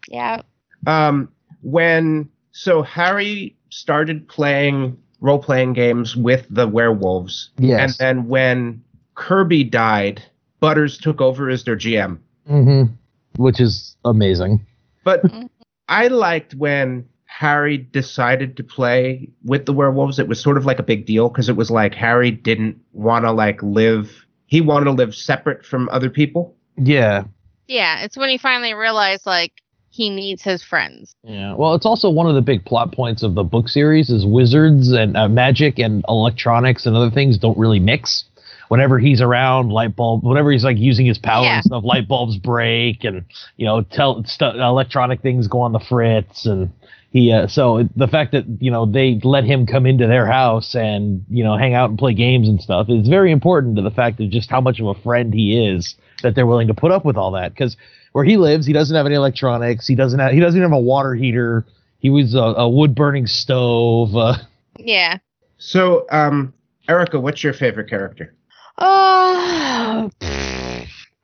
Yeah. 0.08 0.42
Um, 0.86 1.28
when 1.62 2.28
so 2.52 2.82
Harry 2.82 3.56
started 3.70 4.28
playing 4.28 4.96
role 5.20 5.38
playing 5.38 5.72
games 5.72 6.14
with 6.16 6.46
the 6.48 6.66
werewolves, 6.68 7.50
and 7.56 7.66
Yes. 7.66 7.96
then 7.98 8.28
when 8.28 8.82
Kirby 9.16 9.64
died, 9.64 10.22
Butters 10.60 10.98
took 10.98 11.20
over 11.20 11.48
as 11.50 11.64
their 11.64 11.76
GM. 11.76 12.18
mm-hmm. 12.48 12.92
Which 13.36 13.60
is 13.60 13.96
amazing. 14.04 14.64
But 15.04 15.22
Mhm. 15.24 15.48
I 15.88 16.08
liked 16.08 16.54
when 16.54 17.04
Harry 17.26 17.76
decided 17.78 18.56
to 18.56 18.64
play 18.64 19.28
with 19.44 19.66
the 19.66 19.72
werewolves. 19.72 20.18
It 20.18 20.26
was 20.28 20.40
sort 20.40 20.56
of 20.56 20.64
like 20.66 20.78
a 20.78 20.82
big 20.82 21.04
deal 21.06 21.28
because 21.28 21.48
it 21.48 21.56
was 21.56 21.70
like 21.70 21.94
Harry 21.94 22.30
didn't 22.30 22.78
want 22.92 23.24
to 23.24 23.30
like 23.32 23.62
live. 23.62 24.24
He 24.46 24.60
wanted 24.60 24.86
to 24.86 24.92
live 24.92 25.14
separate 25.14 25.64
from 25.64 25.88
other 25.92 26.10
people. 26.10 26.54
Yeah. 26.76 27.24
Yeah. 27.68 28.00
It's 28.02 28.16
when 28.16 28.28
he 28.30 28.38
finally 28.38 28.74
realized 28.74 29.24
like 29.26 29.52
he 29.90 30.10
needs 30.10 30.42
his 30.42 30.62
friends. 30.62 31.14
Yeah. 31.22 31.54
Well, 31.54 31.74
it's 31.74 31.86
also 31.86 32.10
one 32.10 32.26
of 32.26 32.34
the 32.34 32.42
big 32.42 32.64
plot 32.64 32.92
points 32.92 33.22
of 33.22 33.34
the 33.34 33.44
book 33.44 33.68
series 33.68 34.10
is 34.10 34.26
wizards 34.26 34.90
and 34.92 35.16
uh, 35.16 35.28
magic 35.28 35.78
and 35.78 36.04
electronics 36.08 36.86
and 36.86 36.96
other 36.96 37.10
things 37.10 37.38
don't 37.38 37.56
really 37.58 37.78
mix. 37.80 38.24
whenever 38.68 38.98
he's 38.98 39.22
around, 39.22 39.70
light 39.70 39.96
bulb, 39.96 40.22
whenever 40.22 40.50
he's 40.52 40.62
like 40.64 40.76
using 40.76 41.06
his 41.06 41.16
power 41.18 41.44
Yeah. 41.44 41.54
and 41.56 41.64
stuff, 41.64 41.84
light 41.84 42.06
bulbs 42.06 42.36
break, 42.36 43.02
and 43.04 43.24
you 43.56 43.64
know, 43.64 43.80
tell 43.80 44.22
stu- 44.24 44.44
electronic 44.44 45.22
things 45.22 45.48
go 45.48 45.60
on 45.62 45.72
the 45.72 45.80
fritz, 45.80 46.44
and 46.44 46.70
he. 47.10 47.32
Uh, 47.32 47.46
so 47.46 47.88
the 47.96 48.06
fact 48.08 48.32
that 48.32 48.44
you 48.60 48.70
know 48.70 48.84
they 48.84 49.18
let 49.24 49.44
him 49.44 49.64
come 49.66 49.86
into 49.86 50.06
their 50.06 50.26
house 50.26 50.74
and 50.74 51.24
you 51.30 51.42
know 51.42 51.56
hang 51.56 51.72
out 51.72 51.88
and 51.88 51.98
play 51.98 52.12
games 52.12 52.46
and 52.46 52.60
stuff 52.60 52.90
is 52.90 53.08
very 53.08 53.32
important 53.32 53.76
to 53.76 53.82
the 53.82 53.90
fact 53.90 54.20
of 54.20 54.28
just 54.28 54.50
how 54.50 54.60
much 54.60 54.78
of 54.80 54.86
a 54.86 54.94
friend 55.02 55.32
he 55.32 55.56
is 55.66 55.94
that 56.22 56.34
they're 56.34 56.46
willing 56.46 56.68
to 56.68 56.74
put 56.74 56.90
up 56.90 57.04
with 57.04 57.16
all 57.16 57.30
that 57.32 57.52
because 57.54 57.76
where 58.12 58.24
he 58.24 58.36
lives, 58.36 58.66
he 58.66 58.72
doesn't 58.72 58.94
have 58.96 59.06
any 59.06 59.14
electronics. 59.14 59.86
He 59.86 59.94
doesn't 59.94 60.18
have. 60.18 60.32
He 60.32 60.40
doesn't 60.40 60.58
even 60.58 60.70
have 60.70 60.76
a 60.78 60.82
water 60.82 61.14
heater. 61.14 61.64
He 62.00 62.10
was 62.10 62.34
a, 62.34 62.38
a 62.38 62.68
wood 62.68 62.94
burning 62.94 63.26
stove. 63.26 64.14
Uh, 64.16 64.36
Yeah. 64.78 65.18
So, 65.58 66.06
um, 66.10 66.54
Erica, 66.88 67.18
what's 67.20 67.42
your 67.42 67.52
favorite 67.52 67.90
character? 67.90 68.34
Oh, 68.78 70.10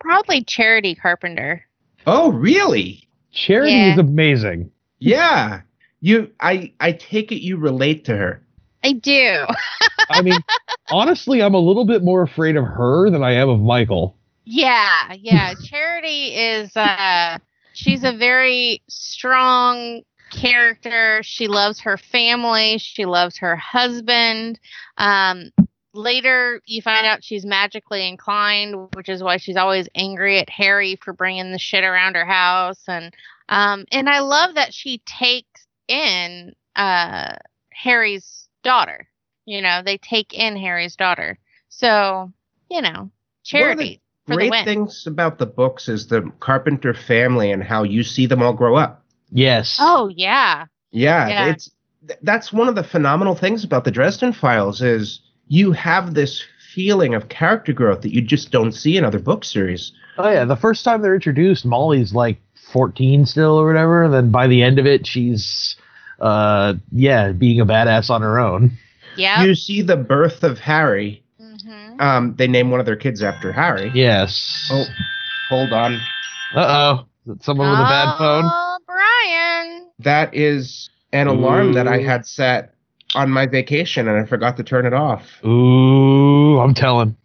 probably 0.01 0.43
Charity 0.45 0.95
Carpenter. 0.95 1.65
Oh, 2.07 2.33
really? 2.33 3.09
Charity 3.33 3.73
Yeah. 3.73 3.93
is 3.93 3.99
amazing. 3.99 4.71
Yeah. 4.99 5.61
You, 6.01 6.31
I, 6.41 6.73
I 6.81 6.93
take 6.93 7.33
it 7.33 7.43
you 7.43 7.57
relate 7.57 8.05
to 8.07 8.17
her. 8.17 8.43
I 8.83 8.93
do. 8.93 9.47
I 10.11 10.21
mean, 10.21 10.39
honestly, 10.91 11.43
I'm 11.43 11.55
a 11.55 11.59
little 11.59 11.87
bit 11.87 12.03
more 12.03 12.23
afraid 12.23 12.57
of 12.57 12.65
her 12.65 13.09
than 13.11 13.23
I 13.23 13.33
am 13.33 13.49
of 13.49 13.61
Michael. 13.61 14.17
Yeah, 14.45 15.15
yeah. 15.19 15.55
Charity 15.63 16.35
is 16.35 16.77
uh 16.77 17.39
she's 17.73 18.05
a 18.05 18.13
very 18.13 18.83
strong 18.89 20.03
character. 20.31 21.21
She 21.23 21.49
loves 21.49 21.81
her 21.81 21.97
family, 21.97 22.79
she 22.79 23.05
loves 23.07 23.39
her 23.39 23.57
husband. 23.57 24.61
Um 24.99 25.51
later 25.93 26.61
you 26.67 26.83
find 26.83 27.07
out 27.07 27.23
she's 27.23 27.47
magically 27.47 28.07
inclined, 28.07 28.89
which 28.95 29.09
is 29.09 29.23
why 29.23 29.37
she's 29.37 29.57
always 29.57 29.89
angry 29.95 30.39
at 30.39 30.51
Harry 30.51 30.97
for 30.97 31.13
bringing 31.13 31.53
the 31.53 31.59
shit 31.59 31.85
around 31.85 32.17
her 32.17 32.27
house 32.27 32.83
and 32.89 33.15
um 33.49 33.85
and 33.93 34.09
I 34.09 34.21
love 34.21 34.55
that 34.57 34.75
she 34.75 34.99
takes 35.07 35.67
in 35.89 36.55
uh 36.77 37.37
Harry's 37.73 38.49
daughter. 38.63 39.09
You 39.47 39.61
know, 39.63 39.83
they 39.85 39.99
take 39.99 40.33
in 40.33 40.57
Harry's 40.57 40.97
daughter. 40.97 41.39
So, 41.69 42.33
you 42.71 42.81
know, 42.81 43.11
charity 43.45 44.01
Great 44.27 44.51
win. 44.51 44.65
things 44.65 45.07
about 45.07 45.39
the 45.39 45.47
books 45.47 45.89
is 45.89 46.07
the 46.07 46.31
Carpenter 46.41 46.95
family 46.95 47.51
and 47.51 47.63
how 47.63 47.83
you 47.83 48.03
see 48.03 48.27
them 48.27 48.43
all 48.43 48.53
grow 48.55 48.77
up. 48.77 49.05
Yes. 49.31 49.77
Oh 49.81 50.09
yeah. 50.09 50.67
Yeah, 50.93 51.29
Yeah. 51.29 51.47
it's 51.51 51.71
th- 52.07 52.19
that's 52.23 52.53
one 52.53 52.69
of 52.69 52.75
the 52.75 52.85
phenomenal 52.85 53.35
things 53.35 53.65
about 53.65 53.85
the 53.85 53.91
Dresden 53.91 54.33
Files 54.33 54.81
is 54.81 55.21
you 55.49 55.73
have 55.73 56.15
this 56.15 56.43
feeling 56.73 57.15
of 57.15 57.29
character 57.29 57.73
growth 57.73 58.01
that 58.03 58.15
you 58.15 58.21
just 58.23 58.51
don't 58.51 58.73
see 58.73 58.97
in 58.97 59.05
other 59.05 59.19
book 59.19 59.45
series. 59.45 59.93
Oh 60.19 60.31
yeah. 60.31 60.45
The 60.45 60.57
first 60.57 60.85
time 60.85 61.03
they're 61.03 61.15
introduced, 61.15 61.65
Molly's 61.67 62.15
like 62.15 62.41
14 62.73 63.27
still 63.27 63.59
or 63.61 63.67
whatever. 63.67 64.09
Then 64.09 64.31
by 64.31 64.47
the 64.47 64.63
end 64.63 64.79
of 64.79 64.87
it, 64.87 65.07
she's 65.07 65.77
uh 66.21 66.75
yeah 66.93 67.33
being 67.33 67.61
a 67.61 67.67
badass 67.67 68.09
on 68.09 68.23
her 68.23 68.39
own. 68.39 68.71
Yeah. 69.17 69.43
You 69.45 69.55
see 69.55 69.83
the 69.83 69.97
birth 69.97 70.45
of 70.45 70.59
Harry. 70.61 71.24
Um, 71.99 72.35
they 72.37 72.47
name 72.47 72.71
one 72.71 72.81
of 72.81 72.87
their 72.87 72.97
kids 72.97 73.23
after 73.23 73.53
Harry. 73.53 73.91
Yes. 73.95 74.69
Oh, 74.73 74.85
hold 75.49 75.73
on. 75.73 75.95
Uh 76.55 77.05
oh. 77.27 77.35
Someone 77.41 77.71
with 77.71 77.81
a 77.81 77.85
bad 77.85 78.19
phone. 78.19 78.45
Oh, 78.47 78.79
Brian. 78.87 79.91
That 80.01 80.35
is 80.35 80.91
an 81.13 81.27
alarm 81.27 81.73
that 81.73 81.89
I 81.89 81.99
had 82.03 82.27
set 82.27 82.75
on 83.15 83.31
my 83.31 83.47
vacation 83.47 84.09
and 84.09 84.19
I 84.19 84.27
forgot 84.27 84.57
to 84.57 84.63
turn 84.65 84.85
it 84.85 84.93
off. 84.93 85.23
Ooh, 85.45 86.59
I'm 86.59 86.75
telling. 86.75 87.17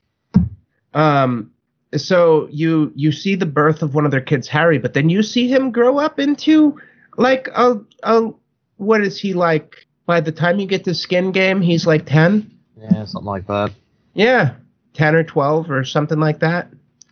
Um, 0.93 1.51
so 1.95 2.47
you 2.51 2.91
you 2.95 3.11
see 3.11 3.35
the 3.35 3.45
birth 3.45 3.81
of 3.81 3.93
one 3.95 4.05
of 4.05 4.11
their 4.11 4.21
kids, 4.21 4.47
Harry, 4.47 4.77
but 4.77 4.93
then 4.93 5.09
you 5.09 5.23
see 5.23 5.47
him 5.47 5.71
grow 5.71 5.97
up 5.99 6.19
into 6.19 6.79
like 7.17 7.49
a 7.55 7.79
a 8.03 8.29
what 8.77 9.01
is 9.01 9.19
he 9.19 9.33
like? 9.33 9.87
By 10.05 10.21
the 10.21 10.31
time 10.31 10.59
you 10.59 10.65
get 10.65 10.85
to 10.85 10.95
Skin 10.95 11.31
Game, 11.31 11.61
he's 11.61 11.85
like 11.85 12.05
ten. 12.05 12.51
Yeah, 12.79 13.05
something 13.05 13.25
like 13.25 13.47
that. 13.47 13.71
Yeah, 14.19 14.55
ten 14.93 15.15
or 15.15 15.23
twelve 15.23 15.71
or 15.71 15.83
something 15.85 16.19
like 16.19 16.39
that. 16.39 16.67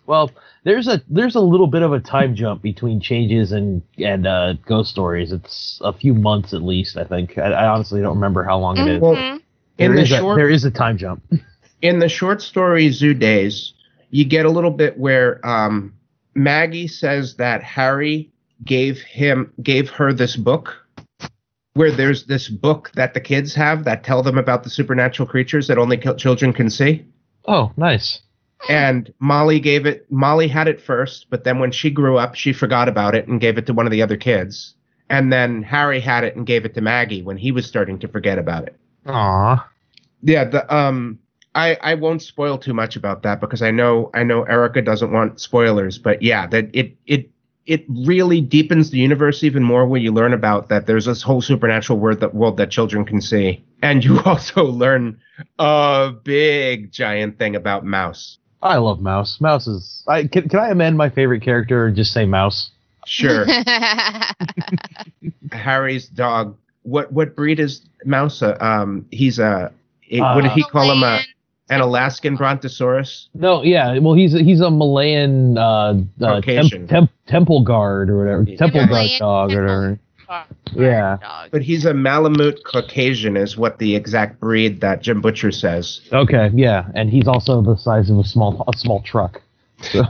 Well, 0.07 0.29
there's 0.63 0.87
a 0.89 1.01
there's 1.09 1.35
a 1.35 1.39
little 1.39 1.67
bit 1.67 1.81
of 1.81 1.93
a 1.93 1.99
time 2.01 2.35
jump 2.35 2.61
between 2.61 2.99
changes 2.99 3.51
and 3.53 3.81
and 3.97 4.27
uh, 4.27 4.53
ghost 4.65 4.89
stories. 4.91 5.31
It's 5.31 5.79
a 5.83 5.93
few 5.93 6.13
months 6.13 6.53
at 6.53 6.61
least, 6.63 6.97
I 6.97 7.05
think. 7.05 7.37
I, 7.37 7.51
I 7.51 7.67
honestly 7.67 8.01
don't 8.01 8.15
remember 8.15 8.43
how 8.43 8.57
long 8.59 8.77
it 8.77 8.87
is. 8.87 9.01
Well, 9.01 9.15
Mhm. 9.15 9.41
In 9.79 9.91
There 9.91 9.95
the 9.97 10.01
is 10.01 10.11
a, 10.11 10.17
short 10.17 10.37
there 10.37 10.49
is 10.49 10.65
a 10.65 10.71
time 10.71 10.97
jump. 10.97 11.23
in 11.81 11.99
the 11.99 12.09
short 12.09 12.41
story 12.41 12.89
Zoo 12.91 13.13
Days, 13.13 13.73
you 14.09 14.25
get 14.25 14.45
a 14.45 14.49
little 14.49 14.71
bit 14.71 14.97
where 14.97 15.39
um, 15.47 15.93
Maggie 16.35 16.87
says 16.87 17.35
that 17.35 17.63
Harry 17.63 18.29
gave 18.65 18.99
him 18.99 19.53
gave 19.63 19.89
her 19.91 20.11
this 20.11 20.35
book, 20.35 20.75
where 21.77 21.91
there's 21.91 22.25
this 22.25 22.49
book 22.49 22.91
that 22.95 23.13
the 23.13 23.21
kids 23.21 23.53
have 23.53 23.83
that 23.85 24.03
tell 24.03 24.23
them 24.23 24.37
about 24.37 24.63
the 24.63 24.69
supernatural 24.69 25.27
creatures 25.27 25.67
that 25.67 25.77
only 25.77 25.97
children 26.17 26.51
can 26.51 26.69
see. 26.69 27.05
Oh, 27.45 27.71
nice. 27.77 28.21
And 28.67 29.13
Molly 29.19 29.59
gave 29.59 29.85
it. 29.85 30.11
Molly 30.11 30.47
had 30.47 30.67
it 30.67 30.81
first, 30.81 31.27
but 31.29 31.43
then 31.43 31.59
when 31.59 31.71
she 31.71 31.91
grew 31.91 32.17
up, 32.17 32.33
she 32.33 32.51
forgot 32.51 32.89
about 32.89 33.13
it 33.13 33.27
and 33.27 33.39
gave 33.39 33.57
it 33.57 33.67
to 33.67 33.73
one 33.73 33.85
of 33.85 33.91
the 33.91 34.01
other 34.01 34.17
kids. 34.17 34.73
And 35.09 35.31
then 35.31 35.61
Harry 35.63 35.99
had 35.99 36.23
it 36.23 36.35
and 36.35 36.45
gave 36.45 36.65
it 36.65 36.73
to 36.73 36.81
Maggie 36.81 37.21
when 37.21 37.37
he 37.37 37.51
was 37.51 37.67
starting 37.67 37.99
to 37.99 38.07
forget 38.07 38.39
about 38.39 38.63
it. 38.63 38.75
Aw. 39.05 39.69
Yeah, 40.23 40.45
the 40.45 40.75
um 40.75 41.19
I 41.53 41.77
I 41.81 41.93
won't 41.93 42.21
spoil 42.21 42.57
too 42.57 42.73
much 42.73 42.95
about 42.95 43.23
that 43.23 43.39
because 43.39 43.61
I 43.61 43.71
know 43.71 44.09
I 44.13 44.23
know 44.23 44.43
Erica 44.43 44.81
doesn't 44.81 45.11
want 45.11 45.39
spoilers, 45.39 45.97
but 45.97 46.21
yeah, 46.21 46.47
that 46.47 46.69
it 46.73 46.97
it 47.05 47.29
it 47.67 47.83
really 47.89 48.39
deepens 48.39 48.91
the 48.91 48.97
universe 48.97 49.43
even 49.43 49.61
more 49.61 49.85
when 49.85 50.01
you 50.01 50.13
learn 50.13 50.33
about 50.33 50.69
that 50.69 50.87
there's 50.87 51.05
this 51.05 51.21
whole 51.21 51.41
supernatural 51.41 51.99
world 51.99 52.21
that 52.21 52.33
world 52.33 52.57
that 52.57 52.71
children 52.71 53.05
can 53.05 53.21
see. 53.21 53.63
And 53.83 54.03
you 54.03 54.19
also 54.25 54.63
learn 54.63 55.19
a 55.59 56.13
big 56.23 56.91
giant 56.91 57.37
thing 57.37 57.55
about 57.55 57.85
Mouse. 57.85 58.39
I 58.63 58.77
love 58.77 59.01
Mouse. 59.01 59.39
Mouse 59.39 59.67
is. 59.67 60.03
I 60.07 60.25
can, 60.25 60.49
can 60.49 60.59
I 60.59 60.69
amend 60.69 60.97
my 60.97 61.09
favorite 61.09 61.43
character 61.43 61.85
and 61.85 61.95
just 61.95 62.13
say 62.13 62.25
Mouse? 62.25 62.71
Sure. 63.05 63.45
Harry's 65.51 66.07
dog. 66.07 66.57
What 66.83 67.11
what 67.11 67.35
breed 67.35 67.59
is 67.59 67.81
Mouse? 68.05 68.41
Uh, 68.41 68.57
um 68.61 69.05
he's 69.11 69.39
a, 69.39 69.73
a 70.09 70.21
what 70.21 70.41
did 70.41 70.53
he 70.53 70.63
call 70.63 70.91
him? 70.91 71.03
A, 71.03 71.19
an 71.69 71.81
Alaskan 71.81 72.35
Brontosaurus? 72.35 73.27
No, 73.33 73.61
yeah. 73.63 73.97
Well, 73.99 74.13
he's 74.13 74.33
he's 74.33 74.61
a 74.61 74.69
Malayan 74.71 75.57
uh, 75.57 75.61
uh 76.21 76.35
Caucasian. 76.35 76.87
temp, 76.87 77.09
temp, 77.09 77.11
temple 77.27 77.63
guard 77.63 78.09
or 78.09 78.17
whatever. 78.17 78.43
Yeah. 78.43 78.57
Temple 78.57 78.79
guard 78.87 78.89
Himalayan 78.89 79.19
dog 79.19 79.51
or 79.53 79.61
whatever. 79.61 79.99
Dog. 80.27 80.45
Yeah. 80.73 81.17
Dog. 81.21 81.49
But 81.51 81.61
he's 81.61 81.85
a 81.85 81.93
Malamute 81.93 82.63
Caucasian, 82.65 83.37
is 83.37 83.57
what 83.57 83.79
the 83.79 83.95
exact 83.95 84.39
breed 84.39 84.81
that 84.81 85.01
Jim 85.01 85.21
Butcher 85.21 85.51
says. 85.51 86.01
Okay, 86.11 86.51
yeah, 86.53 86.89
and 86.95 87.09
he's 87.09 87.27
also 87.27 87.61
the 87.61 87.77
size 87.77 88.09
of 88.09 88.17
a 88.17 88.23
small 88.23 88.63
a 88.73 88.77
small 88.77 89.01
truck. 89.01 89.41
So- 89.81 90.03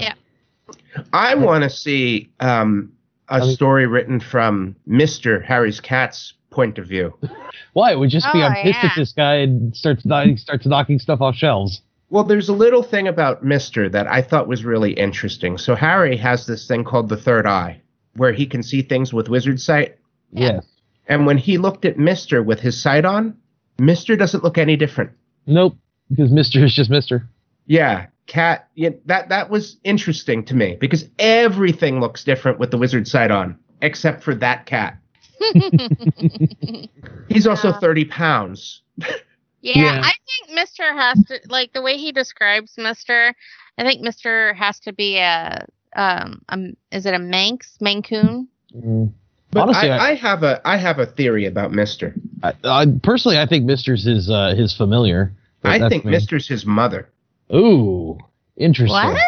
I 1.14 1.36
want 1.36 1.64
to 1.64 1.70
see 1.70 2.28
um, 2.40 2.92
a 3.30 3.34
I 3.36 3.40
mean- 3.42 3.54
story 3.54 3.86
written 3.86 4.20
from 4.20 4.76
Mister 4.88 5.40
Harry's 5.42 5.80
cat's 5.80 6.34
point 6.58 6.80
of 6.80 6.88
view. 6.88 7.14
Why? 7.74 7.92
It 7.92 8.00
would 8.00 8.10
just 8.10 8.26
be 8.34 8.42
Oh, 8.42 8.48
I'm 8.48 8.64
pissed 8.64 8.80
yeah. 8.84 8.90
at 8.90 8.96
this 8.98 9.14
guy 9.14 9.36
and 9.36 9.76
starts 9.76 10.04
knocking, 10.06 10.38
starts 10.38 10.66
knocking 10.66 10.98
stuff 10.98 11.22
off 11.22 11.36
shelves. 11.36 11.84
Well, 12.10 12.24
there's 12.24 12.50
a 12.50 12.54
little 12.54 12.82
thing 12.82 13.08
about 13.08 13.44
Mister 13.44 13.88
that 13.90 14.08
I 14.08 14.24
thought 14.24 14.48
was 14.48 14.66
really 14.66 14.94
interesting. 14.94 15.60
So 15.60 15.76
Harry 15.76 16.18
has 16.18 16.48
this 16.48 16.68
thing 16.68 16.84
called 16.84 17.10
the 17.10 17.18
third 17.18 17.46
eye, 17.46 17.82
where 18.16 18.34
he 18.34 18.48
can 18.48 18.64
see 18.64 18.82
things 18.82 19.14
with 19.14 19.30
wizard 19.30 19.62
sight. 19.62 19.98
Yes. 20.32 20.66
And 21.08 21.28
when 21.28 21.38
he 21.38 21.60
looked 21.60 21.86
at 21.86 22.00
Mister 22.00 22.42
with 22.42 22.60
his 22.60 22.82
sight 22.82 23.06
on, 23.06 23.38
Mister 23.78 24.16
doesn't 24.16 24.44
look 24.44 24.58
any 24.58 24.76
different. 24.76 25.12
Nope. 25.46 25.78
Because 26.10 26.32
Mister 26.32 26.66
is 26.66 26.74
just 26.74 26.90
Mister. 26.90 27.30
Yeah, 27.68 28.08
cat. 28.26 28.68
Yeah, 28.74 28.92
that 29.06 29.30
that 29.30 29.52
was 29.52 29.78
interesting 29.84 30.44
to 30.46 30.56
me 30.56 30.78
because 30.80 31.06
everything 31.20 32.00
looks 32.00 32.24
different 32.24 32.58
with 32.58 32.72
the 32.72 32.80
wizard 32.80 33.08
sight 33.08 33.30
on, 33.30 33.60
except 33.82 34.24
for 34.24 34.34
that 34.36 34.66
cat. 34.66 34.98
He's 37.30 37.48
also 37.48 37.72
30 37.74 38.06
pounds. 38.06 38.82
Yeah, 39.62 39.74
Yeah. 39.76 40.02
I 40.04 40.12
think 40.46 40.58
Mr. 40.60 40.92
has 40.96 41.24
to 41.26 41.40
like 41.50 41.74
the 41.74 41.82
way 41.82 41.98
he 41.98 42.12
describes 42.12 42.76
Mr. 42.78 43.34
I 43.78 43.84
think 43.84 44.06
Mr. 44.06 44.56
has 44.56 44.80
to 44.82 44.94
be 44.94 45.18
a 45.18 45.66
um 45.96 46.42
um 46.50 46.76
is 46.92 47.06
it 47.06 47.14
a 47.14 47.20
Manx 47.20 47.78
Maine 47.82 48.02
Coon? 48.04 48.48
Mm. 48.76 49.12
But 49.52 49.62
Honestly, 49.62 49.90
I, 49.90 49.98
I- 49.98 50.10
I 50.12 50.16
have 50.16 50.44
a 50.44 50.62
I 50.68 50.78
have 50.78 51.00
a 51.00 51.06
theory 51.06 51.46
about 51.46 51.72
Mister. 51.72 52.14
I, 52.44 52.54
I, 52.64 52.86
personally, 53.02 53.40
I 53.40 53.46
think 53.46 53.66
Mister's 53.66 54.04
his 54.04 54.30
uh, 54.30 54.54
his 54.56 54.76
familiar. 54.76 55.34
I 55.64 55.88
think 55.90 56.06
me. 56.06 56.12
Mister's 56.12 56.48
his 56.48 56.66
mother. 56.66 57.10
Ooh, 57.54 58.18
interesting. 58.58 58.92
What? 58.94 59.22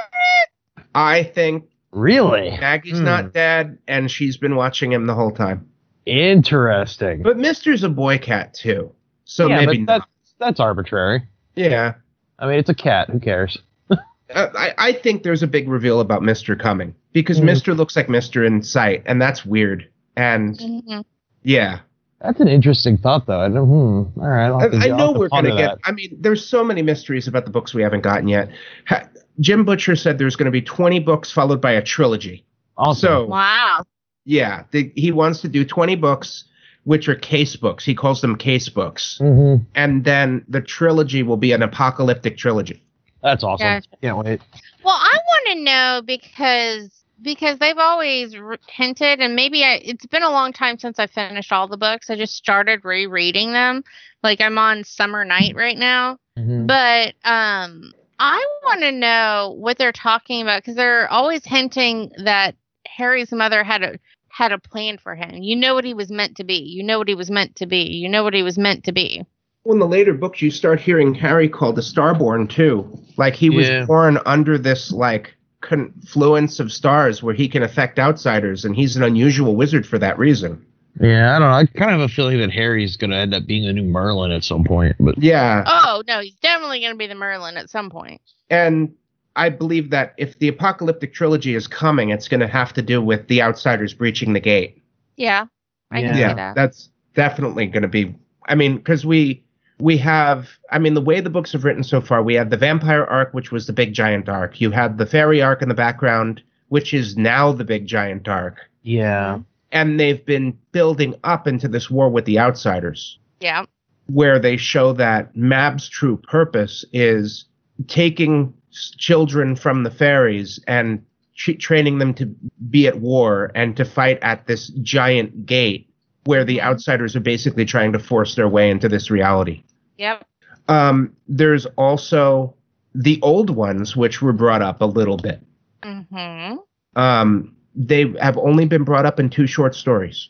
I 0.94 1.24
think 1.24 1.70
Really 1.92 2.52
Maggie's 2.52 3.00
Hmm. 3.00 3.06
not 3.06 3.34
dead, 3.34 3.78
and 3.88 4.12
she's 4.12 4.38
been 4.38 4.56
watching 4.56 4.92
him 4.92 5.08
the 5.08 5.16
whole 5.16 5.32
time. 5.32 5.69
Interesting. 6.10 7.22
But 7.24 7.38
Mister's 7.38 7.84
a 7.84 7.90
boy 7.90 8.18
cat 8.18 8.54
too, 8.54 8.92
so 9.26 9.48
yeah, 9.48 9.66
maybe 9.66 9.84
but 9.84 9.94
that's 10.00 10.00
not. 10.40 10.46
that's 10.48 10.60
arbitrary. 10.60 11.24
Yeah. 11.56 11.94
I 12.38 12.48
mean, 12.48 12.60
it's 12.60 12.70
a 12.70 12.74
cat. 12.76 13.10
Who 13.10 13.20
cares? 13.20 13.58
Uh, 14.32 14.48
I, 14.56 14.74
I 14.78 14.94
think 14.94 15.24
there's 15.24 15.42
a 15.42 15.48
big 15.48 15.68
reveal 15.68 16.02
about 16.02 16.22
Mister 16.22 16.56
coming 16.56 16.94
because 17.14 17.40
Mhm. 17.42 17.46
Mister 17.46 17.74
looks 17.74 17.96
like 17.96 18.10
Mister 18.10 18.46
in 18.46 18.62
sight, 18.62 19.02
and 19.08 19.20
that's 19.20 19.44
weird. 19.44 19.90
And 20.16 20.56
Mhm. 20.60 21.04
yeah, 21.42 21.80
That's 22.22 22.40
an 22.40 22.48
interesting 22.48 22.96
thought, 22.98 23.26
though. 23.26 23.40
I 23.40 23.50
don't. 23.50 23.66
Hmm. 23.68 24.20
All 24.22 24.28
right. 24.28 24.50
I'll 24.50 24.70
to- 24.70 24.78
I 24.78 24.90
I'll 24.90 24.98
know 25.14 25.20
we're 25.20 25.30
gonna 25.30 25.50
get. 25.50 25.58
that. 25.58 25.78
I 25.84 25.94
mean, 25.94 26.16
there's 26.20 26.46
so 26.46 26.64
many 26.64 26.84
mysteries 26.84 27.28
about 27.28 27.46
the 27.46 27.50
books 27.52 27.74
we 27.74 27.82
haven't 27.82 28.02
gotten 28.02 28.28
yet. 28.28 28.50
Ha, 28.90 29.02
Jim 29.40 29.66
Butcher 29.66 29.96
said 29.96 30.20
there's 30.20 30.36
going 30.36 30.46
to 30.46 30.52
be 30.52 30.62
20 30.62 31.00
books 31.00 31.32
followed 31.32 31.60
by 31.60 31.72
a 31.72 31.82
trilogy. 31.82 32.46
Awesome. 32.78 33.02
So 33.02 33.26
Wow. 33.26 33.84
Yeah, 34.26 34.64
the, 34.72 34.92
he 34.96 35.12
wants 35.12 35.42
to 35.42 35.48
do 35.50 35.66
20 35.66 35.96
books, 35.96 36.44
which 36.84 37.08
are 37.10 37.16
case 37.16 37.56
books. 37.56 37.84
He 37.86 37.96
calls 37.96 38.22
them 38.22 38.36
case 38.36 38.70
books, 38.70 39.18
Mhm. 39.22 39.66
and 39.76 40.04
then 40.04 40.46
the 40.48 40.62
trilogy 40.62 41.24
will 41.24 41.38
be 41.38 41.52
an 41.52 41.62
apocalyptic 41.62 42.38
trilogy. 42.38 42.82
That's 43.24 43.44
awesome. 43.44 43.66
Gotcha. 43.68 43.88
Can't 44.02 44.18
wait. 44.18 44.42
Well, 44.84 44.96
I 44.98 45.18
want 45.28 45.58
to 45.58 45.64
know 45.64 46.02
because 46.06 46.92
because 47.22 47.60
they've 47.60 47.78
always 47.78 48.34
r- 48.34 48.58
hinted, 48.70 49.20
and 49.20 49.36
maybe 49.36 49.66
I, 49.66 49.82
it's 49.84 50.06
been 50.06 50.24
a 50.24 50.30
long 50.30 50.54
time 50.54 50.80
since 50.80 51.00
I 51.00 51.08
finished 51.08 51.52
all 51.52 51.68
the 51.68 51.76
books. 51.76 52.10
I 52.10 52.16
just 52.16 52.36
started 52.38 52.86
rereading 52.86 53.52
them. 53.52 53.84
Like 54.24 54.40
I'm 54.40 54.58
on 54.58 54.86
Summer 54.86 55.26
Knight 55.26 55.54
right 55.56 55.78
now, 55.78 56.18
Mhm. 56.38 56.66
but 56.66 57.16
um, 57.30 57.94
I 58.20 58.46
want 58.64 58.80
to 58.82 58.92
know 58.94 59.54
what 59.60 59.78
they're 59.78 59.92
talking 59.92 60.42
about 60.42 60.62
because 60.62 60.76
they're 60.76 61.12
always 61.12 61.44
hinting 61.44 62.12
that 62.24 62.56
Harry's 63.00 63.32
mother 63.32 63.64
had 63.64 63.82
a 63.82 63.98
had 64.28 64.52
a 64.52 64.60
plan 64.60 64.98
for 65.00 65.16
him. 65.16 65.42
You 65.42 65.56
know 65.56 65.74
what 65.74 65.84
he 65.86 65.96
was 65.96 66.12
meant 66.12 66.38
to 66.38 66.44
be. 66.44 66.56
You 66.60 66.84
know 66.84 67.00
what 67.00 67.08
he 67.08 67.16
was 67.16 67.32
meant 67.32 67.56
to 67.56 67.66
be. 67.66 67.82
You 67.84 68.08
know 68.08 68.24
what 68.24 68.36
he 68.36 68.44
was 68.44 68.60
meant 68.60 68.84
to 68.84 68.92
be. 68.92 69.26
Well, 69.64 69.74
in 69.74 69.80
the 69.80 69.88
later 69.88 70.14
books, 70.14 70.42
you 70.42 70.52
start 70.52 70.80
hearing 70.80 71.16
Harry 71.16 71.50
called 71.50 71.80
a 71.80 71.82
Starborn 71.82 72.48
too. 72.50 72.88
Like 73.18 73.34
he 73.36 73.50
was 73.50 73.68
Yeah. 73.68 73.86
born 73.86 74.20
under 74.28 74.58
this 74.60 74.92
like 74.92 75.36
confluence 75.62 76.60
of 76.60 76.72
stars 76.72 77.22
where 77.24 77.34
he 77.34 77.48
can 77.48 77.64
affect 77.64 78.00
outsiders, 78.00 78.66
and 78.66 78.76
he's 78.76 78.96
an 78.96 79.04
unusual 79.04 79.56
wizard 79.56 79.86
for 79.88 79.98
that 80.00 80.18
reason. 80.20 80.64
Yeah, 81.02 81.36
I 81.36 81.40
don't 81.40 81.50
know. 81.50 81.56
I 81.56 81.66
kind 81.78 81.92
of 81.94 82.00
have 82.02 82.10
a 82.10 82.14
feeling 82.14 82.40
that 82.40 82.52
Harry's 82.52 82.98
going 82.98 83.12
to 83.12 83.18
end 83.18 83.34
up 83.34 83.46
being 83.46 83.66
the 83.66 83.74
new 83.74 83.84
Merlin 83.84 84.32
at 84.32 84.44
some 84.44 84.64
point. 84.64 84.96
But 85.00 85.22
Yeah, 85.22 85.64
Oh 85.66 86.04
no, 86.08 86.20
he's 86.20 86.36
definitely 86.36 86.80
going 86.82 86.92
to 86.94 86.98
be 86.98 87.08
the 87.08 87.16
Merlin 87.16 87.58
at 87.58 87.70
some 87.70 87.90
point. 87.90 88.22
and 88.50 88.94
I 89.40 89.50
believe 89.50 89.90
that 89.92 90.14
if 90.18 90.38
the 90.40 90.48
apocalyptic 90.50 91.14
trilogy 91.14 91.56
is 91.56 91.66
coming, 91.68 92.10
it's 92.10 92.28
going 92.28 92.42
to 92.42 92.48
have 92.48 92.74
to 92.74 92.82
do 92.82 93.02
with 93.02 93.28
the 93.28 93.42
outsiders 93.42 93.94
breaching 93.94 94.34
the 94.34 94.40
gate. 94.40 94.82
Yeah, 95.16 95.46
I 95.92 96.00
Yeah. 96.00 96.06
can 96.08 96.14
see 96.16 96.20
yeah, 96.22 96.34
that. 96.34 96.56
that's 96.56 96.90
definitely 97.16 97.66
going 97.68 97.84
to 97.84 97.88
be. 97.88 98.14
I 98.48 98.56
mean, 98.56 98.76
because 98.78 99.06
we 99.06 99.44
we 99.80 99.96
have. 99.98 100.50
I 100.72 100.80
mean, 100.80 100.94
the 100.94 101.02
way 101.02 101.22
the 101.22 101.30
books 101.30 101.54
have 101.54 101.64
written 101.64 101.84
so 101.84 102.02
far, 102.02 102.22
we 102.22 102.36
had 102.36 102.50
the 102.50 102.58
vampire 102.58 103.06
arc, 103.06 103.34
which 103.34 103.50
was 103.52 103.66
the 103.66 103.72
big 103.74 103.94
giant 103.94 104.28
arc. 104.28 104.60
You 104.60 104.72
had 104.72 104.98
the 104.98 105.06
fairy 105.06 105.42
arc 105.42 105.62
in 105.62 105.70
the 105.70 105.76
background, 105.76 106.42
which 106.68 106.94
is 106.94 107.16
now 107.16 107.54
the 107.54 107.64
big 107.64 107.88
giant 107.88 108.28
arc, 108.28 108.58
yeah, 108.84 109.40
and 109.72 109.98
they've 110.00 110.26
been 110.26 110.58
building 110.74 111.16
up 111.24 111.48
into 111.48 111.70
this 111.70 111.90
war 111.90 112.10
with 112.10 112.26
the 112.26 112.38
outsiders, 112.40 113.18
Yeah. 113.40 113.64
where 114.08 114.38
they 114.38 114.58
show 114.58 114.92
that 114.94 115.34
Mab's 115.36 115.88
true 115.88 116.18
purpose 116.18 116.84
is 116.92 117.46
taking 117.88 118.34
s- 118.44 118.54
children 118.98 119.56
from 119.56 119.84
the 119.84 119.92
fairies 119.92 120.60
and 120.68 121.06
tra- 121.36 121.56
training 121.56 122.00
them 122.00 122.14
to 122.16 122.26
be 122.70 122.88
at 122.88 123.00
war 123.00 123.52
and 123.56 123.76
to 123.78 123.86
fight 123.86 124.20
at 124.22 124.48
this 124.48 124.70
giant 124.82 125.46
gate 125.46 125.90
where 126.26 126.44
the 126.46 126.62
outsiders 126.62 127.16
are 127.16 127.20
basically 127.22 127.66
trying 127.66 127.94
to 127.94 128.00
force 128.00 128.36
their 128.36 128.48
way 128.48 128.70
into 128.70 128.88
this 128.90 129.10
reality. 129.10 129.64
Yep. 129.98 130.26
Um, 130.68 131.16
there's 131.28 131.66
also 131.78 132.56
the 132.94 133.20
old 133.22 133.50
ones, 133.50 133.96
which 133.96 134.22
were 134.22 134.34
brought 134.34 134.62
up 134.62 134.82
a 134.82 134.86
little 134.86 135.18
bit. 135.18 135.42
Mm-hmm. 135.82 136.58
Um, 137.00 137.56
they 137.76 138.14
have 138.20 138.38
only 138.38 138.66
been 138.66 138.84
brought 138.84 139.06
up 139.06 139.20
in 139.20 139.30
two 139.30 139.48
short 139.48 139.74
stories. 139.76 140.30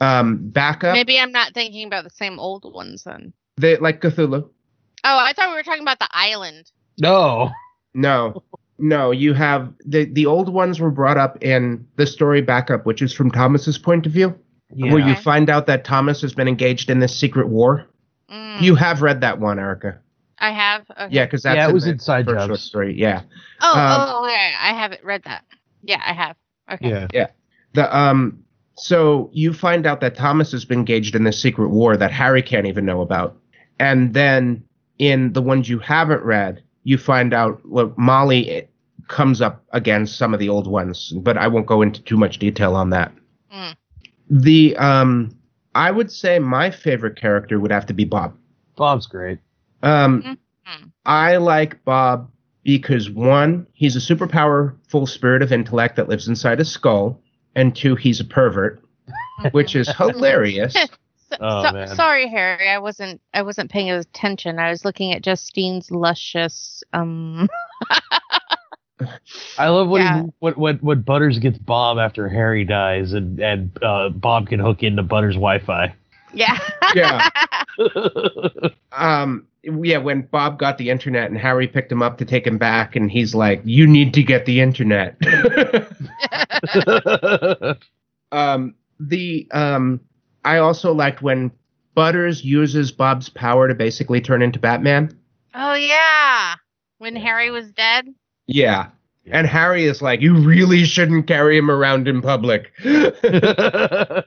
Um, 0.00 0.48
backup, 0.50 0.94
Maybe 0.94 1.18
I'm 1.18 1.32
not 1.32 1.54
thinking 1.54 1.86
about 1.86 2.04
the 2.04 2.10
same 2.10 2.38
old 2.38 2.70
ones 2.72 3.04
then. 3.04 3.32
they 3.56 3.76
like 3.76 4.00
Cthulhu. 4.00 4.42
Oh, 5.04 5.18
I 5.18 5.32
thought 5.32 5.48
we 5.50 5.54
were 5.54 5.62
talking 5.62 5.82
about 5.82 5.98
the 5.98 6.08
island. 6.12 6.70
no, 6.98 7.50
No, 7.96 8.42
no, 8.78 9.10
you 9.10 9.32
have 9.32 9.72
the 9.84 10.04
the 10.04 10.26
old 10.26 10.48
ones 10.52 10.80
were 10.80 10.90
brought 10.90 11.16
up 11.16 11.42
in 11.42 11.86
the 11.96 12.06
story 12.06 12.42
backup, 12.42 12.84
which 12.86 13.00
is 13.02 13.12
from 13.12 13.30
Thomas's 13.30 13.78
point 13.78 14.06
of 14.06 14.12
view, 14.12 14.38
yeah. 14.74 14.92
where 14.92 15.00
you 15.00 15.14
find 15.16 15.48
out 15.48 15.66
that 15.66 15.84
Thomas 15.84 16.20
has 16.20 16.34
been 16.34 16.46
engaged 16.48 16.90
in 16.90 17.00
this 17.00 17.16
secret 17.16 17.48
war. 17.48 17.86
Mm, 18.30 18.60
You 18.60 18.74
have 18.74 19.02
read 19.02 19.20
that 19.22 19.40
one, 19.40 19.58
Erica. 19.58 19.98
I 20.38 20.50
have. 20.50 20.82
Okay. 20.90 21.08
Yeah, 21.14 21.24
because 21.24 21.42
that's 21.42 21.56
Yeah, 21.56 21.68
it 21.68 21.72
was 21.72 21.86
inside 21.86 22.26
first 22.26 22.38
short 22.38 22.48
jokes. 22.50 22.62
story. 22.62 22.94
Yeah. 22.94 23.22
Oh, 23.62 23.72
um, 23.78 24.08
oh, 24.10 24.24
okay. 24.26 24.52
I 24.60 24.74
haven't 24.74 25.02
read 25.02 25.22
that. 25.24 25.44
Yeah, 25.82 26.02
I 26.06 26.12
have. 26.12 26.36
Okay. 26.72 26.88
Yeah. 26.90 27.06
yeah, 27.14 27.26
The 27.72 27.96
um 27.96 28.42
so 28.76 29.30
you 29.32 29.54
find 29.54 29.86
out 29.86 30.00
that 30.02 30.14
Thomas 30.16 30.52
has 30.52 30.66
been 30.66 30.80
engaged 30.80 31.14
in 31.14 31.24
this 31.24 31.40
secret 31.40 31.68
war 31.70 31.96
that 31.96 32.10
Harry 32.12 32.42
can't 32.42 32.66
even 32.66 32.84
know 32.84 33.00
about. 33.00 33.38
And 33.78 34.12
then 34.12 34.64
in 34.98 35.32
the 35.32 35.40
ones 35.40 35.68
you 35.70 35.78
haven't 35.78 36.22
read, 36.22 36.62
you 36.86 36.96
find 36.96 37.34
out 37.34 37.60
what 37.66 37.98
Molly 37.98 38.48
eh, 38.48 38.62
comes 39.08 39.42
up 39.42 39.64
against 39.72 40.16
some 40.16 40.32
of 40.32 40.38
the 40.38 40.48
old 40.48 40.68
ones, 40.68 41.12
but 41.16 41.36
I 41.36 41.48
won't 41.48 41.66
go 41.66 41.82
into 41.82 42.00
too 42.00 42.16
much 42.16 42.38
detail 42.38 42.76
on 42.76 42.90
that. 42.90 43.12
Mm. 43.52 43.74
The 44.30 44.76
um 44.76 45.36
I 45.74 45.90
would 45.90 46.12
say 46.12 46.38
my 46.38 46.70
favorite 46.70 47.16
character 47.16 47.58
would 47.58 47.72
have 47.72 47.86
to 47.86 47.92
be 47.92 48.04
Bob. 48.04 48.36
Bob's 48.76 49.08
great. 49.08 49.40
Um 49.82 50.22
Mhm. 50.22 50.92
I 51.04 51.38
like 51.38 51.84
Bob 51.84 52.30
because 52.62 53.10
one, 53.10 53.66
he's 53.72 53.96
a 53.96 54.00
super 54.00 54.28
powerful 54.28 55.06
spirit 55.08 55.42
of 55.42 55.52
intellect 55.52 55.96
that 55.96 56.08
lives 56.08 56.28
inside 56.28 56.60
a 56.60 56.64
skull, 56.64 57.20
and 57.56 57.74
two, 57.74 57.96
he's 57.96 58.20
a 58.20 58.24
pervert, 58.24 58.80
which 59.50 59.74
is 59.74 59.88
hilarious. 59.96 60.76
So, 61.28 61.36
Oh, 61.40 61.86
so- 61.86 61.94
sorry, 61.94 62.28
Harry. 62.28 62.68
I 62.68 62.78
wasn't. 62.78 63.20
I 63.34 63.42
wasn't 63.42 63.70
paying 63.70 63.90
attention. 63.90 64.58
I 64.58 64.70
was 64.70 64.84
looking 64.84 65.12
at 65.12 65.22
Justine's 65.22 65.90
luscious. 65.90 66.82
Um. 66.92 67.48
I 69.58 69.68
love 69.68 69.88
when 69.88 70.02
Yeah. 70.02 70.22
he, 70.22 70.28
what 70.38 70.56
what 70.56 70.82
what 70.82 71.04
Butters 71.04 71.38
gets 71.38 71.58
Bob 71.58 71.98
after 71.98 72.28
Harry 72.28 72.64
dies, 72.64 73.12
and 73.12 73.38
and 73.40 73.70
uh, 73.82 74.08
Bob 74.08 74.48
can 74.48 74.60
hook 74.60 74.82
into 74.82 75.02
Butters' 75.02 75.34
Wi-Fi. 75.34 75.94
Yeah. 76.32 76.58
Yeah. 76.94 77.28
Um, 78.92 79.46
yeah, 79.62 79.98
when 79.98 80.22
Bob 80.22 80.58
got 80.58 80.78
the 80.78 80.88
internet 80.88 81.28
and 81.28 81.38
Harry 81.38 81.68
picked 81.68 81.92
him 81.92 82.02
up 82.02 82.16
to 82.18 82.24
take 82.24 82.46
him 82.46 82.56
back, 82.56 82.96
and 82.96 83.10
he's 83.10 83.34
like, 83.34 83.60
"You 83.64 83.86
need 83.86 84.14
to 84.14 84.22
get 84.22 84.46
the 84.46 84.60
internet." 84.60 85.16
um, 88.32 88.74
the 88.98 89.46
um, 89.52 90.00
I 90.46 90.58
also 90.58 90.94
liked 90.94 91.22
when 91.22 91.50
Butters 91.94 92.44
uses 92.44 92.92
Bob's 92.92 93.28
power 93.28 93.66
to 93.68 93.74
basically 93.74 94.20
turn 94.20 94.42
into 94.42 94.58
Batman. 94.60 95.10
oh 95.54 95.74
yeah. 95.74 96.54
When 96.98 97.16
Harry 97.16 97.50
was 97.50 97.70
dead. 97.72 98.06
Yeah. 98.46 98.88
And 99.30 99.46
Harry 99.46 99.84
is 99.84 100.00
like, 100.00 100.20
you 100.20 100.34
really 100.36 100.84
shouldn't 100.84 101.26
carry 101.26 101.58
him 101.58 101.70
around 101.70 102.06
in 102.06 102.22
public. 102.22 102.72
right. 102.84 104.24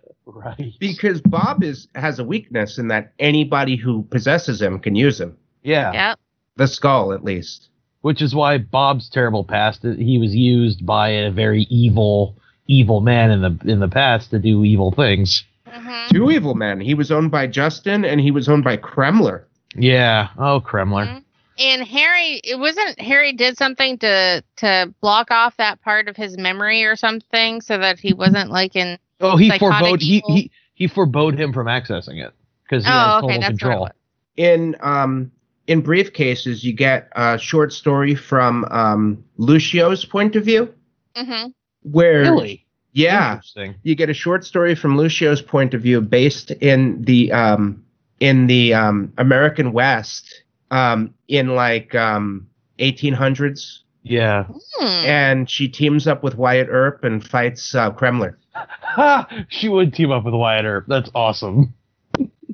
because 0.79 1.21
Bob 1.21 1.63
is 1.63 1.87
has 1.95 2.19
a 2.19 2.23
weakness 2.23 2.77
in 2.77 2.89
that 2.89 3.13
anybody 3.17 3.77
who 3.77 4.03
possesses 4.03 4.61
him 4.61 4.79
can 4.79 4.95
use 4.95 5.19
him. 5.19 5.37
Yeah. 5.63 5.93
Yep. 5.93 6.19
The 6.57 6.67
skull, 6.67 7.13
at 7.13 7.23
least. 7.23 7.69
Which 8.01 8.21
is 8.21 8.35
why 8.35 8.57
Bob's 8.57 9.09
terrible 9.09 9.43
past. 9.45 9.83
He 9.83 10.17
was 10.17 10.35
used 10.35 10.85
by 10.85 11.09
a 11.09 11.31
very 11.31 11.63
evil, 11.69 12.37
evil 12.67 12.99
man 13.01 13.31
in 13.31 13.41
the 13.41 13.71
in 13.71 13.79
the 13.79 13.87
past 13.87 14.31
to 14.31 14.39
do 14.39 14.63
evil 14.65 14.91
things. 14.91 15.43
Hmm 15.71 16.07
Two 16.09 16.31
evil 16.31 16.55
men. 16.55 16.79
He 16.79 16.93
was 16.93 17.11
owned 17.11 17.31
by 17.31 17.47
Justin 17.47 18.03
and 18.03 18.19
he 18.19 18.31
was 18.31 18.49
owned 18.49 18.63
by 18.63 18.77
Kremler. 18.77 19.43
Yeah. 19.75 20.29
Oh, 20.37 20.59
Kremler. 20.59 21.07
Mhm. 21.07 21.23
And 21.59 21.83
Harry, 21.83 22.39
it 22.43 22.57
wasn't 22.57 22.99
Harry 23.01 23.33
did 23.33 23.57
something 23.57 23.97
to 23.99 24.43
to 24.57 24.93
block 25.01 25.29
off 25.29 25.57
that 25.57 25.81
part 25.81 26.07
of 26.07 26.15
his 26.15 26.37
memory 26.37 26.83
or 26.85 26.95
something, 26.95 27.61
so 27.61 27.77
that 27.77 27.99
he 27.99 28.13
wasn't 28.13 28.49
like 28.49 28.75
in. 28.75 28.97
Oh, 29.19 29.35
he 29.35 29.49
Psychotic 29.49 29.79
forebode 29.79 30.01
he, 30.01 30.23
he 30.27 30.51
he 30.73 30.87
forebode 30.87 31.37
him 31.37 31.51
from 31.51 31.67
accessing 31.67 32.23
it 32.25 32.33
because 32.63 32.85
he 32.85 32.89
has 32.91 33.15
Oh, 33.17 33.21
total 33.21 33.29
okay, 33.29 33.39
that's 33.39 33.59
control. 33.59 33.81
was. 33.81 33.91
In 34.37 34.75
um 34.81 35.31
in 35.67 35.81
Brief 35.81 36.13
Cases, 36.13 36.63
you 36.63 36.73
get 36.73 37.09
a 37.15 37.37
short 37.37 37.73
story 37.73 38.15
from 38.15 38.65
um 38.71 39.23
Luccio's 39.37 40.05
point 40.05 40.35
of 40.37 40.45
view. 40.45 40.73
hmm 41.15 41.47
Where 41.83 42.21
Really? 42.21 42.65
Yeah. 42.93 43.33
Interesting. 43.33 43.75
you 43.83 43.95
get 43.95 44.09
a 44.09 44.13
short 44.13 44.43
story 44.45 44.75
from 44.75 44.97
Luccio's 44.97 45.41
point 45.41 45.73
of 45.73 45.81
view 45.81 46.01
based 46.01 46.51
in 46.51 47.01
the 47.03 47.31
um 47.31 47.83
in 48.19 48.47
the 48.47 48.73
um 48.73 49.13
American 49.17 49.71
West 49.73 50.43
um 50.71 51.13
in 51.27 51.55
like 51.55 51.93
um 51.95 52.47
1800s 52.79 53.79
Yeah. 54.03 54.45
Hmm. 54.47 54.85
and 55.05 55.49
she 55.49 55.67
teams 55.67 56.07
up 56.07 56.23
with 56.23 56.35
Wyatt 56.35 56.67
Earp 56.69 57.03
and 57.03 57.25
fights 57.25 57.75
uh, 57.75 57.91
Kremler. 57.91 58.35
She 59.49 59.69
would 59.69 59.93
team 59.93 60.11
up 60.11 60.25
with 60.25 60.33
Wyatt 60.33 60.65
Earp. 60.65 60.85
That's 60.87 61.11
awesome. 61.13 61.73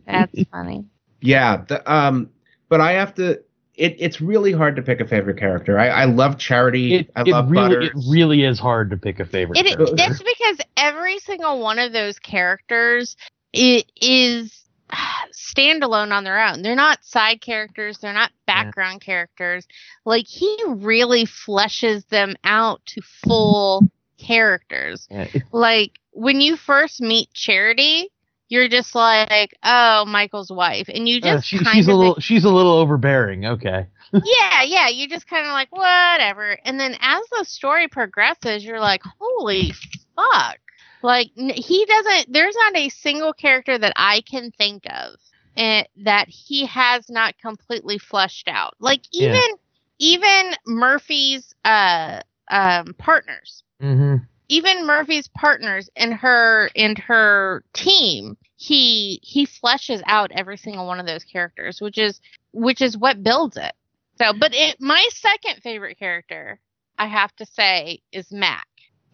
That's 0.06 0.44
funny. 0.52 0.86
Yeah, 1.22 1.64
the, 1.68 1.92
um 1.92 2.30
but 2.70 2.82
I 2.82 2.92
have 2.94 3.16
to 3.16 3.42
it, 3.78 3.96
it's 4.00 4.22
really 4.22 4.52
hard 4.52 4.76
to 4.78 4.82
pick 4.82 5.00
a 5.02 5.08
favorite 5.08 5.38
character. 5.38 5.78
I, 5.80 5.88
I 5.88 6.06
love 6.06 6.38
Charity. 6.38 6.96
It, 6.96 7.12
I 7.16 7.22
it 7.22 7.28
love 7.28 7.50
really 7.50 7.76
Butters. 7.76 7.90
it 7.90 8.12
really 8.12 8.44
is 8.44 8.60
hard 8.60 8.90
to 8.92 8.98
pick 8.98 9.20
a 9.20 9.26
favorite. 9.26 9.58
It, 9.60 9.66
character. 9.68 9.96
that's 9.96 10.22
because 10.22 10.58
every 10.78 11.20
single 11.20 11.60
one 11.60 11.80
of 11.80 11.94
those 11.94 12.20
characters 12.20 13.16
it 13.54 13.90
is 14.02 14.66
standalone 15.34 16.12
on 16.12 16.24
their 16.24 16.40
own. 16.40 16.62
They're 16.62 16.76
not 16.76 17.04
side 17.04 17.42
characters. 17.42 17.98
They're 17.98 18.14
not 18.14 18.32
background 18.46 19.02
characters. 19.02 19.68
Like 20.06 20.26
he 20.28 20.58
really 20.68 21.26
fleshes 21.26 22.08
them 22.10 22.36
out 22.44 22.82
to 22.88 23.02
full 23.02 23.84
characters. 24.18 25.08
Yeah, 25.10 25.28
Like 25.52 26.00
when 26.12 26.40
you 26.42 26.56
first 26.56 27.02
meet 27.02 27.34
Charity, 27.34 28.10
you're 28.48 28.68
just 28.68 28.94
like, 28.96 29.56
oh, 29.64 30.06
Michael's 30.06 30.52
wife, 30.52 30.90
and 30.94 31.08
you 31.08 31.18
uh, 31.18 31.36
just 31.36 31.48
she- 31.48 31.64
kind 31.64 31.76
she's 31.76 31.88
a 31.88 31.94
little 31.94 32.20
she's 32.20 32.44
a 32.46 32.50
little 32.50 32.74
overbearing. 32.74 33.46
Okay. 33.46 33.88
yeah, 34.14 34.64
yeah. 34.64 34.88
You 34.88 35.08
just 35.08 35.28
kind 35.28 35.46
of 35.46 35.52
like 35.54 35.70
whatever, 35.72 36.58
and 36.64 36.80
then 36.80 36.96
as 37.00 37.22
the 37.38 37.44
story 37.46 37.88
progresses, 37.88 38.64
you're 38.64 38.80
like, 38.80 39.02
holy 39.20 39.74
fuck! 40.16 40.58
Like 41.02 41.32
n- 41.38 41.50
he 41.56 41.86
doesn't. 41.86 42.32
There's 42.32 42.56
not 42.56 42.76
a 42.78 42.90
single 42.90 43.34
character 43.34 43.78
that 43.78 43.94
I 43.96 44.22
can 44.22 44.52
think 44.52 44.84
of 44.90 45.16
and 45.58 45.88
that 46.04 46.28
he 46.28 46.66
has 46.66 47.10
not 47.10 47.38
completely 47.38 47.98
fleshed 47.98 48.48
out. 48.48 48.76
Like 48.80 49.02
Yeah. 49.12 49.30
even 49.30 49.50
even 50.00 50.54
Murphy's 50.68 51.54
uh 51.64 52.20
um 52.50 52.94
partners 52.98 53.64
Mm-hmm. 53.82 54.24
Even 54.50 54.86
Murphy's 54.86 55.28
partners 55.28 55.90
and 55.96 56.14
her 56.14 56.70
and 56.76 56.98
her 56.98 57.64
team, 57.74 58.38
he 58.58 59.20
he 59.24 59.46
fleshes 59.46 60.02
out 60.06 60.32
every 60.34 60.58
single 60.58 60.86
one 60.88 61.00
of 61.00 61.06
those 61.06 61.24
characters, 61.24 61.80
which 61.82 61.98
is 61.98 62.20
which 62.54 62.82
is 62.82 62.98
what 62.98 63.24
builds 63.24 63.58
it. 63.58 63.74
So, 64.18 64.32
but 64.40 64.54
it, 64.54 64.80
my 64.80 65.06
second 65.12 65.62
favorite 65.62 66.00
character, 66.00 66.60
I 66.98 67.08
have 67.08 67.36
to 67.38 67.46
say, 67.46 68.02
is 68.12 68.32
Mac. 68.32 68.66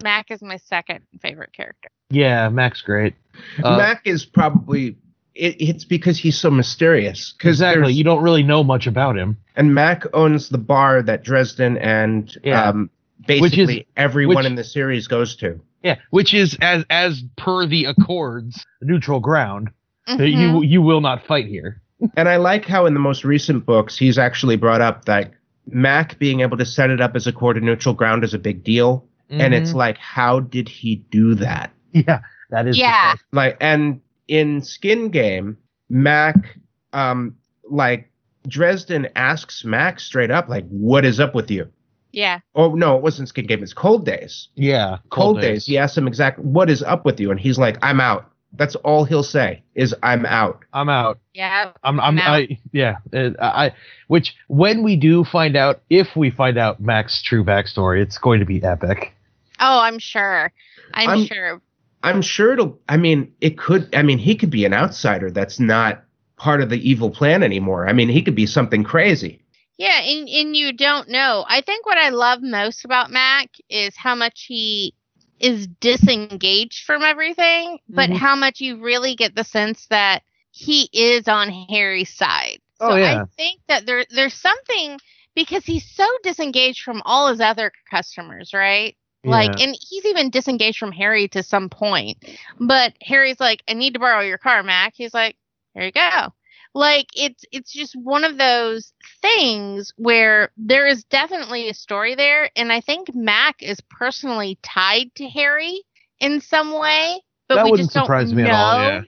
Mac 0.04 0.30
is 0.32 0.42
my 0.42 0.58
second 0.58 1.02
favorite 1.22 1.54
character. 1.54 1.90
Yeah, 2.10 2.50
Mac's 2.50 2.82
great. 2.82 3.16
Uh, 3.64 3.78
Mac 3.78 4.02
is 4.06 4.26
probably 4.26 4.98
it, 5.34 5.56
it's 5.60 5.86
because 5.86 6.20
he's 6.20 6.38
so 6.40 6.52
mysterious. 6.52 7.34
Because 7.38 7.58
exactly. 7.62 7.94
You 7.94 8.04
don't 8.04 8.22
really 8.22 8.44
know 8.44 8.64
much 8.64 8.86
about 8.86 9.18
him. 9.18 9.38
and 9.56 9.74
Mac 9.74 10.04
owns 10.14 10.50
the 10.50 10.58
bar 10.58 11.02
that 11.04 11.24
Dresden 11.24 11.78
and 11.78 12.38
Yeah. 12.44 12.70
um, 12.70 12.90
Which 13.28 13.57
is- 13.57 13.67
basically 13.67 13.88
everyone 13.97 14.38
which- 14.38 14.45
in 14.45 14.55
the 14.55 14.63
series 14.63 15.07
goes 15.07 15.36
to. 15.38 15.59
Yeah, 15.84 15.95
which 16.11 16.34
is 16.34 16.57
as 16.61 16.86
as 16.89 17.24
per 17.38 17.65
the 17.65 17.86
Accords, 17.86 18.65
neutral 18.82 19.19
ground. 19.19 19.69
that 20.07 20.19
Mhm. 20.19 20.38
You 20.38 20.61
you 20.63 20.82
will 20.82 21.01
not 21.01 21.26
fight 21.26 21.47
here. 21.47 21.82
And 22.17 22.28
I 22.28 22.38
like 22.38 22.65
how 22.65 22.86
in 22.88 22.93
the 22.95 22.99
most 22.99 23.24
recent 23.24 23.65
books 23.65 23.97
he's 23.97 24.17
actually 24.17 24.55
brought 24.57 24.82
up 24.82 25.05
that 25.05 25.32
Mac 25.67 26.17
being 26.19 26.41
able 26.41 26.57
to 26.57 26.65
set 26.65 26.89
it 26.89 26.99
up 26.99 27.15
as 27.15 27.28
a 27.28 27.32
core 27.32 27.53
to 27.53 27.59
neutral 27.61 27.93
ground 27.93 28.24
is 28.24 28.34
a 28.34 28.39
big 28.39 28.63
deal. 28.63 29.05
And 29.30 29.53
it's 29.53 29.72
Mhm. 29.72 29.76
like, 29.76 29.97
how 29.99 30.39
did 30.41 30.67
he 30.67 30.95
do 31.11 31.36
that? 31.36 31.72
yeah, 31.93 32.19
that 32.49 32.67
is 32.67 32.78
Yeah. 32.78 33.13
Like, 33.32 33.55
and 33.61 34.01
in 34.28 34.61
Skin 34.61 35.09
Game, 35.09 35.55
Mac, 35.89 36.57
um, 36.93 37.36
like 37.69 38.11
Dresden 38.47 39.07
asks 39.15 39.63
Mac 39.63 39.99
straight 39.99 40.32
up, 40.32 40.49
like, 40.49 40.67
"What 40.69 41.05
is 41.05 41.19
up 41.19 41.36
with 41.36 41.49
you?" 41.51 41.67
Yeah, 42.12 42.39
Oh 42.55 42.74
no, 42.76 42.95
it 42.97 43.01
wasn't 43.03 43.30
Skin 43.30 43.45
Game. 43.47 43.64
It's 43.64 43.74
Cold 43.74 44.05
Days. 44.05 44.49
Yeah, 44.55 44.97
Cold, 45.09 45.41
days. 45.41 45.66
He 45.66 45.78
asks 45.78 45.97
him 45.97 46.07
exactly 46.07 46.43
what 46.45 46.70
is 46.70 46.84
up 46.84 47.05
with 47.05 47.20
you, 47.20 47.32
and 47.32 47.39
he's 47.39 47.57
like, 47.57 47.78
"I'm 47.82 47.99
out." 47.99 48.28
That's 48.53 48.76
all 48.76 49.05
he'll 49.05 49.24
say 49.24 49.64
is, 49.76 49.95
"I'm 50.03 50.26
out." 50.26 50.64
I'm 50.74 50.89
out. 50.89 51.20
yeah. 51.34 51.72
I'm 51.84 51.99
I'm 51.99 52.18
I'm 52.18 52.20
out. 52.20 52.34
I 52.41 52.59
yeah. 52.74 52.97
I 53.14 53.72
which 54.07 54.36
when 54.47 54.84
we 54.84 54.95
do 54.97 55.24
find 55.24 55.55
out 55.55 55.82
if 55.89 56.16
we 56.16 56.30
find 56.32 56.57
out 56.57 56.80
Mac's 56.82 57.22
true 57.22 57.43
backstory, 57.43 58.01
it's 58.01 58.18
going 58.18 58.39
to 58.41 58.45
be 58.45 58.62
epic. 58.62 59.14
Oh, 59.59 59.80
I'm 59.80 59.99
sure. 59.99 60.51
I'm, 60.93 61.09
I'm- 61.09 61.26
sure. 61.26 61.62
I'm 62.03 62.22
sure 62.24 62.53
it'll. 62.53 62.80
I 62.89 62.97
mean, 62.97 63.32
it 63.41 63.57
could. 63.59 63.93
I 63.95 64.01
mean, 64.01 64.18
he 64.18 64.36
could 64.36 64.49
be 64.49 64.66
an 64.66 64.74
outsider 64.74 65.30
that's 65.30 65.59
not 65.59 66.03
part 66.36 66.62
of 66.62 66.70
the 66.70 66.89
evil 66.89 67.12
plan 67.12 67.43
anymore. 67.43 67.88
I 67.88 67.93
mean, 67.93 68.09
he 68.09 68.24
could 68.24 68.34
be 68.34 68.47
something 68.47 68.84
crazy. 68.84 69.41
Yeah, 69.82 70.00
and, 70.00 70.30
and 70.30 70.56
you 70.56 70.74
don't 70.74 71.10
know. 71.10 71.44
I 71.48 71.62
think 71.62 71.88
what 71.88 71.98
I 71.98 72.10
love 72.10 72.44
most 72.44 72.86
about 72.86 73.10
Mac 73.10 73.50
is 73.70 73.96
how 73.98 74.14
much 74.16 74.46
he 74.48 74.94
is 75.40 75.68
disengaged 75.80 76.86
from 76.86 77.02
everything, 77.04 77.80
but 77.90 78.12
Mhm. 78.12 78.16
how 78.18 78.36
much 78.36 78.62
you 78.62 78.78
really 78.78 79.16
get 79.16 79.36
the 79.36 79.44
sense 79.44 79.88
that 79.88 80.24
he 80.52 80.88
is 80.94 81.28
on 81.28 81.50
Harry's 81.70 82.16
side. 82.16 82.60
So 82.78 82.94
Oh, 82.94 82.96
yeah. 82.96 83.26
I 83.26 83.26
think 83.38 83.62
that 83.68 83.86
there 83.88 84.06
there's 84.12 84.36
something 84.36 85.00
because 85.36 85.66
he's 85.66 85.90
so 85.96 86.08
disengaged 86.24 86.84
from 86.84 87.02
all 87.06 87.30
his 87.30 87.42
other 87.42 87.72
customers, 87.90 88.54
right? 88.54 88.96
Yeah. 89.24 89.32
Like, 89.32 89.60
and 89.60 89.76
he's 89.80 90.06
even 90.06 90.30
disengaged 90.30 90.78
from 90.78 90.92
Harry 90.92 91.28
to 91.30 91.44
some 91.44 91.70
point. 91.70 92.18
But 92.60 92.94
Harry's 93.02 93.40
like, 93.40 93.64
I 93.68 93.74
need 93.74 93.94
to 93.94 94.00
borrow 94.00 94.22
your 94.22 94.38
car, 94.38 94.62
Mac. 94.64 94.94
He's 94.96 95.14
like, 95.14 95.38
here 95.74 95.86
you 95.86 95.92
go. 95.92 96.34
Like, 96.74 97.07
it's 97.13 97.43
it's 97.51 97.72
just 97.72 97.95
one 97.95 98.24
of 98.24 98.38
those 98.38 98.93
things 99.22 99.91
where 99.97 100.51
there 100.55 100.88
is 100.88 101.03
definitely 101.03 101.69
a 101.69 101.74
story 101.74 102.15
there, 102.15 102.49
and 102.55 102.72
I 102.72 102.80
think 102.82 103.13
Mac 103.13 103.61
is 103.61 103.82
personally 103.89 104.57
tied 104.63 105.13
to 105.15 105.28
Harry 105.28 105.84
in 106.19 106.39
some 106.39 106.72
way. 106.80 107.22
But 107.49 107.55
that 107.55 107.65
we 107.65 107.72
wouldn't 107.72 107.91
just 107.91 108.07
don't 108.07 108.36
me 108.36 108.43
know. 108.43 108.49
at 108.49 108.53
all. 108.53 108.80
Yeah. 108.80 109.01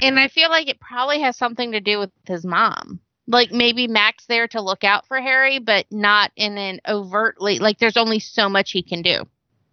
And 0.00 0.20
I 0.20 0.28
feel 0.28 0.48
like 0.48 0.68
it 0.68 0.78
probably 0.78 1.20
has 1.22 1.36
something 1.36 1.72
to 1.72 1.80
do 1.80 1.98
with 1.98 2.10
his 2.24 2.44
mom. 2.44 3.00
Like 3.26 3.50
maybe 3.50 3.88
Mac's 3.88 4.24
there 4.26 4.46
to 4.48 4.62
look 4.62 4.84
out 4.84 5.06
for 5.06 5.20
Harry, 5.20 5.58
but 5.58 5.86
not 5.90 6.30
in 6.36 6.56
an 6.56 6.80
overtly 6.88 7.58
like 7.58 7.78
there's 7.78 7.96
only 7.96 8.20
so 8.20 8.48
much 8.48 8.70
he 8.70 8.82
can 8.82 9.02
do. 9.02 9.24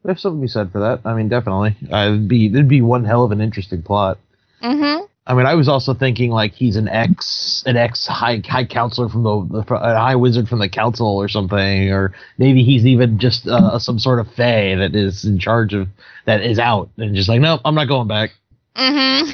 There's 0.03 0.21
something 0.21 0.39
to 0.39 0.43
be 0.43 0.47
said 0.47 0.71
for 0.71 0.79
that. 0.79 1.01
I 1.05 1.13
mean, 1.13 1.29
definitely. 1.29 1.75
It'd 1.81 2.27
be 2.27 2.47
it'd 2.47 2.67
be 2.67 2.81
one 2.81 3.05
hell 3.05 3.23
of 3.23 3.31
an 3.31 3.41
interesting 3.41 3.81
plot. 3.81 4.17
Mm-hmm. 4.61 5.05
I 5.27 5.33
mean, 5.33 5.47
I 5.47 5.55
was 5.55 5.67
also 5.67 5.93
thinking 5.95 6.29
like 6.29 6.53
he's 6.53 6.75
an 6.75 6.87
ex 6.87 7.63
an 7.65 7.77
ex 7.77 8.05
high 8.05 8.43
high 8.47 8.65
counselor 8.65 9.09
from 9.09 9.23
the, 9.23 9.63
the 9.63 9.75
a 9.75 9.97
high 9.97 10.15
wizard 10.15 10.47
from 10.47 10.59
the 10.59 10.69
council 10.69 11.07
or 11.07 11.27
something, 11.27 11.91
or 11.91 12.13
maybe 12.37 12.63
he's 12.63 12.85
even 12.85 13.17
just 13.17 13.47
uh, 13.47 13.79
some 13.79 13.97
sort 13.97 14.19
of 14.19 14.31
fae 14.33 14.75
that 14.75 14.95
is 14.95 15.25
in 15.25 15.39
charge 15.39 15.73
of 15.73 15.87
that 16.25 16.41
is 16.41 16.59
out 16.59 16.89
and 16.97 17.15
just 17.15 17.27
like, 17.27 17.41
no, 17.41 17.59
I'm 17.65 17.73
not 17.73 17.87
going 17.87 18.07
back. 18.07 18.31
Mm-hmm. 18.75 19.31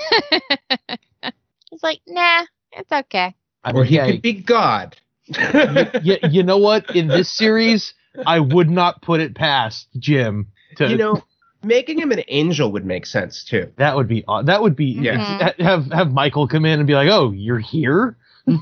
He's 1.71 1.83
like, 1.83 2.01
nah, 2.07 2.43
it's 2.73 2.91
okay. 2.91 3.33
I 3.63 3.71
Or 3.71 3.83
he 3.83 3.95
yeah, 3.95 4.11
could 4.11 4.21
be 4.21 4.33
God. 4.33 4.97
you, 6.03 6.17
you 6.29 6.43
know 6.43 6.57
what? 6.57 6.95
In 6.95 7.07
this 7.07 7.35
series, 7.35 7.93
I 8.25 8.39
would 8.39 8.69
not 8.69 9.01
put 9.01 9.19
it 9.19 9.35
past 9.35 9.87
Jim. 9.97 10.47
To, 10.77 10.89
you 10.89 10.97
know, 10.97 11.23
making 11.63 11.99
him 11.99 12.11
an 12.11 12.21
angel 12.27 12.71
would 12.71 12.85
make 12.85 13.05
sense 13.05 13.43
too. 13.43 13.71
that 13.77 13.95
would 13.95 14.07
be 14.07 14.23
that 14.45 14.61
would 14.61 14.75
be 14.75 14.85
Yeah. 14.85 15.17
Mhm. 15.49 15.59
have 15.61 15.91
have 15.91 16.11
Michael 16.13 16.47
come 16.47 16.65
in 16.65 16.79
and 16.79 16.87
be 16.87 16.93
like, 16.95 17.09
oh, 17.09 17.31
you're 17.31 17.59
here. 17.59 18.17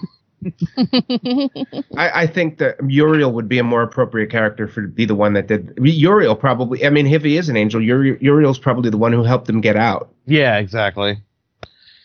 I, 1.98 2.22
I 2.24 2.28
think 2.28 2.58
that 2.60 2.78
Uriel 2.88 3.32
would 3.34 3.50
be 3.50 3.60
a 3.60 3.64
more 3.64 3.82
appropriate 3.84 4.30
character 4.32 4.68
for 4.68 4.84
to 4.84 4.88
be 4.88 5.06
the 5.06 5.16
one 5.16 5.34
that 5.34 5.48
did. 5.48 5.74
I 5.78 5.82
mean, 5.82 6.00
Uriel 6.00 6.36
probably. 6.36 6.86
I 6.86 6.90
mean, 6.90 7.08
if 7.08 7.24
he 7.24 7.38
is 7.38 7.50
an 7.50 7.58
angel, 7.58 7.82
Uri, 7.82 8.18
Uriel's 8.22 8.60
probably 8.60 8.90
the 8.90 8.98
one 8.98 9.12
who 9.14 9.24
helped 9.24 9.48
them 9.48 9.62
get 9.62 9.76
out. 9.76 10.14
Yeah, 10.26 10.58
exactly. 10.58 11.22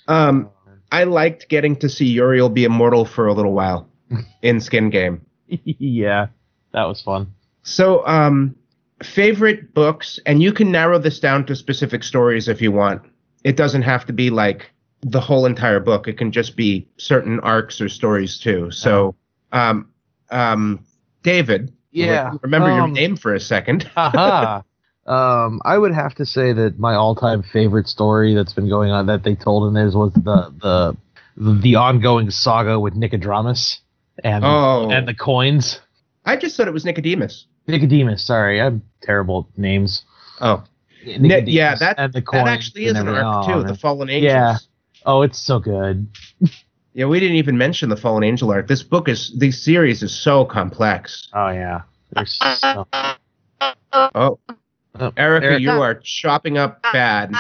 Um, 0.09 0.51
I 0.93 1.05
liked 1.05 1.49
getting 1.49 1.77
to 1.77 1.89
see 1.89 2.07
Uriel 2.07 2.49
be 2.49 2.65
immortal 2.65 3.05
for 3.05 3.27
a 3.27 3.33
little 3.35 3.53
while 3.53 3.89
in 4.43 4.61
Skin 4.61 4.91
Game. 4.91 5.25
yeah, 5.49 6.27
that 6.73 6.85
was 6.85 7.01
fun. 7.03 7.33
So, 7.63 8.07
um, 8.07 8.57
favorite 9.03 9.75
books, 9.75 10.19
and 10.27 10.43
you 10.43 10.53
can 10.53 10.71
narrow 10.71 10.99
this 10.99 11.21
down 11.21 11.47
to 11.47 11.57
specific 11.57 12.03
stories 12.03 12.49
if 12.49 12.61
you 12.63 12.73
want. 12.73 13.03
It 13.43 13.57
doesn't 13.57 13.83
have 13.83 14.07
to 14.07 14.13
be 14.13 14.31
like 14.31 14.71
the 15.03 15.21
whole 15.21 15.47
entire 15.47 15.81
book. 15.81 16.09
It 16.09 16.17
can 16.17 16.33
just 16.33 16.57
be 16.57 16.89
certain 16.97 17.41
arcs 17.41 17.81
or 17.81 17.89
stories 17.89 18.39
too. 18.39 18.71
So, 18.71 19.15
um, 19.53 19.91
um, 20.31 20.85
David, 21.23 21.73
Yeah, 21.91 22.33
remember 22.43 22.69
your 22.69 22.83
um, 22.83 22.93
name 22.93 23.17
for 23.17 23.35
a 23.35 23.41
second. 23.41 23.85
Haha. 23.95 24.63
um, 25.07 25.61
I 25.65 25.77
would 25.77 25.93
have 25.95 26.15
to 26.17 26.27
say 26.27 26.53
that 26.53 26.79
my 26.79 26.95
all-time 26.95 27.43
favorite 27.43 27.89
story 27.89 28.35
that's 28.35 28.53
been 28.55 28.69
going 28.69 28.91
on 28.91 29.07
that 29.07 29.25
they 29.25 29.35
told 29.35 29.69
in 29.69 29.75
this 29.75 29.95
was 29.95 30.13
the 30.15 30.53
the 30.63 30.97
the 31.37 31.75
ongoing 31.75 32.31
saga 32.31 32.79
with 32.79 32.95
Nicodramus 32.95 33.81
and 34.23 34.45
Oh. 34.45 34.89
and 34.91 35.07
the 35.07 35.15
coins. 35.15 35.81
I 36.25 36.37
just 36.37 36.57
thought 36.57 36.69
it 36.69 36.73
was 36.73 36.85
Nicodemus. 36.85 37.47
Nicodemus, 37.67 38.25
sorry, 38.27 38.61
I'm 38.61 38.83
terrible 39.03 39.49
at 39.53 39.59
names. 39.59 40.05
Oh, 40.41 40.65
Nicodemus 41.05 41.49
yeah, 41.53 41.75
that- 41.77 41.99
and 41.99 42.13
the 42.13 42.23
coins 42.23 42.45
that 42.45 42.53
actually 42.53 42.85
is 42.87 42.99
an 42.99 43.09
arc 43.09 43.25
Oh, 43.25 43.47
too. 43.49 43.57
man. 43.59 43.67
The 43.67 43.75
Fallen 43.77 44.11
Angels. 44.11 44.33
Yeah. 44.33 44.57
Oh, 45.07 45.23
it's 45.23 45.39
so 45.39 45.59
good. 45.59 46.07
Yeah, 46.97 47.07
we 47.07 47.19
didn't 47.19 47.39
even 47.39 47.59
mention 47.59 47.89
the 47.89 47.97
Fallen 47.97 48.23
Angel 48.23 48.49
arc. 48.53 48.69
This 48.69 48.85
book 48.85 49.09
is, 49.09 49.33
this 49.37 49.61
series 49.61 50.01
is 50.05 50.15
so 50.15 50.45
complex. 50.45 51.27
Oh 51.35 51.49
yeah. 51.49 51.81
So, 52.25 52.87
Oh, 53.93 54.39
Oh, 55.01 55.13
Erica, 55.17 55.47
Eric- 55.47 55.61
you 55.63 55.71
are 55.73 55.97
chopping 55.97 56.57
up 56.57 56.81
bad. 56.93 57.35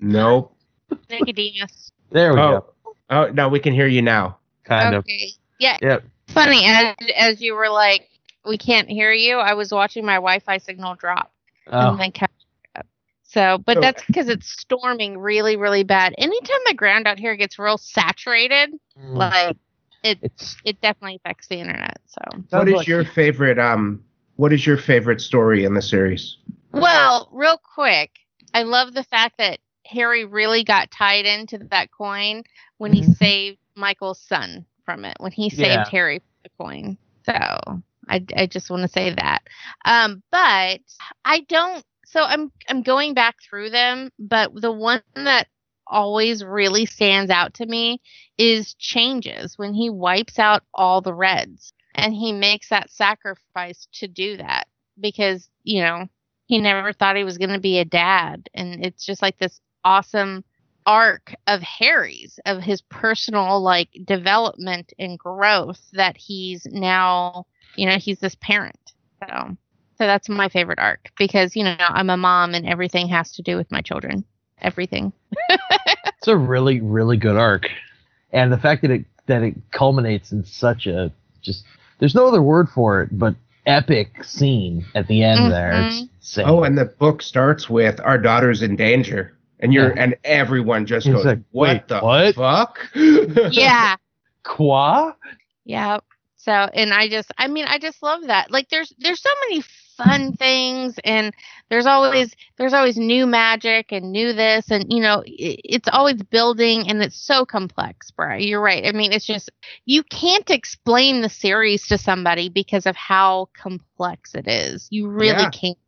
Nope. 0.00 0.56
Nicodemus. 1.10 1.90
there 2.10 2.34
we 2.34 2.40
Oh, 2.40 2.64
go. 2.84 2.94
Oh 3.10 3.26
no, 3.32 3.48
we 3.48 3.60
can 3.60 3.72
hear 3.72 3.86
you 3.86 4.02
now. 4.02 4.38
Kind 4.64 4.94
of. 4.94 5.04
Okay. 5.64 5.78
Yeah. 5.80 5.88
Yep. 5.92 6.04
Funny 6.28 6.64
as 6.64 6.94
as 7.16 7.40
you 7.42 7.54
were 7.54 7.68
like, 7.68 8.08
we 8.46 8.56
can't 8.58 8.88
hear 8.88 9.12
you. 9.12 9.36
I 9.36 9.54
was 9.54 9.72
watching 9.72 10.04
my 10.04 10.14
Wi-Fi 10.14 10.58
signal 10.58 10.94
drop 10.94 11.32
Oh, 11.66 11.90
and 11.90 12.00
then 12.00 12.12
catch 12.12 12.30
up. 12.76 12.86
So, 13.22 13.58
but 13.58 13.80
that's 13.80 14.04
because 14.04 14.28
it's 14.28 14.48
storming 14.48 15.18
really, 15.18 15.56
really 15.56 15.84
bad. 15.84 16.14
Anytime 16.18 16.60
the 16.66 16.74
ground 16.74 17.06
out 17.06 17.18
here 17.18 17.36
gets 17.36 17.58
real 17.58 17.78
saturated, 17.78 18.72
mm. 18.98 19.16
like 19.16 19.56
it's 20.02 20.56
it 20.64 20.80
definitely 20.80 21.16
affects 21.16 21.48
the 21.48 21.56
internet. 21.56 21.98
So, 22.06 22.20
What 22.32 22.50
Sounds 22.50 22.68
is 22.68 22.74
like- 22.74 22.86
your 22.88 23.04
favorite 23.04 23.58
um 23.58 24.02
what 24.36 24.52
is 24.52 24.66
your 24.66 24.78
favorite 24.78 25.20
story 25.20 25.64
in 25.64 25.74
the 25.74 25.82
series? 25.82 26.38
well, 26.72 27.28
real 27.32 27.60
quick, 27.74 28.10
I 28.54 28.62
love 28.62 28.94
the 28.94 29.04
fact 29.04 29.36
that 29.38 29.58
Harry 29.84 30.24
really 30.24 30.64
got 30.64 30.90
tied 30.90 31.26
into 31.26 31.58
that 31.70 31.90
coin 31.90 32.42
when 32.78 32.92
he 32.94 33.02
Mhm. 33.02 33.16
saved 33.18 33.58
Michael's 33.76 34.20
son 34.20 34.64
from 34.92 35.04
it. 35.04 35.16
When 35.20 35.32
he 35.32 35.50
saved 35.50 35.60
Yeah. 35.60 35.88
Harry 35.90 36.20
the 36.44 36.50
coin. 36.58 36.98
So, 37.24 37.82
I 38.08 38.24
I 38.36 38.46
just 38.46 38.70
want 38.70 38.82
to 38.82 38.88
say 38.88 39.14
that. 39.14 39.42
Um, 39.84 40.22
but 40.30 40.80
I 41.24 41.40
don't. 41.48 41.84
So 42.06 42.22
I'm 42.22 42.52
I'm 42.68 42.82
going 42.82 43.14
back 43.14 43.36
through 43.42 43.70
them, 43.70 44.10
but 44.18 44.50
the 44.54 44.72
one 44.72 45.02
that 45.14 45.48
always 45.86 46.44
really 46.44 46.86
stands 46.86 47.30
out 47.30 47.54
to 47.54 47.66
me 47.66 48.00
is 48.38 48.74
changes 48.74 49.58
when 49.58 49.74
he 49.74 49.90
wipes 49.90 50.38
out 50.38 50.62
all 50.74 51.00
the 51.00 51.14
reds 51.14 51.72
and 51.94 52.14
he 52.14 52.32
makes 52.32 52.68
that 52.70 52.90
sacrifice 52.90 53.88
to 53.92 54.08
do 54.08 54.36
that 54.36 54.66
because 55.00 55.50
you 55.64 55.82
know 55.82 56.06
he 56.46 56.58
never 56.60 56.92
thought 56.92 57.16
he 57.16 57.24
was 57.24 57.36
going 57.36 57.50
to 57.50 57.60
be 57.60 57.78
a 57.78 57.84
dad 57.84 58.48
and 58.54 58.84
it's 58.86 59.04
just 59.04 59.20
like 59.20 59.36
this 59.38 59.60
awesome 59.84 60.44
arc 60.86 61.34
of 61.46 61.60
harry's 61.60 62.38
of 62.46 62.62
his 62.62 62.80
personal 62.82 63.60
like 63.60 63.88
development 64.04 64.92
and 64.98 65.18
growth 65.18 65.80
that 65.92 66.16
he's 66.16 66.66
now 66.70 67.46
you 67.76 67.86
know 67.86 67.96
he's 67.98 68.18
this 68.18 68.36
parent 68.40 68.92
so 69.20 69.56
so 69.98 70.06
that's 70.06 70.28
my 70.28 70.48
favorite 70.48 70.78
arc 70.78 71.10
because 71.18 71.54
you 71.54 71.62
know 71.64 71.76
i'm 71.80 72.10
a 72.10 72.16
mom 72.16 72.54
and 72.54 72.66
everything 72.66 73.08
has 73.08 73.32
to 73.32 73.42
do 73.42 73.56
with 73.56 73.70
my 73.70 73.80
children 73.80 74.24
everything 74.60 75.12
it's 75.48 76.28
a 76.28 76.36
really 76.36 76.80
really 76.80 77.16
good 77.16 77.36
arc, 77.36 77.68
and 78.32 78.52
the 78.52 78.58
fact 78.58 78.82
that 78.82 78.90
it 78.90 79.04
that 79.26 79.42
it 79.42 79.54
culminates 79.70 80.32
in 80.32 80.44
such 80.44 80.86
a 80.86 81.12
just 81.42 81.64
there's 81.98 82.14
no 82.14 82.26
other 82.26 82.42
word 82.42 82.68
for 82.68 83.02
it 83.02 83.08
but 83.18 83.34
epic 83.66 84.24
scene 84.24 84.84
at 84.94 85.06
the 85.06 85.22
end 85.22 85.52
there. 85.52 85.82
It's 85.82 86.00
Mhm. 86.00 86.08
insane. 86.16 86.44
Oh, 86.48 86.64
and 86.64 86.76
the 86.76 86.86
book 86.86 87.22
starts 87.22 87.70
with 87.70 88.00
our 88.00 88.18
daughter's 88.18 88.62
in 88.62 88.74
danger. 88.74 89.36
And 89.62 89.72
you're 89.74 89.94
Yeah. 89.94 90.02
and 90.02 90.16
everyone 90.24 90.86
just 90.86 91.08
It's 91.08 91.14
goes, 91.14 91.26
like, 91.26 91.40
What 91.52 91.88
the 91.88 92.00
what?" 92.00 92.36
fuck? 92.36 92.80
yeah 93.46 93.96
Qua? 94.44 95.14
Yeah. 95.64 96.00
So, 96.36 96.52
and 96.52 96.92
I 96.92 97.08
just, 97.08 97.32
I 97.38 97.48
mean, 97.48 97.66
I 97.66 97.78
just 97.78 98.02
love 98.02 98.22
that. 98.26 98.50
Like, 98.50 98.68
there's, 98.70 98.92
there's 98.98 99.20
so 99.22 99.30
many 99.48 99.62
fun 99.96 100.32
things, 100.34 100.98
and 101.04 101.32
there's 101.70 101.86
always, 101.86 102.34
there's 102.58 102.72
always 102.74 102.96
new 102.96 103.26
magic 103.26 103.92
and 103.92 104.10
new 104.12 104.32
this, 104.32 104.70
and 104.70 104.92
you 104.92 105.00
know, 105.00 105.18
i 105.20 105.24
it's 105.28 105.88
always 105.92 106.22
building, 106.22 106.88
and 106.88 107.02
it's 107.02 107.16
so 107.16 107.44
complex, 107.46 108.10
Bri. 108.10 108.44
You're 108.46 108.60
right. 108.60 108.86
I 108.86 108.92
mean, 108.92 109.12
it's 109.12 109.26
just 109.26 109.50
you 109.86 110.02
can't 110.02 110.50
explain 110.50 111.20
the 111.22 111.28
series 111.28 111.86
to 111.88 111.98
somebody 111.98 112.48
because 112.48 112.86
of 112.86 112.96
how 112.96 113.48
complex 113.56 114.34
it 114.34 114.48
is. 114.48 114.88
You 114.90 115.08
really 115.08 115.44
Yeah. 115.44 115.50
can't. 115.50 115.78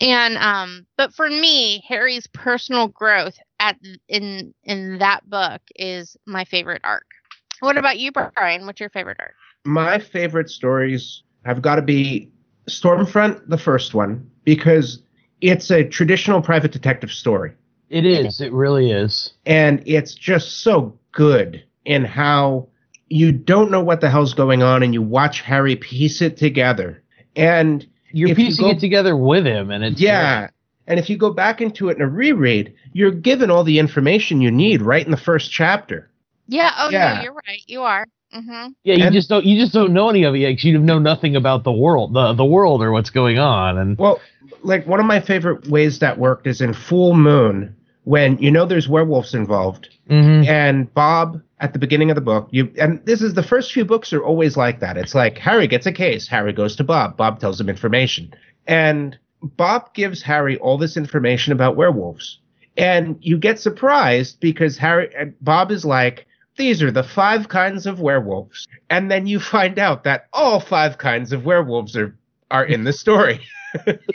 And 0.00 0.36
um, 0.38 0.86
but 0.96 1.14
for 1.14 1.28
me, 1.28 1.82
Harry's 1.88 2.26
personal 2.28 2.88
growth 2.88 3.38
at 3.58 3.76
in 4.08 4.54
in 4.64 4.98
that 4.98 5.28
book 5.28 5.62
is 5.76 6.16
my 6.26 6.44
favorite 6.44 6.82
arc. 6.84 7.06
What 7.60 7.78
about 7.78 7.98
you, 7.98 8.12
Brian? 8.12 8.66
What's 8.66 8.80
your 8.80 8.90
favorite 8.90 9.18
arc? 9.20 9.34
My 9.64 9.98
favorite 9.98 10.50
stories 10.50 11.22
have 11.44 11.62
got 11.62 11.76
to 11.76 11.82
be 11.82 12.30
Stormfront, 12.68 13.48
the 13.48 13.58
first 13.58 13.94
one, 13.94 14.30
because 14.44 15.02
it's 15.40 15.70
a 15.70 15.84
traditional 15.84 16.42
private 16.42 16.72
detective 16.72 17.10
story. 17.10 17.52
It 17.88 18.04
is. 18.04 18.40
It 18.40 18.52
really 18.52 18.90
is. 18.90 19.32
and 19.46 19.82
it's 19.86 20.14
just 20.14 20.60
so 20.62 20.98
good 21.12 21.62
in 21.84 22.04
how 22.04 22.68
you 23.08 23.30
don't 23.30 23.70
know 23.70 23.82
what 23.82 24.00
the 24.00 24.10
hell's 24.10 24.34
going 24.34 24.62
on 24.62 24.82
and 24.82 24.92
you 24.92 25.00
watch 25.00 25.40
Harry 25.42 25.76
piece 25.76 26.20
it 26.20 26.36
together. 26.36 27.02
And 27.36 27.86
You're 28.12 28.30
If 28.30 28.38
you 28.38 28.46
piecing 28.46 28.64
go- 28.66 28.70
it 28.72 28.80
together 28.80 29.16
with 29.16 29.44
him, 29.46 29.70
and 29.70 29.84
it's 29.84 30.00
yeah, 30.00 30.48
and 30.86 30.98
if 30.98 31.10
you 31.10 31.16
go 31.16 31.30
back 31.32 31.60
into 31.60 31.88
it 31.88 31.96
in 31.96 32.02
a 32.02 32.08
reread, 32.08 32.72
you're 32.92 33.10
given 33.10 33.50
all 33.50 33.64
the 33.64 33.78
information 33.78 34.40
you 34.40 34.50
need 34.50 34.82
right 34.82 35.04
in 35.04 35.10
the 35.10 35.16
first 35.16 35.50
chapter. 35.50 36.08
Yeah. 36.48 36.72
Oh 36.78 36.90
Yeah. 36.90 37.14
no, 37.16 37.22
you're 37.22 37.32
right. 37.34 37.62
You 37.66 37.82
are. 37.82 38.06
Mm-hmm. 38.34 38.68
Yeah, 38.84 38.94
you 38.94 39.04
And- 39.04 39.14
just 39.14 39.28
don't 39.28 39.44
you 39.44 39.58
just 39.60 39.72
don't 39.72 39.92
know 39.92 40.08
any 40.10 40.24
of 40.24 40.34
it 40.34 40.38
yet 40.38 40.52
'cause 40.54 40.64
you 40.64 40.78
know 40.78 40.98
nothing 40.98 41.36
about 41.36 41.64
the 41.64 41.72
world, 41.72 42.12
the 42.14 42.32
the 42.34 42.44
world 42.44 42.82
or 42.82 42.92
what's 42.92 43.10
going 43.10 43.38
on, 43.38 43.78
and 43.78 43.96
Well, 43.98 44.20
like 44.62 44.86
one 44.86 45.00
of 45.00 45.06
my 45.06 45.20
favorite 45.20 45.66
ways 45.68 45.98
that 46.00 46.18
worked 46.18 46.46
is 46.46 46.60
in 46.60 46.72
Fool 46.72 47.14
Moon 47.14 47.74
when 48.04 48.38
you 48.38 48.50
know 48.50 48.64
there's 48.66 48.88
werewolves 48.88 49.34
involved 49.34 49.88
Mhm. 50.10 50.46
and 50.46 50.92
Bob 50.94 51.40
at 51.60 51.72
the 51.72 51.78
beginning 51.78 52.10
of 52.10 52.14
the 52.14 52.20
book, 52.20 52.48
you 52.50 52.72
and 52.78 53.04
this 53.06 53.22
is 53.22 53.34
the 53.34 53.42
first 53.42 53.72
few 53.72 53.84
books 53.84 54.12
are 54.12 54.22
always 54.22 54.56
like 54.56 54.80
that. 54.80 54.96
It's 54.96 55.14
like 55.14 55.38
Harry 55.38 55.66
gets 55.66 55.86
a 55.86 55.92
case, 55.92 56.28
Harry 56.28 56.52
goes 56.52 56.76
to 56.76 56.84
Bob, 56.84 57.16
Bob 57.16 57.40
tells 57.40 57.60
him 57.60 57.68
information. 57.68 58.34
And 58.66 59.18
Bob 59.42 59.94
gives 59.94 60.22
Harry 60.22 60.58
all 60.58 60.78
this 60.78 60.96
information 60.96 61.52
about 61.52 61.76
werewolves. 61.76 62.38
And 62.76 63.16
you 63.20 63.38
get 63.38 63.58
surprised 63.58 64.38
because 64.40 64.76
Harry 64.76 65.14
and 65.16 65.34
Bob 65.40 65.70
is 65.70 65.84
like, 65.84 66.26
these 66.56 66.82
are 66.82 66.90
the 66.90 67.02
five 67.02 67.48
kinds 67.48 67.86
of 67.86 68.00
werewolves. 68.00 68.68
And 68.90 69.10
then 69.10 69.26
you 69.26 69.40
find 69.40 69.78
out 69.78 70.04
that 70.04 70.26
all 70.32 70.60
five 70.60 70.98
kinds 70.98 71.32
of 71.32 71.44
werewolves 71.44 71.96
are 71.96 72.16
are 72.50 72.64
in 72.64 72.84
the 72.84 72.92
story. 72.92 73.40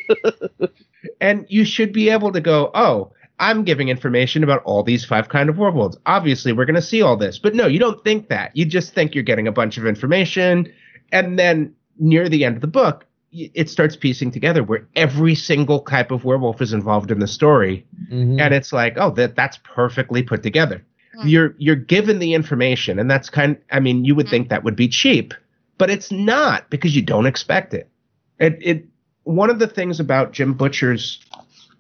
and 1.22 1.46
you 1.50 1.66
should 1.66 1.92
be 1.92 2.10
able 2.10 2.32
to 2.32 2.42
go, 2.42 2.72
oh, 2.74 3.12
I'm 3.42 3.64
giving 3.64 3.90
information 3.90 4.44
about 4.44 4.62
all 4.64 4.84
these 4.84 5.04
five 5.04 5.28
kind 5.28 5.50
of 5.50 5.58
werewolves. 5.58 5.98
Obviously, 6.06 6.54
we're 6.54 6.66
going 6.66 6.76
to 6.76 6.82
see 6.82 7.02
all 7.02 7.18
this. 7.18 7.40
But 7.40 7.56
no, 7.56 7.66
you 7.66 7.80
don't 7.80 8.02
think 8.04 8.30
that. 8.30 8.56
You 8.56 8.66
just 8.66 8.94
think 8.94 9.16
you're 9.16 9.24
getting 9.24 9.48
a 9.48 9.52
bunch 9.52 9.78
of 9.78 9.86
information. 9.86 10.72
And 11.12 11.38
then 11.38 11.74
near 12.00 12.30
the 12.30 12.46
end 12.46 12.56
of 12.56 12.62
the 12.62 12.68
book, 12.68 13.06
it 13.34 13.70
starts 13.70 13.96
piecing 13.96 14.32
together 14.32 14.64
where 14.64 14.88
every 14.96 15.36
single 15.36 15.80
type 15.82 16.12
of 16.12 16.24
werewolf 16.24 16.62
is 16.62 16.72
involved 16.72 17.10
in 17.12 17.20
the 17.20 17.28
story. 17.28 17.86
Mhm. 18.12 18.40
And 18.40 18.54
it's 18.54 18.72
like, 18.72 18.98
oh, 18.98 19.10
that 19.12 19.36
that's 19.36 19.58
perfectly 19.64 20.22
put 20.22 20.44
together. 20.44 20.84
Hmm. 21.16 21.28
You're 21.28 21.56
you're 21.58 21.76
given 21.76 22.20
the 22.20 22.34
information, 22.34 23.00
and 23.00 23.10
that's 23.10 23.30
kind. 23.30 23.58
I 23.72 23.80
mean, 23.80 24.06
you 24.06 24.16
would 24.16 24.30
think 24.30 24.50
that 24.50 24.64
would 24.64 24.76
be 24.76 24.88
cheap, 24.88 25.34
but 25.78 25.90
it's 25.90 26.12
not 26.12 26.70
because 26.70 26.96
you 26.96 27.02
don't 27.02 27.26
expect 27.26 27.74
it. 27.74 27.90
It 28.40 28.58
it 28.62 28.86
one 29.24 29.50
of 29.50 29.60
the 29.60 29.68
things 29.68 30.00
about 30.00 30.32
Jim 30.34 30.54
Butcher's 30.54 31.20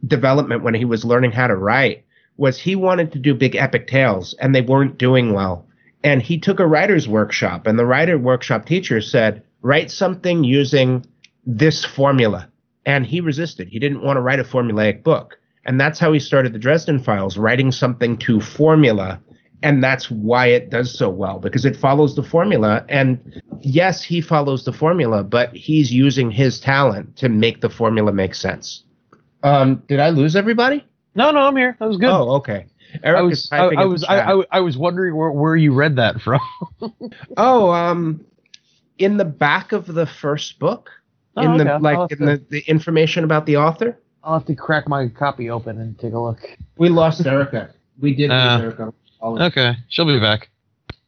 development 0.05 0.63
when 0.63 0.73
he 0.73 0.85
was 0.85 1.05
learning 1.05 1.31
how 1.31 1.47
to 1.47 1.55
write 1.55 2.05
was 2.37 2.57
he 2.57 2.75
wanted 2.75 3.11
to 3.11 3.19
do 3.19 3.35
big 3.35 3.55
epic 3.55 3.87
tales, 3.87 4.33
and 4.39 4.55
they 4.55 4.61
weren't 4.61 4.97
doing 4.97 5.33
well. 5.33 5.67
And 6.03 6.21
he 6.21 6.39
took 6.39 6.59
a 6.59 6.67
writer's 6.67 7.07
workshop, 7.07 7.67
and 7.67 7.77
the 7.77 7.85
writer 7.85 8.17
workshop 8.17 8.65
teacher 8.65 9.01
said, 9.01 9.43
write 9.61 9.91
something 9.91 10.43
using 10.43 11.05
this 11.45 11.85
formula. 11.85 12.47
And 12.85 13.05
he 13.05 13.21
resisted. 13.21 13.67
He 13.67 13.77
didn't 13.77 14.01
want 14.01 14.17
to 14.17 14.21
write 14.21 14.39
a 14.39 14.43
formulaic 14.43 15.03
book. 15.03 15.37
And 15.65 15.79
that's 15.79 15.99
how 15.99 16.11
he 16.11 16.19
started 16.19 16.53
the 16.53 16.59
Dresden 16.59 16.99
Files, 16.99 17.37
writing 17.37 17.71
something 17.71 18.17
to 18.19 18.41
formula. 18.41 19.21
And 19.61 19.83
that's 19.83 20.09
why 20.09 20.47
it 20.47 20.71
does 20.71 20.97
so 20.97 21.07
well, 21.07 21.37
because 21.37 21.65
it 21.65 21.75
follows 21.75 22.15
the 22.15 22.23
formula. 22.23 22.83
And 22.89 23.39
yes, 23.59 24.01
he 24.01 24.21
follows 24.21 24.65
the 24.65 24.73
formula, 24.73 25.23
but 25.23 25.55
he's 25.55 25.93
using 25.93 26.31
his 26.31 26.59
talent 26.59 27.17
to 27.17 27.29
make 27.29 27.61
the 27.61 27.69
formula 27.69 28.11
make 28.11 28.33
sense. 28.33 28.83
Um, 29.43 29.83
did 29.87 29.99
I 29.99 30.09
lose 30.09 30.35
everybody? 30.35 30.85
No, 31.15 31.31
no, 31.31 31.39
I'm 31.39 31.55
here. 31.55 31.75
That 31.79 31.87
was 31.87 31.97
good. 31.97 32.09
Oh, 32.09 32.35
okay. 32.35 32.65
Eric 33.03 33.19
I 33.19 33.21
was 33.21 33.49
I, 33.51 33.57
I 33.57 33.85
was 33.85 34.03
I. 34.03 34.43
I, 34.51 34.59
was 34.59 34.77
wondering 34.77 35.15
where, 35.15 35.31
where 35.31 35.55
you 35.55 35.73
read 35.73 35.95
that 35.95 36.19
from. 36.21 36.39
Oh, 37.37 37.71
um, 37.71 38.25
in 38.97 39.17
the 39.17 39.25
back 39.25 39.71
of 39.71 39.87
the 39.87 40.05
first 40.05 40.59
book, 40.59 40.89
Oh, 41.37 41.41
in 41.43 41.57
the 41.57 41.73
okay. 41.75 41.81
Like 41.81 42.11
in 42.11 42.17
to- 42.19 42.25
the, 42.25 42.43
the 42.49 42.59
information 42.67 43.23
about 43.23 43.45
the 43.45 43.57
author. 43.57 43.97
I'll 44.23 44.33
have 44.37 44.45
to 44.47 44.55
crack 44.55 44.87
my 44.87 45.07
copy 45.07 45.49
open 45.49 45.79
and 45.79 45.97
take 45.97 46.13
a 46.13 46.19
look. 46.19 46.39
We 46.77 46.89
lost 46.89 47.25
Erica. 47.25 47.73
We 47.99 48.13
did 48.13 48.29
Uh, 48.29 48.55
lose 48.57 48.63
Erica. 48.63 48.93
I'll 49.21 49.41
Okay, 49.41 49.73
she'll 49.89 50.05
be 50.05 50.19
back. 50.19 50.49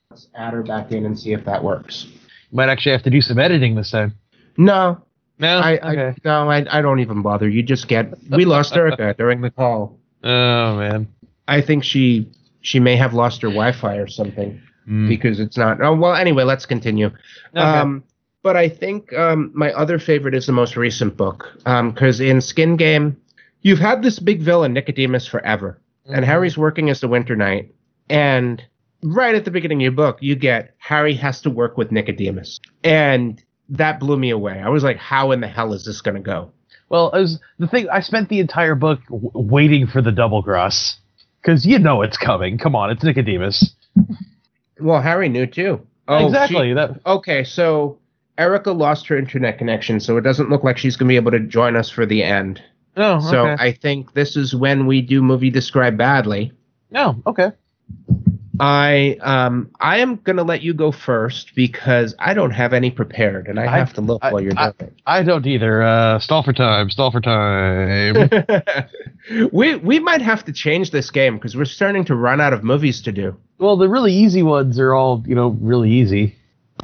let's 0.09 0.27
add 0.35 0.53
her 0.53 0.63
back 0.63 0.91
in 0.91 1.05
and 1.05 1.19
see 1.19 1.33
if 1.33 1.43
that 1.45 1.63
works. 1.63 2.07
Might 2.51 2.69
actually 2.69 2.93
have 2.93 3.03
to 3.03 3.09
do 3.09 3.21
some 3.21 3.37
editing 3.39 3.75
this 3.75 3.91
time. 3.91 4.13
No, 4.57 5.01
No, 5.43 5.59
I, 5.59 5.73
okay. 5.77 6.07
I 6.07 6.15
no, 6.25 6.49
I, 6.49 6.65
I 6.77 6.81
don't 6.81 6.99
even 6.99 7.21
bother. 7.21 7.47
You 7.47 7.61
just 7.61 7.87
get. 7.87 8.13
We 8.29 8.45
lost 8.45 8.73
Erica 8.77 9.13
during 9.17 9.41
the 9.41 9.51
call. 9.51 9.99
oh 10.23 10.77
man. 10.77 11.07
I 11.47 11.59
think 11.61 11.83
she 11.83 12.29
she 12.61 12.79
may 12.79 12.95
have 12.95 13.13
lost 13.13 13.41
her 13.41 13.49
Wi-Fi 13.49 13.95
or 13.97 14.07
something 14.07 14.59
Mm. 14.87 15.07
because 15.07 15.39
it's 15.39 15.55
not. 15.57 15.79
Oh 15.81 15.93
well. 15.95 16.13
Anyway, 16.15 16.43
let's 16.43 16.65
continue. 16.65 17.07
Okay. 17.07 17.59
Um, 17.59 18.03
but 18.41 18.57
I 18.57 18.67
think 18.67 19.13
um, 19.13 19.49
my 19.53 19.71
other 19.71 19.97
favorite 19.99 20.35
is 20.35 20.45
the 20.45 20.51
most 20.51 20.75
recent 20.75 21.15
book 21.15 21.49
because 21.63 22.19
in 22.19 22.41
Skin 22.41 22.75
Game, 22.75 23.15
you've 23.61 23.79
had 23.79 24.01
this 24.03 24.19
big 24.19 24.41
villain 24.41 24.73
Nicodemus 24.73 25.25
forever, 25.27 25.79
and 26.05 26.23
Mhm. 26.23 26.27
Harry's 26.27 26.57
working 26.57 26.89
as 26.89 26.99
the 26.99 27.07
Winter 27.07 27.35
Knight, 27.35 27.73
and 28.09 28.61
right 29.03 29.35
at 29.35 29.43
the 29.45 29.51
beginning 29.51 29.79
of 29.79 29.83
your 29.83 29.91
book, 29.93 30.17
you 30.21 30.35
get 30.35 30.73
Harry 30.79 31.13
has 31.15 31.41
to 31.41 31.49
work 31.49 31.77
with 31.77 31.91
Nicodemus. 31.91 32.59
And 32.83 33.41
that 33.69 33.99
blew 33.99 34.17
me 34.17 34.29
away. 34.29 34.59
I 34.59 34.69
was 34.69 34.83
like, 34.83 34.97
how 34.97 35.31
in 35.31 35.41
the 35.41 35.47
hell 35.47 35.73
is 35.73 35.85
this 35.85 36.01
going 36.01 36.15
to 36.15 36.21
go? 36.21 36.51
Well, 36.89 37.09
it 37.11 37.19
was 37.19 37.39
the 37.59 37.67
thing. 37.67 37.87
I 37.89 38.01
spent 38.01 38.29
the 38.29 38.39
entire 38.39 38.75
book 38.75 38.99
w- 39.09 39.31
waiting 39.33 39.87
for 39.87 40.01
the 40.01 40.11
double 40.11 40.43
cross 40.43 40.97
because 41.41 41.65
you 41.65 41.79
know 41.79 42.01
it's 42.01 42.17
coming. 42.17 42.57
Come 42.57 42.75
on, 42.75 42.91
it's 42.91 43.03
Nicodemus. 43.03 43.73
Well, 44.79 45.01
Harry 45.01 45.29
knew 45.29 45.45
too. 45.47 45.81
Oh, 46.07 46.25
exactly. 46.27 46.69
she- 46.69 46.73
that 46.73 46.99
okay, 47.05 47.43
so 47.43 47.97
Erica 48.37 48.71
lost 48.71 49.07
her 49.07 49.17
internet 49.17 49.57
connection, 49.57 49.99
so 49.99 50.17
it 50.17 50.21
doesn't 50.21 50.49
look 50.49 50.63
like 50.63 50.77
she's 50.77 50.95
going 50.97 51.07
to 51.07 51.11
be 51.11 51.15
able 51.15 51.31
to 51.31 51.39
join 51.39 51.75
us 51.75 51.89
for 51.89 52.05
the 52.05 52.23
end. 52.23 52.61
Oh, 52.95 53.19
So. 53.31 53.45
I 53.57 53.71
think 53.71 54.13
this 54.13 54.35
is 54.35 54.53
when 54.55 54.85
we 54.85 55.01
do 55.01 55.23
movie 55.23 55.49
describe 55.49 55.97
badly. 55.97 56.51
no, 56.91 57.21
okay. 57.25 57.51
I 58.59 59.17
um 59.21 59.71
I 59.79 59.97
am 59.97 60.17
gonna 60.17 60.43
let 60.43 60.61
you 60.61 60.73
go 60.75 60.91
first 60.91 61.55
because 61.55 62.13
I 62.19 62.35
don't 62.35 62.51
have 62.51 62.71
any 62.71 62.91
prepared 62.91 63.47
and 63.47 63.59
I 63.59 63.63
I- 63.63 63.77
have 63.79 63.93
to 63.93 64.01
look 64.01 64.23
I- 64.23 64.31
while 64.31 64.41
you're 64.41 64.53
I- 64.55 64.71
doing 64.77 64.91
I 65.07 65.23
don't 65.23 65.45
either. 65.47 65.81
Uh, 65.81 66.19
stall 66.19 66.43
for 66.43 66.53
time. 66.53 66.89
Stall 66.91 67.09
for 67.11 67.19
time. 67.19 68.29
we 69.51 69.75
we 69.77 69.99
might 69.99 70.21
have 70.21 70.45
to 70.45 70.53
change 70.53 70.91
this 70.91 71.09
game 71.09 71.35
because 71.35 71.57
we're 71.57 71.65
starting 71.65 72.05
to 72.05 72.15
run 72.15 72.39
out 72.39 72.53
of 72.53 72.63
movies 72.63 73.01
to 73.01 73.11
do. 73.11 73.35
well, 73.57 73.75
the 73.75 73.89
really 73.89 74.13
easy 74.13 74.43
ones 74.43 74.77
are 74.77 74.93
all 74.93 75.23
you 75.25 75.33
know 75.33 75.49
really 75.59 75.89
easy. 75.91 76.35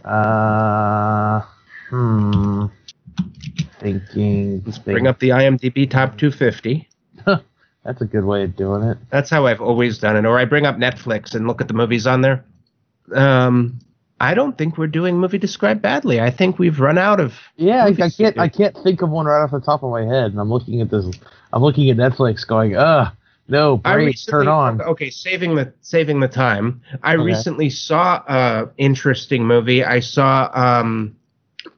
Uh, 0.03 1.41
hmm. 1.89 2.65
Thinking. 3.79 4.63
Let's 4.65 4.79
bring 4.79 5.07
up 5.07 5.19
the 5.19 5.29
IMDb 5.29 5.89
top 5.89 6.17
250. 6.17 6.88
That's 7.83 8.01
a 8.01 8.05
good 8.05 8.25
way 8.25 8.43
of 8.43 8.55
doing 8.55 8.83
it. 8.83 8.97
That's 9.09 9.29
how 9.29 9.45
I've 9.45 9.61
always 9.61 9.97
done 9.99 10.15
it. 10.17 10.25
Or 10.25 10.37
I 10.37 10.45
bring 10.45 10.65
up 10.65 10.75
Netflix 10.77 11.33
and 11.33 11.47
look 11.47 11.61
at 11.61 11.67
the 11.67 11.73
movies 11.73 12.05
on 12.05 12.21
there. 12.21 12.43
Um, 13.15 13.79
I 14.19 14.33
don't 14.33 14.57
think 14.57 14.77
we're 14.77 14.87
doing 14.87 15.17
movie 15.17 15.37
described 15.37 15.81
badly. 15.81 16.19
I 16.19 16.29
think 16.29 16.59
we've 16.59 16.79
run 16.79 16.97
out 16.97 17.19
of. 17.21 17.35
Yeah, 17.55 17.85
I, 17.85 17.95
I 18.03 18.09
can't. 18.09 18.37
I 18.37 18.49
can't 18.49 18.77
think 18.83 19.01
of 19.01 19.09
one 19.09 19.25
right 19.25 19.41
off 19.41 19.51
the 19.51 19.61
top 19.61 19.81
of 19.81 19.91
my 19.91 20.01
head, 20.03 20.31
and 20.31 20.39
I'm 20.39 20.49
looking 20.49 20.81
at 20.81 20.89
this. 20.91 21.05
I'm 21.53 21.61
looking 21.61 21.89
at 21.89 21.95
Netflix, 21.95 22.45
going, 22.45 22.75
"Uh, 22.75 23.11
no, 23.47 23.77
brain, 23.77 24.07
recently, 24.07 24.39
turn 24.39 24.47
on." 24.49 24.81
Okay, 24.81 25.09
saving 25.09 25.55
the 25.55 25.71
saving 25.81 26.19
the 26.19 26.27
time. 26.27 26.81
I 27.01 27.13
Okay. 27.15 27.23
recently 27.23 27.69
saw 27.69 28.21
a 28.27 28.69
interesting 28.77 29.45
movie. 29.45 29.85
I 29.85 30.01
saw 30.01 30.51
um, 30.53 31.15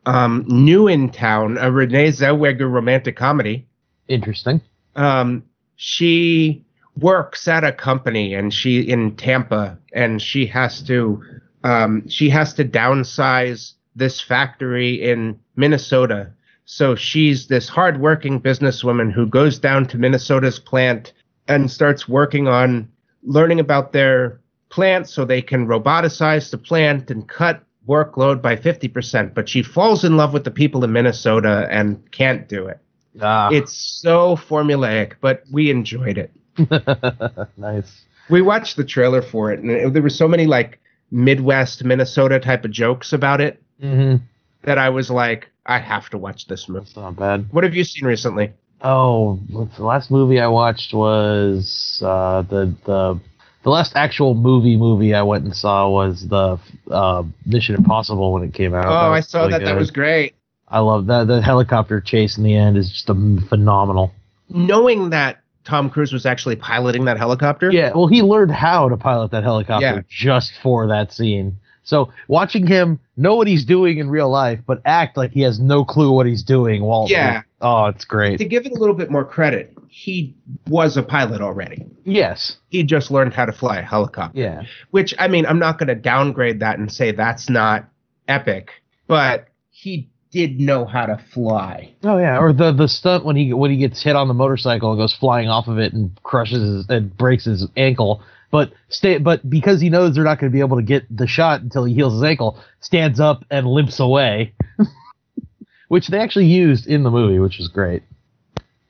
um, 0.08 0.44
New 0.48 0.88
in 0.88 1.10
Town, 1.12 1.60
a 1.60 1.72
Renee 1.72 2.10
Zellweger 2.10 2.70
romantic 2.72 3.16
comedy. 3.16 3.68
Interesting. 4.08 4.62
Um, 4.96 5.44
she 5.84 6.64
works 6.96 7.48
at 7.48 7.64
a 7.64 7.72
company 7.72 8.36
and 8.36 8.54
she 8.54 8.82
in 8.82 9.16
Tampa, 9.16 9.80
and 9.94 10.22
she 10.22 10.46
has 10.46 10.80
to 10.84 11.20
um, 11.64 12.08
she 12.08 12.30
has 12.30 12.54
to 12.54 12.64
downsize 12.64 13.74
this 13.96 14.22
factory 14.22 15.02
in 15.02 15.40
Minnesota. 15.56 16.30
So 16.66 16.94
she's 16.94 17.48
this 17.48 17.68
hardworking 17.68 18.40
businesswoman 18.40 19.12
who 19.12 19.26
goes 19.26 19.58
down 19.58 19.88
to 19.88 19.98
Minnesota's 19.98 20.60
plant 20.60 21.14
and 21.48 21.72
starts 21.72 22.08
working 22.08 22.48
on 22.48 22.88
learning 23.24 23.60
about 23.60 23.92
their 23.92 24.40
plant 24.70 25.10
so 25.10 25.26
they 25.26 25.42
can 25.42 25.66
roboticize 25.66 26.52
the 26.52 26.60
plant 26.60 27.10
and 27.10 27.28
cut 27.28 27.64
workload 27.88 28.40
by 28.40 28.56
50%. 28.56 29.34
But 29.34 29.50
she 29.50 29.64
falls 29.64 30.06
in 30.06 30.16
love 30.16 30.32
with 30.32 30.44
the 30.44 30.52
people 30.52 30.84
in 30.84 30.94
Minnesota 30.94 31.68
and 31.72 32.00
can't 32.12 32.48
do 32.48 32.68
it. 32.68 32.80
Ah, 33.20 33.50
It's 33.52 33.74
so 34.02 34.36
formulaic, 34.36 35.14
but 35.22 35.44
we 35.52 35.70
enjoyed 35.70 36.18
it. 36.18 36.32
nice. 37.58 38.02
We 38.30 38.42
watched 38.42 38.78
the 38.78 38.84
trailer 38.84 39.22
for 39.22 39.52
it, 39.52 39.60
and 39.60 39.72
it, 39.72 39.94
there 39.94 40.02
were 40.02 40.10
so 40.10 40.28
many 40.28 40.46
like 40.46 40.80
Midwest 41.12 41.84
Minnesota 41.84 42.40
type 42.40 42.64
of 42.66 42.72
jokes 42.72 43.14
about 43.14 43.42
it 43.42 43.62
hmm 43.80 44.16
that 44.64 44.78
I 44.78 44.90
was 44.90 45.10
like, 45.10 45.50
I 45.66 45.80
have 45.80 46.10
to 46.12 46.18
watch 46.20 46.46
this 46.48 46.70
movie. 46.70 46.86
That's 46.86 46.96
not 46.96 47.16
bad. 47.16 47.48
What 47.52 47.64
have 47.64 47.74
you 47.74 47.84
seen 47.84 48.06
recently? 48.06 48.52
Oh, 48.84 49.40
the 49.50 49.84
last 49.84 50.12
movie 50.12 50.40
I 50.40 50.48
watched 50.48 50.94
was 50.94 52.02
uh, 52.06 52.44
the 52.44 52.76
the 52.86 53.20
the 53.64 53.70
last 53.70 53.96
actual 53.96 54.34
movie 54.34 54.78
movie 54.78 55.14
I 55.14 55.22
went 55.24 55.46
and 55.46 55.56
saw 55.56 55.90
was 55.90 56.28
the 56.28 56.60
uh, 56.90 57.24
Mission 57.46 57.76
Impossible 57.76 58.34
when 58.34 58.44
it 58.44 58.54
came 58.54 58.74
out. 58.74 58.88
Oh, 58.88 59.12
I 59.14 59.20
saw 59.22 59.42
really 59.42 59.54
that. 59.60 59.66
That 59.66 59.78
was 59.78 59.92
great. 59.92 60.36
I 60.72 60.80
love 60.80 61.06
that. 61.08 61.28
The 61.28 61.42
helicopter 61.42 62.00
chase 62.02 62.38
in 62.38 62.44
the 62.44 62.56
end 62.56 62.78
is 62.78 62.90
just 62.90 63.10
a, 63.10 63.14
phenomenal. 63.50 64.12
Knowing 64.50 65.10
that 65.12 65.40
Tom 65.64 65.90
Cruise 65.90 66.12
was 66.14 66.26
actually 66.26 66.56
piloting 66.56 67.06
that 67.06 67.18
helicopter. 67.18 67.72
Yeah, 67.72 67.92
well, 67.94 68.08
he 68.08 68.22
learned 68.22 68.52
how 68.52 68.90
to 68.90 68.98
pilot 68.98 69.32
that 69.32 69.44
helicopter 69.44 69.86
Yeah. 69.86 70.02
just 70.10 70.54
for 70.64 70.88
that 70.88 71.12
scene. 71.14 71.58
So 71.84 72.12
watching 72.28 72.66
him 72.68 73.00
know 73.18 73.36
what 73.36 73.48
he's 73.48 73.66
doing 73.66 73.98
in 73.98 74.10
real 74.10 74.30
life, 74.30 74.60
but 74.66 74.82
act 74.86 75.18
like 75.18 75.32
he 75.32 75.42
has 75.42 75.60
no 75.60 75.84
clue 75.84 76.12
what 76.12 76.26
he's 76.26 76.44
doing 76.44 76.84
while 76.84 77.08
Yeah. 77.10 77.42
oh, 77.60 77.86
it's 77.88 78.06
great. 78.06 78.38
To 78.38 78.46
give 78.46 78.66
it 78.66 78.72
a 78.72 78.76
little 78.76 78.96
bit 78.96 79.12
more 79.12 79.26
credit, 79.26 79.76
he 79.90 80.36
was 80.68 80.96
a 80.96 81.04
pilot 81.04 81.42
already. 81.42 81.86
Yes, 82.06 82.58
He 82.70 82.84
just 82.84 83.12
learned 83.12 83.34
how 83.34 83.46
to 83.46 83.52
fly 83.52 83.80
a 83.80 83.82
helicopter. 83.84 84.40
yeah, 84.40 84.62
Which 84.92 85.14
I 85.20 85.28
mean, 85.28 85.46
I'm 85.46 85.60
not 85.60 85.78
going 85.80 85.88
to 85.90 85.96
downgrade 85.96 86.60
that 86.62 86.80
and 86.80 86.92
say 86.92 87.12
that's 87.12 87.50
not 87.50 87.86
epic, 88.28 88.72
but 89.08 89.48
he 89.70 90.08
did 90.32 90.60
know 90.60 90.86
how 90.86 91.06
to 91.06 91.22
fly. 91.34 91.94
oh 92.04 92.18
yeah. 92.18 92.40
Or 92.40 92.54
the 92.54 92.72
the 92.72 92.88
stunt 92.88 93.26
when 93.26 93.36
he 93.36 93.54
when 93.54 93.72
he 93.72 93.78
gets 93.78 94.02
hit 94.02 94.16
on 94.16 94.28
the 94.28 94.34
motorcycle 94.34 94.92
and 94.92 95.00
goes 95.00 95.14
flying 95.14 95.50
off 95.50 95.68
of 95.68 95.78
it 95.78 95.94
and 95.94 96.18
crushes 96.24 96.62
his, 96.62 96.90
and 96.90 97.16
breaks 97.18 97.46
his 97.46 97.68
ankle. 97.78 98.22
But 98.50 98.74
stay, 98.90 99.18
but 99.18 99.50
because 99.50 99.80
he 99.80 99.90
knows 99.90 100.16
they're 100.16 100.26
not 100.26 100.40
going 100.40 100.52
to 100.52 100.54
be 100.54 100.60
able 100.60 100.78
to 100.78 100.84
get 100.84 101.04
the 101.16 101.28
shot 101.28 101.62
until 101.62 101.86
he 101.86 101.94
heals 101.94 102.14
his 102.14 102.24
ankle, 102.24 102.60
stands 102.82 103.20
up 103.20 103.46
and 103.50 103.66
limps 103.66 104.00
away, 104.00 104.54
which 105.88 106.08
they 106.08 106.20
actually 106.20 106.48
used 106.48 106.86
in 106.88 107.04
the 107.04 107.12
movie, 107.12 107.40
which 107.40 107.58
was 107.58 107.70
great. 107.70 108.04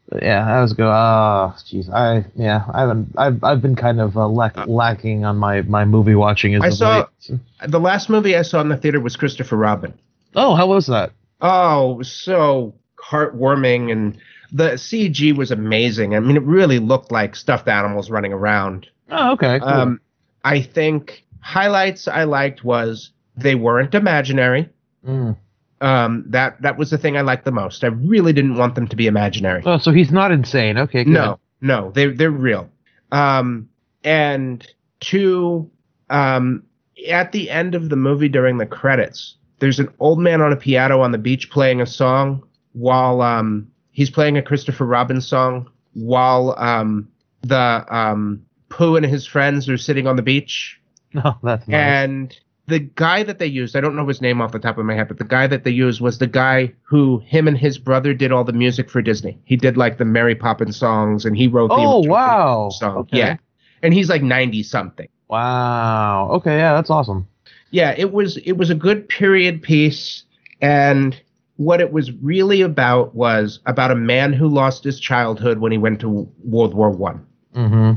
But 0.10 0.24
yeah, 0.24 0.46
I 0.46 0.62
was 0.62 0.74
go. 0.74 0.90
Ah, 0.90 1.56
jeez, 1.60 1.90
I 1.94 2.26
yeah, 2.36 2.66
I 2.74 2.82
haven't. 2.82 3.14
I've 3.18 3.44
I've 3.44 3.62
been 3.62 3.76
kind 3.76 4.02
of 4.02 4.18
uh, 4.18 4.28
lack, 4.28 4.58
lacking 4.68 5.26
on 5.26 5.38
my 5.38 5.62
my 5.62 5.86
movie 5.86 6.16
watching. 6.16 6.56
As 6.56 6.64
I 6.64 6.68
of 6.68 6.74
saw- 6.74 7.08
late. 7.30 7.40
The 7.68 7.80
last 7.80 8.10
movie 8.10 8.36
I 8.36 8.42
saw 8.42 8.62
in 8.62 8.70
the 8.70 8.78
theater 8.78 9.00
was 9.00 9.16
Christopher 9.16 9.56
Robin. 9.58 9.94
Oh, 10.36 10.56
how 10.56 10.68
was 10.68 10.88
that? 10.88 11.12
Oh, 11.42 12.02
so 12.02 12.76
heartwarming 12.98 13.92
and 13.92 14.18
the 14.52 14.72
CG 14.72 15.36
was 15.36 15.52
amazing. 15.52 16.16
I 16.16 16.20
mean, 16.20 16.36
it 16.36 16.44
really 16.44 16.80
looked 16.80 17.12
like 17.12 17.36
stuffed 17.36 17.68
animals 17.68 18.10
running 18.10 18.34
around. 18.34 18.88
Oh, 19.10 19.34
okay. 19.34 19.60
Cool. 19.60 19.70
Um, 19.70 20.02
I 20.44 20.62
think 20.62 21.26
highlights 21.40 22.08
I 22.08 22.24
liked 22.26 22.64
was 22.64 23.12
they 23.38 23.56
weren't 23.56 23.96
imaginary. 23.96 24.70
Mm. 25.06 25.38
Um, 25.80 26.26
that 26.28 26.62
that 26.62 26.78
was 26.78 26.92
the 26.92 26.98
thing 26.98 27.18
I 27.18 27.22
liked 27.22 27.44
the 27.44 27.52
most. 27.52 27.84
I 27.84 27.88
really 27.88 28.34
didn't 28.34 28.56
want 28.56 28.76
them 28.76 28.88
to 28.88 28.96
be 28.96 29.08
imaginary. 29.08 29.64
Oh, 29.66 29.80
so 29.80 29.92
he's 29.92 30.12
not 30.12 30.32
insane. 30.32 30.78
Okay, 30.78 31.04
good. 31.04 31.14
No, 31.14 31.40
no, 31.60 31.92
they 31.92 32.08
they're 32.08 32.30
real. 32.30 32.70
Um, 33.12 33.68
and 34.04 34.66
two, 35.00 35.72
um, 36.12 36.64
at 37.10 37.32
the 37.32 37.50
end 37.50 37.74
of 37.74 37.90
the 37.90 37.96
movie 37.96 38.30
during 38.30 38.60
the 38.60 38.68
credits, 38.68 39.38
there's 39.62 39.80
an 39.80 39.88
old 40.00 40.20
man 40.20 40.42
on 40.42 40.52
a 40.52 40.58
piano 40.58 41.00
on 41.00 41.12
the 41.14 41.18
beach 41.18 41.50
playing 41.50 41.80
a 41.80 41.86
song 41.86 42.44
while 42.74 43.22
um 43.22 43.72
he's 43.92 44.10
playing 44.10 44.38
a 44.38 44.42
Christopher 44.42 44.86
Robin 44.86 45.22
song 45.22 45.70
while 45.94 46.54
um 46.58 47.08
the 47.44 47.86
um 47.90 48.46
Pooh 48.70 48.98
and 48.98 49.06
his 49.06 49.26
friends 49.26 49.70
are 49.70 49.78
sitting 49.78 50.08
on 50.08 50.16
the 50.18 50.22
beach 50.22 50.80
No, 51.14 51.38
that's 51.44 51.68
nice. 51.68 51.78
and 51.80 52.40
the 52.68 52.80
guy 52.80 53.24
that 53.24 53.38
they 53.40 53.48
used, 53.48 53.76
I 53.76 53.82
don't 53.82 53.98
know 53.98 54.08
his 54.08 54.22
name 54.22 54.40
off 54.40 54.54
the 54.54 54.60
top 54.60 54.78
of 54.78 54.86
my 54.86 54.94
head, 54.96 55.10
but 55.10 55.18
the 55.18 55.26
guy 55.26 55.46
that 55.48 55.66
they 55.66 55.72
used 55.72 56.00
was 56.00 56.20
the 56.20 56.28
guy 56.28 56.72
who 56.84 57.20
him 57.26 57.48
and 57.50 57.58
his 57.58 57.78
brother 57.78 58.14
did 58.14 58.32
all 58.32 58.46
the 58.46 58.54
music 58.54 58.90
for 58.90 59.02
Disney. 59.02 59.38
He 59.44 59.58
did 59.58 59.76
like 59.76 59.98
the 59.98 60.06
Mary 60.06 60.36
Poppins 60.36 60.78
songs 60.78 61.26
and 61.26 61.36
he 61.36 61.48
wrote 61.48 61.68
the 61.70 61.76
Oh, 61.76 62.00
wow. 62.00 62.70
song. 62.70 62.98
Okay. 63.00 63.18
Yeah. 63.18 63.38
And 63.84 63.94
he's 63.94 64.10
like 64.10 64.22
90 64.24 64.64
something. 64.64 65.10
Wow. 65.28 66.30
Okay, 66.34 66.58
yeah, 66.58 66.74
that's 66.74 66.90
awesome. 66.90 67.28
Yeah, 67.72 67.96
it 67.98 68.12
was 68.12 68.38
it 68.38 68.54
was 68.54 68.70
a 68.70 68.76
good 68.76 69.08
period 69.10 69.62
piece 69.62 70.24
and 70.62 71.20
what 71.58 71.80
it 71.82 71.92
was 71.92 72.12
really 72.12 72.62
about 72.62 73.14
was 73.16 73.60
about 73.66 73.92
a 73.92 73.96
man 73.96 74.34
who 74.34 74.48
lost 74.48 74.84
his 74.84 75.00
childhood 75.00 75.60
when 75.60 75.72
he 75.72 75.78
went 75.78 76.00
to 76.02 76.30
World 76.44 76.74
War 76.74 76.90
1 76.90 77.26
Mm-hmm. 77.56 77.92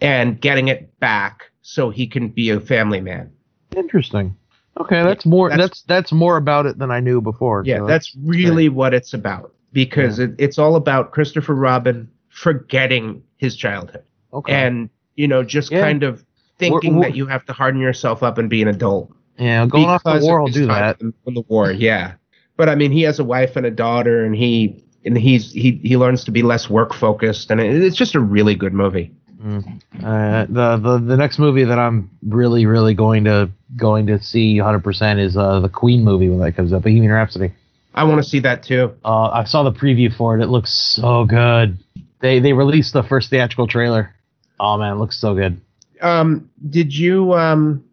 and 0.00 0.40
getting 0.40 0.68
it 0.68 0.98
back 1.00 1.44
so 1.62 1.90
he 1.90 2.06
can 2.06 2.28
be 2.28 2.50
a 2.50 2.58
family 2.60 3.00
man. 3.00 3.30
Interesting. 3.76 4.34
Okay, 4.80 5.02
that's 5.02 5.24
more. 5.26 5.48
that's- 5.50 5.68
That's, 5.68 5.82
that's 5.82 6.12
more 6.12 6.36
about 6.36 6.66
it 6.66 6.78
than 6.78 6.90
I 6.90 7.00
knew 7.00 7.20
before. 7.20 7.62
Yeah, 7.64 7.78
so 7.78 7.86
that's 7.86 8.16
really 8.24 8.68
what 8.68 8.92
it's 8.94 9.12
about 9.14 9.52
because 9.72 10.18
it, 10.18 10.32
it's 10.38 10.58
all 10.58 10.74
about 10.76 11.12
Christopher 11.12 11.54
Robin 11.54 12.08
forgetting 12.30 13.22
his 13.36 13.54
childhood 13.56 14.02
okay. 14.32 14.52
and 14.52 14.90
you 15.16 15.28
know 15.28 15.42
just 15.44 15.70
Yeah. 15.70 15.80
kind 15.82 16.02
of 16.02 16.24
thinking 16.70 16.96
We're- 16.96 17.10
that 17.10 17.16
you 17.16 17.26
have 17.26 17.44
to 17.46 17.52
harden 17.52 17.80
yourself 17.80 18.22
up 18.22 18.38
and 18.38 18.48
be 18.50 18.62
an 18.62 18.68
adult. 18.68 19.10
yeah, 19.38 19.66
going 19.66 19.84
off 19.86 20.02
the 20.04 20.20
war 20.22 20.40
will 20.40 20.48
do 20.48 20.66
that. 20.66 21.00
in- 21.00 21.12
in 21.26 21.34
the 21.34 21.42
war. 21.48 21.70
Yeah, 21.72 22.12
but 22.56 22.68
I 22.68 22.74
mean, 22.74 22.92
he 22.92 23.02
has 23.02 23.18
a 23.18 23.24
wife 23.24 23.56
and 23.56 23.66
a 23.66 23.70
daughter, 23.70 24.24
and 24.24 24.34
he 24.34 24.82
and 25.04 25.16
he's 25.18 25.52
he 25.52 25.72
he 25.82 25.96
learns 25.96 26.24
to 26.24 26.30
be 26.30 26.42
less 26.42 26.70
work 26.70 26.94
focused, 26.94 27.50
and 27.50 27.60
it, 27.60 27.82
it's 27.82 27.96
just 27.96 28.14
a 28.14 28.20
really 28.20 28.54
good 28.54 28.72
movie. 28.72 29.10
Mm. 29.44 29.80
Uh, 30.02 30.46
the, 30.48 30.76
the 30.78 30.98
the 31.04 31.16
next 31.16 31.38
movie 31.38 31.64
that 31.64 31.78
I'm 31.78 32.08
really 32.26 32.64
really 32.64 32.94
going 32.94 33.24
to 33.24 33.50
going 33.76 34.06
to 34.06 34.22
see 34.22 34.58
100 34.58 34.80
percent 34.82 35.20
is 35.20 35.36
uh, 35.36 35.60
the 35.60 35.68
Queen 35.68 36.02
movie 36.04 36.28
when 36.30 36.38
that 36.40 36.52
comes 36.56 36.72
up, 36.72 36.82
Bohemian 36.84 37.12
Rhapsody. 37.12 37.52
I 37.94 38.04
want 38.04 38.22
to 38.22 38.28
see 38.28 38.40
that 38.40 38.62
too. 38.62 38.92
Uh, 39.04 39.28
I 39.28 39.44
saw 39.44 39.62
the 39.62 39.72
preview 39.72 40.12
for 40.16 40.36
it. 40.38 40.42
It 40.42 40.48
looks 40.48 40.72
so 40.72 41.24
good. 41.26 41.78
They 42.20 42.38
they 42.40 42.52
released 42.54 42.92
the 42.94 43.02
first 43.02 43.28
theatrical 43.30 43.66
trailer. 43.66 44.14
Oh 44.58 44.78
man, 44.78 44.92
it 44.94 44.96
looks 44.98 45.18
so 45.18 45.34
good. 45.34 45.60
Um, 46.04 46.50
did 46.68 46.94
you? 46.94 47.32
Um, 47.32 47.84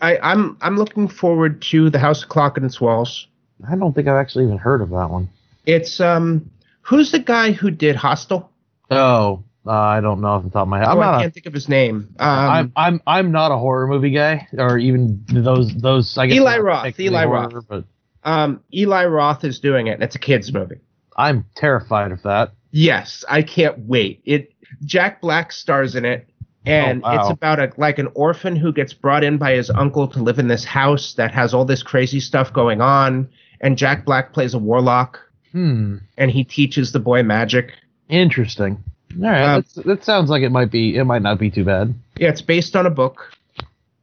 I, 0.00 0.18
I'm 0.18 0.56
I'm 0.60 0.76
looking 0.76 1.06
forward 1.06 1.62
to 1.62 1.90
the 1.90 1.98
House 1.98 2.22
of 2.22 2.28
Clock 2.30 2.56
and 2.56 2.64
its 2.64 2.80
walls. 2.80 3.28
I 3.68 3.76
don't 3.76 3.92
think 3.92 4.08
I've 4.08 4.16
actually 4.16 4.44
even 4.44 4.58
heard 4.58 4.80
of 4.80 4.90
that 4.90 5.10
one. 5.10 5.28
It's 5.66 6.00
um, 6.00 6.50
who's 6.82 7.12
the 7.12 7.18
guy 7.18 7.52
who 7.52 7.70
did 7.70 7.94
Hostel? 7.94 8.50
Oh, 8.90 9.44
uh, 9.66 9.70
I 9.70 10.00
don't 10.00 10.20
know 10.20 10.28
off 10.28 10.44
the 10.44 10.50
top 10.50 10.62
of 10.62 10.68
my 10.68 10.78
head. 10.78 10.88
I'm 10.88 10.98
oh, 10.98 11.02
I 11.02 11.20
can't 11.20 11.30
A, 11.30 11.34
think 11.34 11.46
of 11.46 11.52
his 11.52 11.68
name. 11.68 12.14
Um, 12.18 12.28
I'm 12.28 12.72
I'm 12.76 13.02
I'm 13.06 13.32
not 13.32 13.52
a 13.52 13.58
horror 13.58 13.86
movie 13.86 14.10
guy, 14.10 14.48
or 14.56 14.78
even 14.78 15.24
those 15.28 15.74
those. 15.74 16.16
I 16.16 16.26
guess 16.26 16.36
Eli 16.36 16.58
Roth, 16.58 16.98
Eli 16.98 17.24
horror, 17.24 17.48
Roth. 17.48 17.68
But 17.68 17.84
um, 18.24 18.62
Eli 18.72 19.04
Roth 19.06 19.44
is 19.44 19.60
doing 19.60 19.88
it, 19.88 19.92
and 19.92 20.02
it's 20.02 20.16
a 20.16 20.18
kids 20.18 20.52
movie. 20.52 20.80
I'm 21.16 21.44
terrified 21.54 22.12
of 22.12 22.22
that. 22.22 22.52
Yes, 22.70 23.24
I 23.28 23.42
can't 23.42 23.78
wait. 23.80 24.20
It 24.24 24.52
Jack 24.84 25.20
Black 25.20 25.52
stars 25.52 25.94
in 25.94 26.04
it, 26.04 26.28
and 26.66 27.02
Oh, 27.04 27.08
wow. 27.08 27.20
it's 27.22 27.30
about 27.30 27.60
a 27.60 27.72
like 27.76 27.98
an 27.98 28.08
orphan 28.14 28.56
who 28.56 28.72
gets 28.72 28.92
brought 28.92 29.22
in 29.24 29.36
by 29.38 29.52
his 29.54 29.70
uncle 29.70 30.08
to 30.08 30.22
live 30.22 30.38
in 30.38 30.48
this 30.48 30.64
house 30.64 31.14
that 31.14 31.32
has 31.32 31.52
all 31.54 31.64
this 31.64 31.82
crazy 31.82 32.20
stuff 32.20 32.52
going 32.52 32.80
on. 32.80 33.28
And 33.60 33.76
Jack 33.78 34.04
Black 34.04 34.32
plays 34.32 34.52
a 34.54 34.58
warlock, 34.58 35.20
Hmm. 35.52 35.96
and 36.18 36.30
he 36.30 36.44
teaches 36.44 36.92
the 36.92 36.98
boy 37.00 37.22
magic. 37.22 37.72
Interesting. 38.08 38.82
All 39.16 39.30
right, 39.30 39.42
Um, 39.42 39.54
that's, 39.62 39.74
that 39.86 40.04
sounds 40.04 40.28
like 40.28 40.42
it 40.42 40.50
might 40.50 40.70
be. 40.70 40.96
It 40.96 41.04
might 41.04 41.22
not 41.22 41.38
be 41.38 41.50
too 41.50 41.64
bad. 41.64 41.94
Yeah, 42.18 42.28
it's 42.28 42.42
based 42.42 42.74
on 42.76 42.84
a 42.86 42.90
book. 42.90 43.30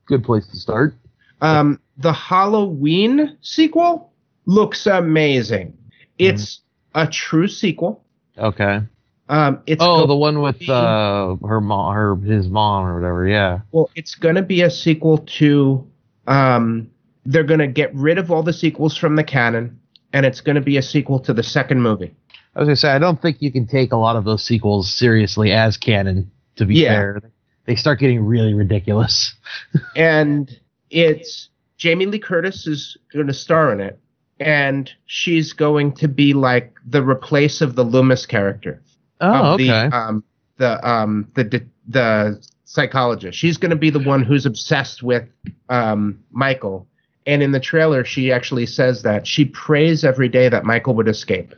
Good 0.06 0.24
place 0.24 0.48
to 0.48 0.58
start. 0.58 0.96
Um, 1.42 1.80
the 1.98 2.14
Halloween 2.14 3.38
sequel 3.42 4.12
looks 4.46 4.88
amazing. 4.88 5.78
It's 6.18 6.62
a 6.96 7.08
true 7.08 7.48
sequel. 7.48 8.04
Okay. 8.38 8.82
Um, 9.30 9.62
it's 9.66 9.82
oh, 9.82 10.08
the 10.08 10.16
one 10.16 10.42
with 10.42 10.60
be- 10.60 10.68
uh 10.70 11.36
her 11.48 11.62
mom, 11.62 11.94
her 11.96 12.16
his 12.18 12.50
mom 12.50 12.86
or 12.86 12.96
whatever. 13.00 13.28
Yeah. 13.28 13.60
well, 13.72 13.90
it's 13.96 14.16
going 14.16 14.36
to 14.36 14.42
be 14.42 14.62
a 14.62 14.70
sequel 14.70 15.20
to. 15.20 15.88
Um, 16.28 16.90
they're 17.26 17.44
going 17.44 17.60
to 17.60 17.68
get 17.68 17.94
rid 17.94 18.18
of 18.18 18.32
all 18.32 18.44
the 18.44 18.54
sequels 18.54 18.98
from 18.98 19.16
the 19.16 19.24
canon, 19.24 19.80
and 20.12 20.26
it's 20.26 20.42
going 20.42 20.56
to 20.56 20.62
be 20.62 20.78
a 20.78 20.82
sequel 20.82 21.20
to 21.20 21.34
the 21.34 21.44
second 21.44 21.82
movie. 21.82 22.14
I 22.56 22.60
was 22.60 22.68
gonna 22.68 22.76
say 22.76 22.90
I 22.92 23.00
don't 23.00 23.22
think 23.22 23.42
you 23.42 23.52
can 23.52 23.66
take 23.66 23.94
a 23.94 23.98
lot 23.98 24.18
of 24.18 24.26
those 24.26 24.44
sequels 24.44 24.94
seriously 24.94 25.52
as 25.54 25.78
canon. 25.78 26.30
To 26.58 26.66
be 26.66 26.76
Yeah. 26.76 26.90
fair, 26.90 27.22
they 27.66 27.76
start 27.76 28.00
getting 28.00 28.26
really 28.26 28.54
ridiculous. 28.54 29.34
and 29.96 30.60
it's 30.90 31.48
Jamie 31.78 32.06
Lee 32.08 32.20
Curtis 32.20 32.68
is 32.68 32.98
going 33.14 33.28
to 33.28 33.34
star 33.34 33.72
in 33.72 33.80
it, 33.80 33.98
and 34.42 34.92
she's 35.06 35.54
going 35.54 35.94
to 35.94 36.10
be 36.10 36.34
like 36.34 36.76
the 36.86 37.02
replace 37.02 37.62
of 37.62 37.76
the 37.76 37.84
Loomis 37.86 38.26
character. 38.26 38.82
Oh, 39.22 39.54
okay. 39.54 39.68
the 39.68 39.96
um 39.96 40.24
the 40.58 40.88
um 40.88 41.32
the 41.36 41.44
the, 41.44 41.66
the 41.88 42.48
psychologist. 42.66 43.38
She's 43.38 43.58
going 43.58 43.70
to 43.70 43.76
be 43.76 43.90
the 43.90 44.00
one 44.00 44.24
who's 44.24 44.46
obsessed 44.46 45.04
with 45.04 45.28
um 45.70 46.20
Michael. 46.32 46.88
And 47.28 47.44
in 47.44 47.52
the 47.52 47.60
trailer, 47.60 48.04
she 48.04 48.32
actually 48.32 48.66
says 48.66 49.04
that 49.04 49.28
she 49.28 49.46
prays 49.46 50.04
every 50.04 50.28
day 50.28 50.50
that 50.50 50.66
Michael 50.66 50.96
would 50.96 51.08
escape, 51.08 51.54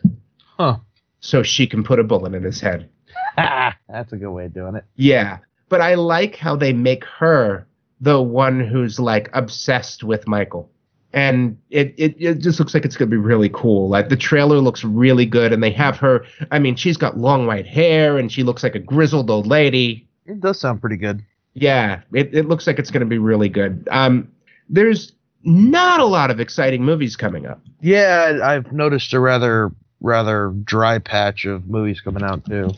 huh. 0.58 0.78
so 1.22 1.42
she 1.42 1.66
can 1.68 1.86
put 1.86 2.00
a 2.00 2.04
bullet 2.04 2.34
in 2.34 2.44
his 2.44 2.60
head. 2.60 2.90
That's 3.38 4.12
a 4.12 4.18
good 4.18 4.32
way 4.32 4.46
of 4.46 4.54
doing 4.54 4.76
it. 4.76 4.84
Yeah, 4.96 5.38
but 5.70 5.80
I 5.80 5.96
like 5.96 6.36
how 6.36 6.58
they 6.58 6.74
make 6.74 7.06
her 7.06 7.66
the 8.02 8.22
one 8.22 8.60
who's 8.60 9.00
like 9.00 9.30
obsessed 9.32 10.04
with 10.04 10.28
Michael. 10.28 10.70
And 11.14 11.58
it, 11.70 11.94
it, 11.98 12.16
it 12.18 12.40
just 12.40 12.60
looks 12.60 12.74
like 12.74 12.86
it's 12.86 12.98
going 12.98 13.10
to 13.10 13.16
be 13.16 13.22
really 13.22 13.50
cool. 13.50 13.88
Like 13.88 14.10
the 14.10 14.18
trailer 14.18 14.58
looks 14.58 14.84
really 14.84 15.28
good, 15.28 15.54
and 15.54 15.62
they 15.62 15.72
have 15.72 15.98
her. 15.98 16.26
I 16.52 16.58
mean, 16.60 16.76
she's 16.76 16.98
got 16.98 17.18
long 17.18 17.46
white 17.46 17.68
hair, 17.68 18.18
and 18.18 18.32
she 18.32 18.42
looks 18.42 18.64
like 18.64 18.74
a 18.74 18.80
grizzled 18.80 19.30
old 19.30 19.46
lady. 19.46 20.08
It 20.26 20.42
does 20.42 20.60
sound 20.60 20.82
pretty 20.82 20.98
good. 20.98 21.24
Yeah, 21.54 22.02
it, 22.14 22.34
it 22.34 22.48
looks 22.48 22.66
like 22.66 22.80
it's 22.80 22.90
going 22.90 23.02
to 23.02 23.08
be 23.08 23.20
really 23.20 23.50
good. 23.50 23.88
Um, 23.92 24.32
there's 24.70 25.12
not 25.44 26.00
a 26.00 26.06
lot 26.06 26.32
of 26.32 26.40
exciting 26.40 26.84
movies 26.84 27.16
coming 27.16 27.46
up. 27.46 27.62
Yeah, 27.82 28.40
I've 28.44 28.72
noticed 28.72 29.14
a 29.14 29.20
rather 29.20 29.72
rather 30.02 30.54
dry 30.64 31.00
patch 31.00 31.46
of 31.46 31.68
movies 31.68 32.02
coming 32.02 32.24
out 32.24 32.46
too. 32.46 32.72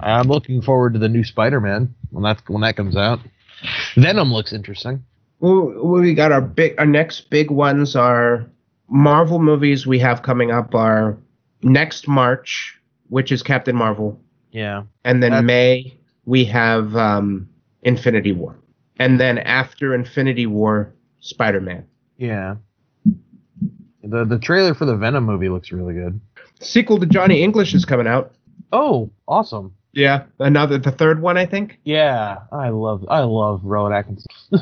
I'm 0.00 0.28
looking 0.28 0.62
forward 0.62 0.94
to 0.94 0.98
the 0.98 1.08
new 1.08 1.24
Spider-Man 1.24 1.94
when 2.10 2.24
that 2.24 2.42
when 2.48 2.62
that 2.62 2.76
comes 2.76 2.96
out. 2.96 3.20
Venom 3.96 4.32
looks 4.32 4.52
interesting. 4.52 5.04
Well, 5.42 6.00
we 6.00 6.14
got 6.14 6.30
our 6.32 6.40
big, 6.40 6.74
our 6.78 6.86
next 6.86 7.28
big 7.28 7.50
ones 7.50 7.96
are 7.96 8.46
Marvel 8.88 9.38
movies. 9.40 9.86
We 9.86 9.98
have 9.98 10.22
coming 10.22 10.50
up 10.52 10.74
are 10.74 11.18
next 11.62 12.06
March, 12.06 12.78
which 13.08 13.32
is 13.32 13.42
Captain 13.42 13.74
Marvel, 13.76 14.18
Yeah. 14.52 14.84
and 15.04 15.22
then 15.22 15.32
That's- 15.32 15.44
May 15.44 15.98
we 16.24 16.44
have 16.44 16.94
um, 16.96 17.48
Infinity 17.82 18.30
War, 18.32 18.56
and 19.00 19.18
then 19.18 19.38
after 19.38 19.94
Infinity 19.94 20.46
War, 20.46 20.94
Spider 21.20 21.60
Man. 21.60 21.84
Yeah. 22.16 22.56
The 24.04 24.24
the 24.24 24.38
trailer 24.38 24.74
for 24.74 24.84
the 24.84 24.96
Venom 24.96 25.24
movie 25.24 25.48
looks 25.48 25.72
really 25.72 25.94
good. 25.94 26.20
Sequel 26.60 26.98
to 27.00 27.06
Johnny 27.06 27.42
English 27.42 27.74
is 27.74 27.84
coming 27.84 28.06
out. 28.06 28.32
Oh, 28.72 29.10
awesome. 29.28 29.74
Yeah, 29.92 30.24
another 30.38 30.78
the 30.78 30.90
third 30.92 31.20
one, 31.20 31.36
I 31.36 31.46
think. 31.46 31.78
Yeah, 31.84 32.38
I 32.52 32.68
love 32.70 33.04
I 33.08 33.20
love 33.20 33.60
Rowan 33.64 33.92
Atkinson. 33.92 34.26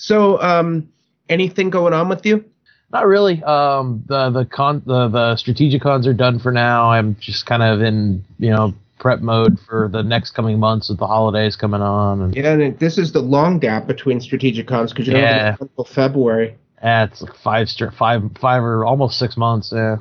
So, 0.00 0.40
um, 0.40 0.88
anything 1.28 1.68
going 1.68 1.92
on 1.92 2.08
with 2.08 2.24
you? 2.24 2.42
Not 2.90 3.06
really. 3.06 3.42
Um, 3.44 4.02
the 4.06 4.30
the 4.30 4.44
con 4.46 4.82
the 4.86 5.08
the 5.08 5.34
Strategicons 5.36 6.06
are 6.06 6.14
done 6.14 6.38
for 6.38 6.50
now. 6.50 6.90
I'm 6.90 7.16
just 7.20 7.44
kind 7.44 7.62
of 7.62 7.82
in 7.82 8.24
you 8.38 8.50
know 8.50 8.72
prep 8.98 9.20
mode 9.20 9.58
for 9.68 9.88
the 9.92 10.02
next 10.02 10.30
coming 10.32 10.58
months 10.58 10.88
with 10.88 10.98
the 10.98 11.06
holidays 11.06 11.54
coming 11.54 11.82
on, 11.82 12.22
and 12.22 12.34
Yeah, 12.34 12.52
and 12.54 12.78
this 12.78 12.96
is 12.98 13.12
the 13.12 13.20
long 13.20 13.58
gap 13.58 13.86
between 13.86 14.20
strategic 14.20 14.66
cons 14.66 14.92
because 14.92 15.06
you 15.06 15.12
don't 15.12 15.22
Yeah. 15.22 15.50
have 15.52 15.60
until 15.60 15.84
February. 15.84 16.54
eh, 16.82 17.04
it's 17.04 17.20
like 17.22 17.34
five 17.36 17.68
str- 17.68 17.90
five 17.90 18.22
five 18.40 18.62
or 18.64 18.84
almost 18.86 19.18
six 19.18 19.36
months. 19.36 19.70
Yeah. 19.74 19.96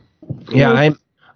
Yeah, 0.49 0.71
I 0.71 0.91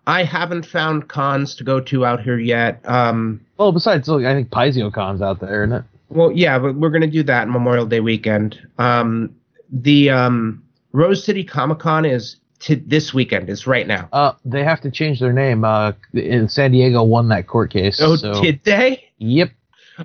I 0.08 0.24
haven't 0.24 0.66
found 0.66 1.08
cons 1.10 1.56
to 1.56 1.64
go 1.66 1.80
to 1.82 2.06
out 2.06 2.22
here 2.22 2.40
yet. 2.40 2.80
Um, 2.86 3.42
Well, 3.58 3.72
besides, 3.74 4.08
look, 4.08 4.24
I 4.26 4.34
think 4.34 4.50
PaizoCon's 4.50 5.22
out 5.22 5.40
there, 5.40 5.64
isn't 5.64 5.76
it? 5.76 5.84
Well, 6.14 6.32
yeah, 6.32 6.60
but 6.60 6.76
we're 6.76 6.90
gonna 6.90 7.08
do 7.08 7.24
that 7.24 7.48
Memorial 7.48 7.86
Day 7.86 8.00
weekend. 8.00 8.60
Um, 8.78 9.36
the 9.72 10.10
um, 10.10 10.64
Rose 10.92 11.24
City 11.24 11.44
Comic 11.44 11.80
Con 11.80 12.06
is 12.06 12.38
to 12.60 12.76
this 12.76 13.14
weekend. 13.14 13.50
It's 13.50 13.68
right 13.68 13.86
now. 13.86 14.08
Uh, 14.14 14.34
they 14.46 14.64
have 14.64 14.82
to 14.82 14.92
change 14.92 15.20
their 15.20 15.34
name. 15.34 15.64
Uh, 15.66 15.94
in 16.14 16.48
San 16.48 16.72
Diego 16.72 17.04
won 17.04 17.28
that 17.30 17.48
court 17.48 17.72
case. 17.72 18.00
Oh, 18.02 18.16
so, 18.16 18.42
did 18.42 18.64
they? 18.64 19.04
Yep. 19.18 19.52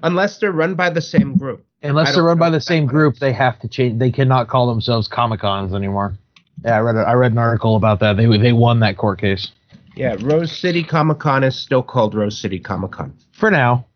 Unless 0.02 0.38
they're 0.38 0.52
run 0.52 0.74
by 0.74 0.90
the 0.90 1.00
same 1.00 1.36
group. 1.36 1.64
Unless 1.82 2.14
they're 2.14 2.24
run 2.24 2.38
by 2.38 2.50
the 2.50 2.60
same 2.60 2.86
group, 2.86 3.14
is. 3.14 3.20
they 3.20 3.32
have 3.32 3.58
to 3.60 3.68
change. 3.68 3.98
They 3.98 4.10
cannot 4.10 4.48
call 4.48 4.66
themselves 4.66 5.06
Comic 5.06 5.40
Cons 5.40 5.72
anymore. 5.72 6.18
Yeah, 6.64 6.76
I 6.76 6.80
read. 6.80 6.96
A, 6.96 7.00
I 7.00 7.12
read 7.14 7.32
an 7.32 7.38
article 7.38 7.76
about 7.76 8.00
that. 8.00 8.16
They 8.16 8.26
they 8.38 8.52
won 8.52 8.80
that 8.80 8.96
court 8.96 9.20
case 9.20 9.52
Yeah, 9.94 10.16
Rose 10.20 10.50
City 10.50 10.82
Comic 10.82 11.20
Con 11.20 11.44
is 11.44 11.56
still 11.56 11.82
called 11.82 12.14
Rose 12.14 12.38
City 12.38 12.58
Comic 12.58 12.92
Con. 12.92 13.14
for 13.32 13.50
now. 13.50 13.86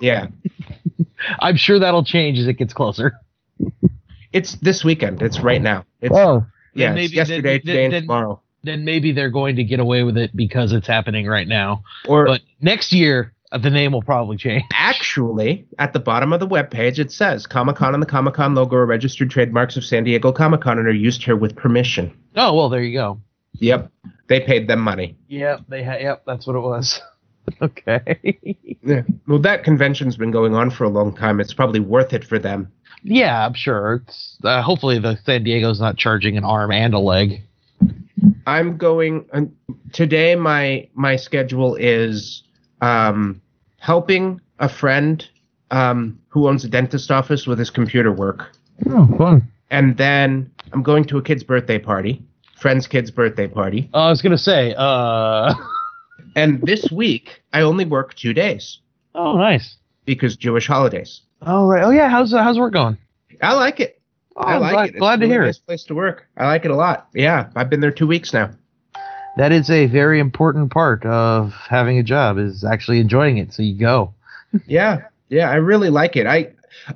Yeah, 0.00 0.28
I'm 1.40 1.56
sure 1.56 1.78
that'll 1.78 2.04
change 2.04 2.38
as 2.38 2.46
it 2.46 2.54
gets 2.54 2.72
closer. 2.72 3.12
it's 4.32 4.54
this 4.56 4.84
weekend. 4.84 5.22
It's 5.22 5.40
right 5.40 5.60
now. 5.62 5.84
It's 6.00 6.14
Oh, 6.14 6.46
yeah, 6.74 6.88
then 6.90 6.98
it's 6.98 7.10
maybe- 7.10 7.16
yesterday, 7.16 7.58
then- 7.58 7.60
today, 7.66 7.84
and 7.86 7.94
tomorrow. 8.06 8.40
then 8.62 8.84
maybe 8.84 9.12
they're 9.12 9.30
going 9.30 9.56
to 9.56 9.64
get 9.64 9.80
away 9.80 10.02
with 10.02 10.16
it 10.16 10.34
because 10.36 10.72
it's 10.72 10.86
happening 10.86 11.26
right 11.26 11.48
now. 11.48 11.82
Or 12.08 12.26
But 12.26 12.42
next 12.60 12.92
year, 12.92 13.32
uh, 13.52 13.58
the 13.58 13.70
name 13.70 13.92
will 13.92 14.02
probably 14.02 14.36
change. 14.36 14.62
actually, 14.72 15.66
at 15.78 15.92
the 15.92 15.98
bottom 16.00 16.32
of 16.32 16.40
the 16.40 16.46
webpage, 16.46 16.98
it 16.98 17.10
says 17.10 17.46
Comic 17.46 17.76
Con 17.76 17.94
and 17.94 18.02
the 18.02 18.06
Comic 18.06 18.34
Con 18.34 18.54
logo 18.54 18.76
are 18.76 18.86
registered 18.86 19.30
trademarks 19.30 19.76
of 19.76 19.84
San 19.84 20.04
Diego 20.04 20.30
Comic 20.32 20.60
Con 20.60 20.78
and 20.78 20.86
are 20.86 20.92
used 20.92 21.22
here 21.24 21.36
with 21.36 21.56
permission. 21.56 22.12
Oh 22.36 22.54
well, 22.54 22.68
there 22.68 22.82
you 22.82 22.96
go. 22.96 23.20
Yep, 23.54 23.90
they 24.28 24.40
paid 24.40 24.68
them 24.68 24.80
money. 24.80 25.16
Yep, 25.28 25.62
they 25.68 25.82
ha- 25.82 25.96
yep, 26.00 26.22
that's 26.26 26.46
what 26.46 26.54
it 26.56 26.60
was. 26.60 27.00
okay. 27.62 28.38
Yeah. 28.82 29.02
Well, 29.28 29.38
that 29.40 29.64
convention's 29.64 30.16
been 30.16 30.30
going 30.30 30.54
on 30.54 30.70
for 30.70 30.84
a 30.84 30.88
long 30.88 31.14
time. 31.14 31.40
It's 31.40 31.52
probably 31.54 31.80
worth 31.80 32.12
it 32.12 32.24
for 32.24 32.38
them. 32.38 32.70
yeah, 33.02 33.46
I'm 33.46 33.54
sure. 33.54 34.02
It's 34.06 34.36
uh, 34.44 34.62
hopefully 34.62 34.98
the 34.98 35.16
San 35.24 35.44
Diego's 35.44 35.80
not 35.80 35.96
charging 35.96 36.36
an 36.36 36.44
arm 36.44 36.70
and 36.72 36.94
a 36.94 36.98
leg. 36.98 37.42
I'm 38.46 38.76
going 38.76 39.24
um, 39.32 39.52
today. 39.92 40.34
My 40.34 40.88
my 40.94 41.16
schedule 41.16 41.76
is 41.76 42.42
um, 42.80 43.40
helping 43.78 44.40
a 44.58 44.68
friend 44.68 45.26
um, 45.70 46.18
who 46.28 46.48
owns 46.48 46.64
a 46.64 46.68
dentist 46.68 47.10
office 47.10 47.46
with 47.46 47.58
his 47.58 47.70
computer 47.70 48.12
work, 48.12 48.50
Oh, 48.90 49.06
fun. 49.16 49.50
and 49.70 49.96
then 49.96 50.50
I'm 50.72 50.82
going 50.82 51.04
to 51.04 51.18
a 51.18 51.22
kid's 51.22 51.42
birthday 51.44 51.78
party, 51.78 52.22
friend's 52.58 52.86
kid's 52.86 53.10
birthday 53.10 53.46
party. 53.48 53.88
I 53.94 54.10
was 54.10 54.20
gonna 54.20 54.36
say, 54.38 54.74
uh, 54.76 55.54
And 56.36 56.60
this 56.62 56.90
week 56.90 57.42
I 57.52 57.62
only 57.62 57.84
work 57.84 58.14
two 58.14 58.32
days. 58.32 58.80
oh, 59.14 59.36
nice. 59.36 59.76
because 60.04 60.36
Jewish 60.36 60.66
holidays. 60.66 61.22
Oh 61.42 61.66
right. 61.66 61.82
Oh 61.82 61.90
yeah. 61.90 62.08
How's 62.08 62.34
uh, 62.34 62.42
how's 62.42 62.58
work 62.58 62.72
going? 62.72 62.98
I 63.42 63.54
like 63.54 63.80
it. 63.80 64.00
Oh, 64.36 64.42
I 64.42 64.58
like 64.58 64.72
glad, 64.72 64.84
it. 64.84 64.88
It's 64.90 64.98
glad 64.98 65.14
a 65.14 65.16
to 65.16 65.20
really 65.22 65.32
hear 65.32 65.44
nice 65.46 65.56
it. 65.58 65.66
place 65.66 65.84
to 65.84 65.94
work. 65.94 66.26
I 66.36 66.46
like 66.46 66.64
it 66.64 66.70
a 66.70 66.76
lot. 66.76 67.08
Yeah, 67.14 67.48
I've 67.56 67.70
been 67.70 67.80
there 67.80 67.90
two 67.90 68.06
weeks 68.06 68.32
now. 68.32 68.50
That 69.36 69.52
is 69.52 69.70
a 69.70 69.86
very 69.86 70.18
important 70.20 70.70
part 70.72 71.04
of 71.06 71.52
having 71.52 71.98
a 71.98 72.02
job 72.02 72.38
is 72.38 72.64
actually 72.64 73.00
enjoying 73.00 73.38
it. 73.38 73.52
So 73.54 73.62
you 73.62 73.74
go. 73.78 74.12
Yeah, 74.66 75.02
yeah, 75.28 75.50
I 75.50 75.54
really 75.54 75.88
like 75.90 76.16
it. 76.16 76.26
I, 76.26 76.50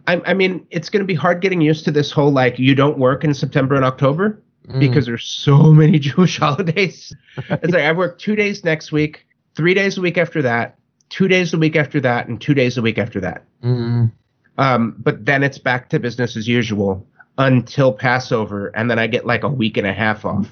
I, 0.08 0.20
I 0.26 0.34
mean, 0.34 0.66
it's 0.70 0.90
going 0.90 1.00
to 1.00 1.06
be 1.06 1.14
hard 1.14 1.40
getting 1.40 1.60
used 1.60 1.84
to 1.84 1.92
this 1.92 2.10
whole 2.10 2.32
like 2.32 2.58
you 2.58 2.74
don't 2.74 2.98
work 2.98 3.22
in 3.24 3.32
September 3.34 3.76
and 3.76 3.84
October 3.84 4.42
Mm. 4.68 4.80
because 4.80 5.06
there's 5.06 5.24
so 5.24 5.56
many 5.72 5.98
Jewish 5.98 6.38
holidays. 6.38 7.14
It's 7.36 7.72
like 7.72 7.82
I 7.82 7.92
work 7.92 8.18
two 8.18 8.36
days 8.36 8.64
next 8.64 8.92
week, 8.92 9.26
three 9.54 9.74
days 9.74 9.98
a 9.98 10.00
week 10.00 10.18
after 10.18 10.42
that, 10.42 10.78
two 11.10 11.28
days 11.28 11.52
a 11.52 11.58
week 11.58 11.76
after 11.76 12.00
that, 12.00 12.28
and 12.28 12.40
two 12.40 12.54
days 12.54 12.78
a 12.78 12.82
week 12.82 12.98
after 12.98 13.20
that. 13.20 13.44
Mm. 13.62 14.12
Um, 14.56 14.96
but 14.98 15.24
then 15.24 15.42
it's 15.42 15.58
back 15.58 15.90
to 15.90 15.98
business 15.98 16.36
as 16.36 16.48
usual 16.48 17.06
until 17.36 17.92
Passover, 17.92 18.68
and 18.68 18.90
then 18.90 18.98
I 18.98 19.06
get 19.06 19.26
like 19.26 19.42
a 19.42 19.48
week 19.48 19.76
and 19.76 19.86
a 19.86 19.92
half 19.92 20.24
off. 20.24 20.48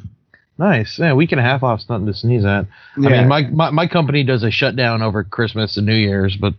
Nice. 0.59 0.99
Yeah, 0.99 1.11
a 1.11 1.17
week 1.17 1.33
and 1.33 1.41
a 1.41 1.45
half 1.45 1.63
off's 1.63 1.89
nothing 1.89 2.07
to 2.07 2.15
sneeze 2.15 2.45
at. 2.45 2.67
I 2.97 3.01
mean, 3.01 3.29
my, 3.29 3.43
my 3.43 3.71
my 3.71 3.87
company 3.87 4.23
does 4.23 4.43
a 4.43 4.51
shutdown 4.51 5.01
over 5.03 5.25
Christmas 5.25 5.77
and 5.77 5.87
New 5.87 5.95
Year's, 5.95 6.37
but 6.37 6.55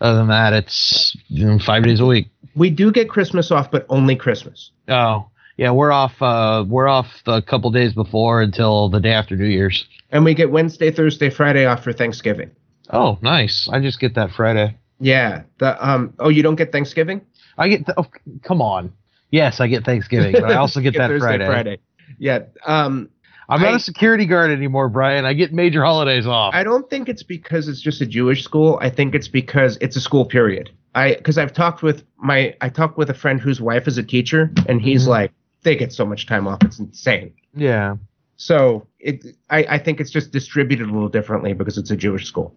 other 0.00 0.18
than 0.18 0.28
that, 0.28 0.52
it's 0.54 1.16
you 1.28 1.46
know, 1.46 1.58
five 1.58 1.84
days 1.84 2.00
a 2.00 2.06
week. 2.06 2.28
we 2.54 2.70
do 2.70 2.90
get 2.90 3.10
Christmas 3.10 3.50
off, 3.50 3.70
but 3.70 3.84
only 3.88 4.16
Christmas. 4.16 4.70
Oh, 4.88 5.28
yeah, 5.58 5.72
we're 5.72 5.92
off. 5.92 6.22
Uh, 6.22 6.64
we're 6.66 6.88
off 6.88 7.06
a 7.26 7.42
couple 7.42 7.70
days 7.70 7.92
before 7.92 8.40
until 8.40 8.88
the 8.88 9.00
day 9.00 9.10
after 9.12 9.36
New 9.36 9.44
Year's. 9.46 9.84
And 10.10 10.24
we 10.24 10.32
get 10.32 10.50
Wednesday, 10.50 10.90
Thursday, 10.90 11.28
Friday 11.28 11.66
off 11.66 11.84
for 11.84 11.92
Thanksgiving. 11.92 12.50
Oh, 12.90 13.18
nice. 13.20 13.68
I 13.70 13.80
just 13.80 14.00
get 14.00 14.14
that 14.14 14.30
Friday. 14.30 14.74
Yeah. 15.00 15.42
The 15.58 15.86
um. 15.86 16.14
Oh, 16.18 16.30
you 16.30 16.42
don't 16.42 16.54
get 16.56 16.72
Thanksgiving? 16.72 17.20
I 17.58 17.68
get. 17.68 17.84
The, 17.86 17.94
oh, 17.98 18.06
come 18.42 18.62
on. 18.62 18.92
Yes, 19.30 19.60
I 19.60 19.66
get 19.66 19.84
Thanksgiving, 19.84 20.32
but 20.32 20.44
I 20.44 20.54
also 20.54 20.80
get, 20.80 20.94
that 20.96 21.08
Thursday, 21.08 21.44
Friday. 21.44 21.78
Yeah. 22.18 22.44
Um. 22.66 23.10
I'm 23.50 23.60
not 23.62 23.72
I- 23.72 23.76
a 23.76 23.80
security 23.80 24.26
guard 24.26 24.50
anymore, 24.50 24.88
Brian. 24.88 25.24
I 25.24 25.32
get 25.34 25.52
major 25.52 25.82
holidays 25.84 26.26
off. 26.26 26.54
I 26.54 26.62
don't 26.64 26.88
think 26.90 27.08
it's 27.08 27.22
because 27.22 27.66
it's 27.66 27.80
just 27.80 28.00
a 28.00 28.06
Jewish 28.06 28.44
school. 28.44 28.78
I 28.80 28.90
think 28.90 29.14
it's 29.14 29.28
because 29.28 29.76
it's 29.80 29.96
a 29.96 30.00
school 30.00 30.24
period. 30.24 30.70
I 30.94 31.14
because 31.14 31.36
I've 31.38 31.52
talked 31.52 31.82
with 31.82 32.04
my 32.18 32.54
I 32.60 32.68
talked 32.68 32.96
with 32.98 33.10
a 33.10 33.14
friend 33.14 33.40
whose 33.40 33.60
wife 33.60 33.86
is 33.88 33.98
a 33.98 34.02
teacher, 34.02 34.52
and 34.68 34.80
he's 34.82 35.04
Mhm. 35.04 35.08
like 35.08 35.32
they 35.62 35.76
get 35.76 35.92
so 35.92 36.06
much 36.06 36.26
time 36.26 36.46
off. 36.46 36.58
It's 36.62 36.78
insane. 36.78 37.34
yeah. 37.54 37.96
So 38.40 38.86
it, 39.00 39.24
I, 39.50 39.64
I 39.68 39.78
think 39.78 40.00
it's 40.00 40.12
just 40.12 40.30
distributed 40.30 40.88
a 40.88 40.92
little 40.92 41.08
differently 41.08 41.54
because 41.54 41.76
it's 41.76 41.90
a 41.90 41.96
Jewish 41.96 42.24
school. 42.26 42.54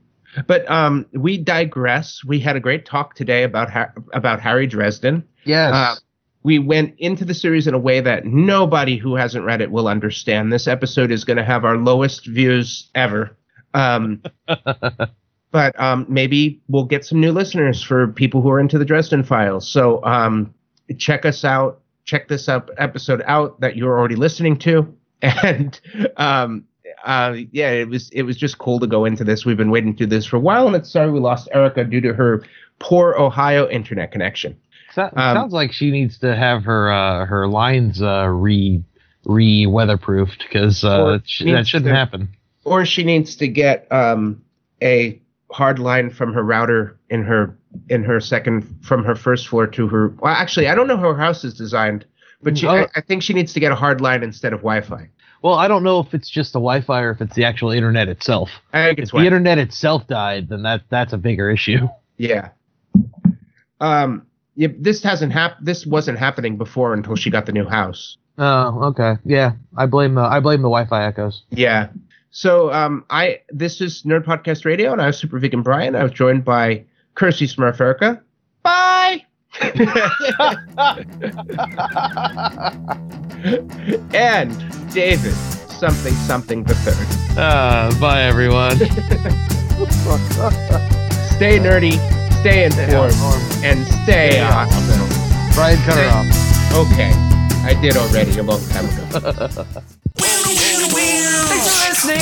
But 0.48 0.70
um, 0.70 1.08
we 1.14 1.38
digress. 1.38 2.24
We 2.24 2.40
had 2.40 2.56
a 2.56 2.60
great 2.60 2.86
talk 2.86 3.16
today 3.16 3.44
about 3.44 3.70
ha- 3.70 3.92
about 4.14 4.40
Harry 4.40 4.68
Dresden. 4.68 5.28
Yes. 5.44 5.74
Uh, 5.74 5.96
we 6.44 6.60
went 6.60 6.96
into 7.00 7.26
the 7.26 7.34
series 7.34 7.68
in 7.68 7.74
a 7.74 7.80
way 7.80 8.00
that 8.00 8.26
nobody 8.26 8.98
who 8.98 9.16
hasn't 9.16 9.46
read 9.46 9.62
it 9.62 9.72
will 9.72 9.88
understand. 9.88 10.52
This 10.52 10.68
episode 10.68 11.12
is 11.12 11.24
going 11.24 11.38
to 11.38 11.44
have 11.44 11.66
our 11.66 11.78
lowest 11.78 12.26
views 12.26 12.90
ever. 12.96 13.36
Um, 13.74 14.24
but 15.52 15.80
um, 15.80 16.06
maybe 16.10 16.62
we'll 16.68 16.86
get 16.86 17.06
some 17.06 17.20
new 17.20 17.32
listeners 17.32 17.84
for 17.84 18.08
people 18.08 18.42
who 18.42 18.50
are 18.50 18.60
into 18.60 18.78
the 18.78 18.86
Dresden 18.86 19.24
Files. 19.24 19.70
So 19.70 20.04
um, 20.04 20.54
check 20.98 21.26
us 21.26 21.46
out. 21.46 21.82
Check 22.06 22.28
this 22.28 22.50
up 22.50 22.70
episode 22.78 23.22
out 23.26 23.60
that 23.62 23.76
you're 23.76 23.98
already 23.98 24.16
listening 24.16 24.58
to, 24.60 24.94
and 25.22 25.80
um, 26.18 26.66
uh, 27.06 27.36
yeah, 27.52 27.72
it 27.72 27.88
was 27.90 28.10
it 28.10 28.24
was 28.24 28.36
just 28.38 28.58
cool 28.58 28.80
to 28.80 28.88
go 28.88 29.06
into 29.06 29.24
this. 29.24 29.46
We've 29.46 29.58
been 29.58 29.72
waiting 29.72 29.94
to 29.96 30.06
do 30.06 30.06
this 30.08 30.26
for 30.26 30.38
a 30.38 30.40
while, 30.40 30.68
and 30.68 30.76
it's 30.76 30.92
sorry 30.92 31.12
we 31.12 31.20
lost 31.20 31.48
Erica 31.54 31.84
due 31.84 32.02
to 32.02 32.14
her 32.14 32.44
poor 32.80 33.16
Ohio 33.18 33.70
internet 33.70 34.12
connection. 34.12 34.58
So- 34.94 35.04
um, 35.16 35.36
sounds 35.36 35.54
like 35.54 35.72
she 35.72 35.90
needs 35.92 36.18
to 36.20 36.36
have 36.36 36.64
her 36.66 36.92
uh, 36.92 37.26
her 37.26 37.48
lines 37.48 38.02
uh, 38.02 38.26
re 38.28 38.84
re 39.26 39.66
weatherproofed 39.68 40.40
because 40.40 40.84
uh, 40.84 41.12
that, 41.14 41.22
sh- 41.26 41.44
that 41.46 41.68
shouldn't 41.68 41.90
to- 41.90 41.96
happen. 41.96 42.30
or 42.66 42.86
she 42.86 43.04
needs 43.04 43.36
to 43.38 43.48
get 43.48 43.88
um, 43.92 44.42
a 44.82 45.22
hard 45.52 45.78
line 45.80 46.10
from 46.10 46.34
her 46.34 46.44
router 46.44 46.98
in 47.10 47.24
her 47.24 47.56
in 47.90 48.04
her 48.04 48.20
second 48.20 48.64
from 48.84 49.04
her 49.04 49.16
first 49.16 49.48
floor 49.48 49.68
to 49.68 49.88
her. 49.88 50.10
Well, 50.20 50.34
actually, 50.34 50.68
I 50.68 50.76
don't 50.76 50.88
know 50.88 50.98
how 50.98 51.14
her 51.14 51.18
house 51.20 51.44
is 51.44 51.54
designed, 51.54 52.06
but 52.42 52.58
she. 52.58 52.68
I, 52.68 52.88
I 52.96 53.02
think 53.02 53.24
she 53.24 53.34
needs 53.34 53.54
to 53.54 53.60
get 53.60 53.72
a 53.72 53.76
hard 53.76 54.02
line 54.02 54.24
instead 54.24 54.54
of 54.54 54.60
Wi-Fi. 54.60 55.10
Well, 55.42 55.56
I 55.56 55.68
don't 55.68 55.84
know 55.84 56.00
if 56.00 56.14
it's 56.14 56.30
just 56.30 56.54
the 56.54 56.60
Wi-Fi 56.60 57.02
or 57.02 57.12
if 57.12 57.22
it's 57.22 57.36
the 57.36 57.46
actual 57.46 57.72
internet 57.72 58.08
itself. 58.08 58.50
I 58.74 58.86
think 58.88 59.00
If 59.00 59.04
it's 59.04 59.12
the 59.12 59.16
Wi- 59.18 59.26
internet 59.28 59.58
itself 59.58 60.06
died, 60.08 60.50
then 60.50 60.64
that 60.64 60.84
that's 60.90 61.14
a 61.14 61.18
bigger 61.18 61.50
issue. 61.50 61.88
Yeah. 62.18 62.50
Um. 63.80 64.28
Yeah, 64.56 64.68
this 64.78 65.02
hasn't 65.02 65.32
hap- 65.32 65.58
This 65.62 65.86
wasn't 65.86 66.20
happening 66.20 66.58
before 66.58 66.94
until 66.94 67.16
she 67.16 67.30
got 67.30 67.46
the 67.46 67.54
new 67.54 67.66
house. 67.66 68.18
Oh, 68.38 68.84
okay. 68.90 69.16
Yeah, 69.24 69.54
I 69.78 69.86
blame 69.86 70.16
the 70.16 70.22
I 70.22 70.40
blame 70.40 70.62
the 70.62 70.70
Wi-Fi 70.70 71.06
echoes. 71.06 71.44
Yeah. 71.52 71.88
So 72.32 72.72
um, 72.72 73.06
I 73.10 73.42
this 73.50 73.82
is 73.82 74.04
Nerd 74.04 74.26
Podcast 74.26 74.66
Radio, 74.66 74.92
and 74.92 75.02
I'm 75.02 75.14
Super 75.14 75.40
Vegan 75.40 75.64
Brian. 75.64 75.96
I 75.96 76.04
was 76.04 76.12
joined 76.12 76.44
by 76.46 76.84
Kirsty 77.22 77.46
Smurf 77.46 77.80
Erica. 77.80 78.20
Bye. 78.64 79.24
and 84.16 84.92
David 84.92 85.36
something 85.70 86.16
something 86.16 86.64
the 86.64 86.74
third. 86.74 86.98
Uh, 87.38 87.94
bye 88.00 88.24
everyone. 88.24 88.78
Stay 91.38 91.60
nerdy, 91.60 92.00
stay 92.40 92.64
informed, 92.64 93.14
and 93.64 93.86
stay 93.86 94.32
Stay 94.32 94.42
awesome. 94.42 95.08
Brian, 95.54 95.78
cut 95.84 95.98
her 95.98 96.10
off. 96.10 96.26
Okay, 96.74 97.12
I 97.64 97.76
did 97.80 97.98
already 97.98 98.36
a 98.40 98.42
long 98.42 98.66
time 98.70 98.90
ago. 98.90 99.64
Thanks 100.58 101.70
for 101.70 101.90
listening 101.90 102.20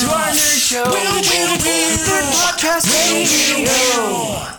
to 0.00 0.06
our 0.12 0.28
nerd 0.28 0.60
show. 0.60 0.84
Nerd 0.84 2.28
Podcast 2.32 2.86
Radio. 2.92 4.56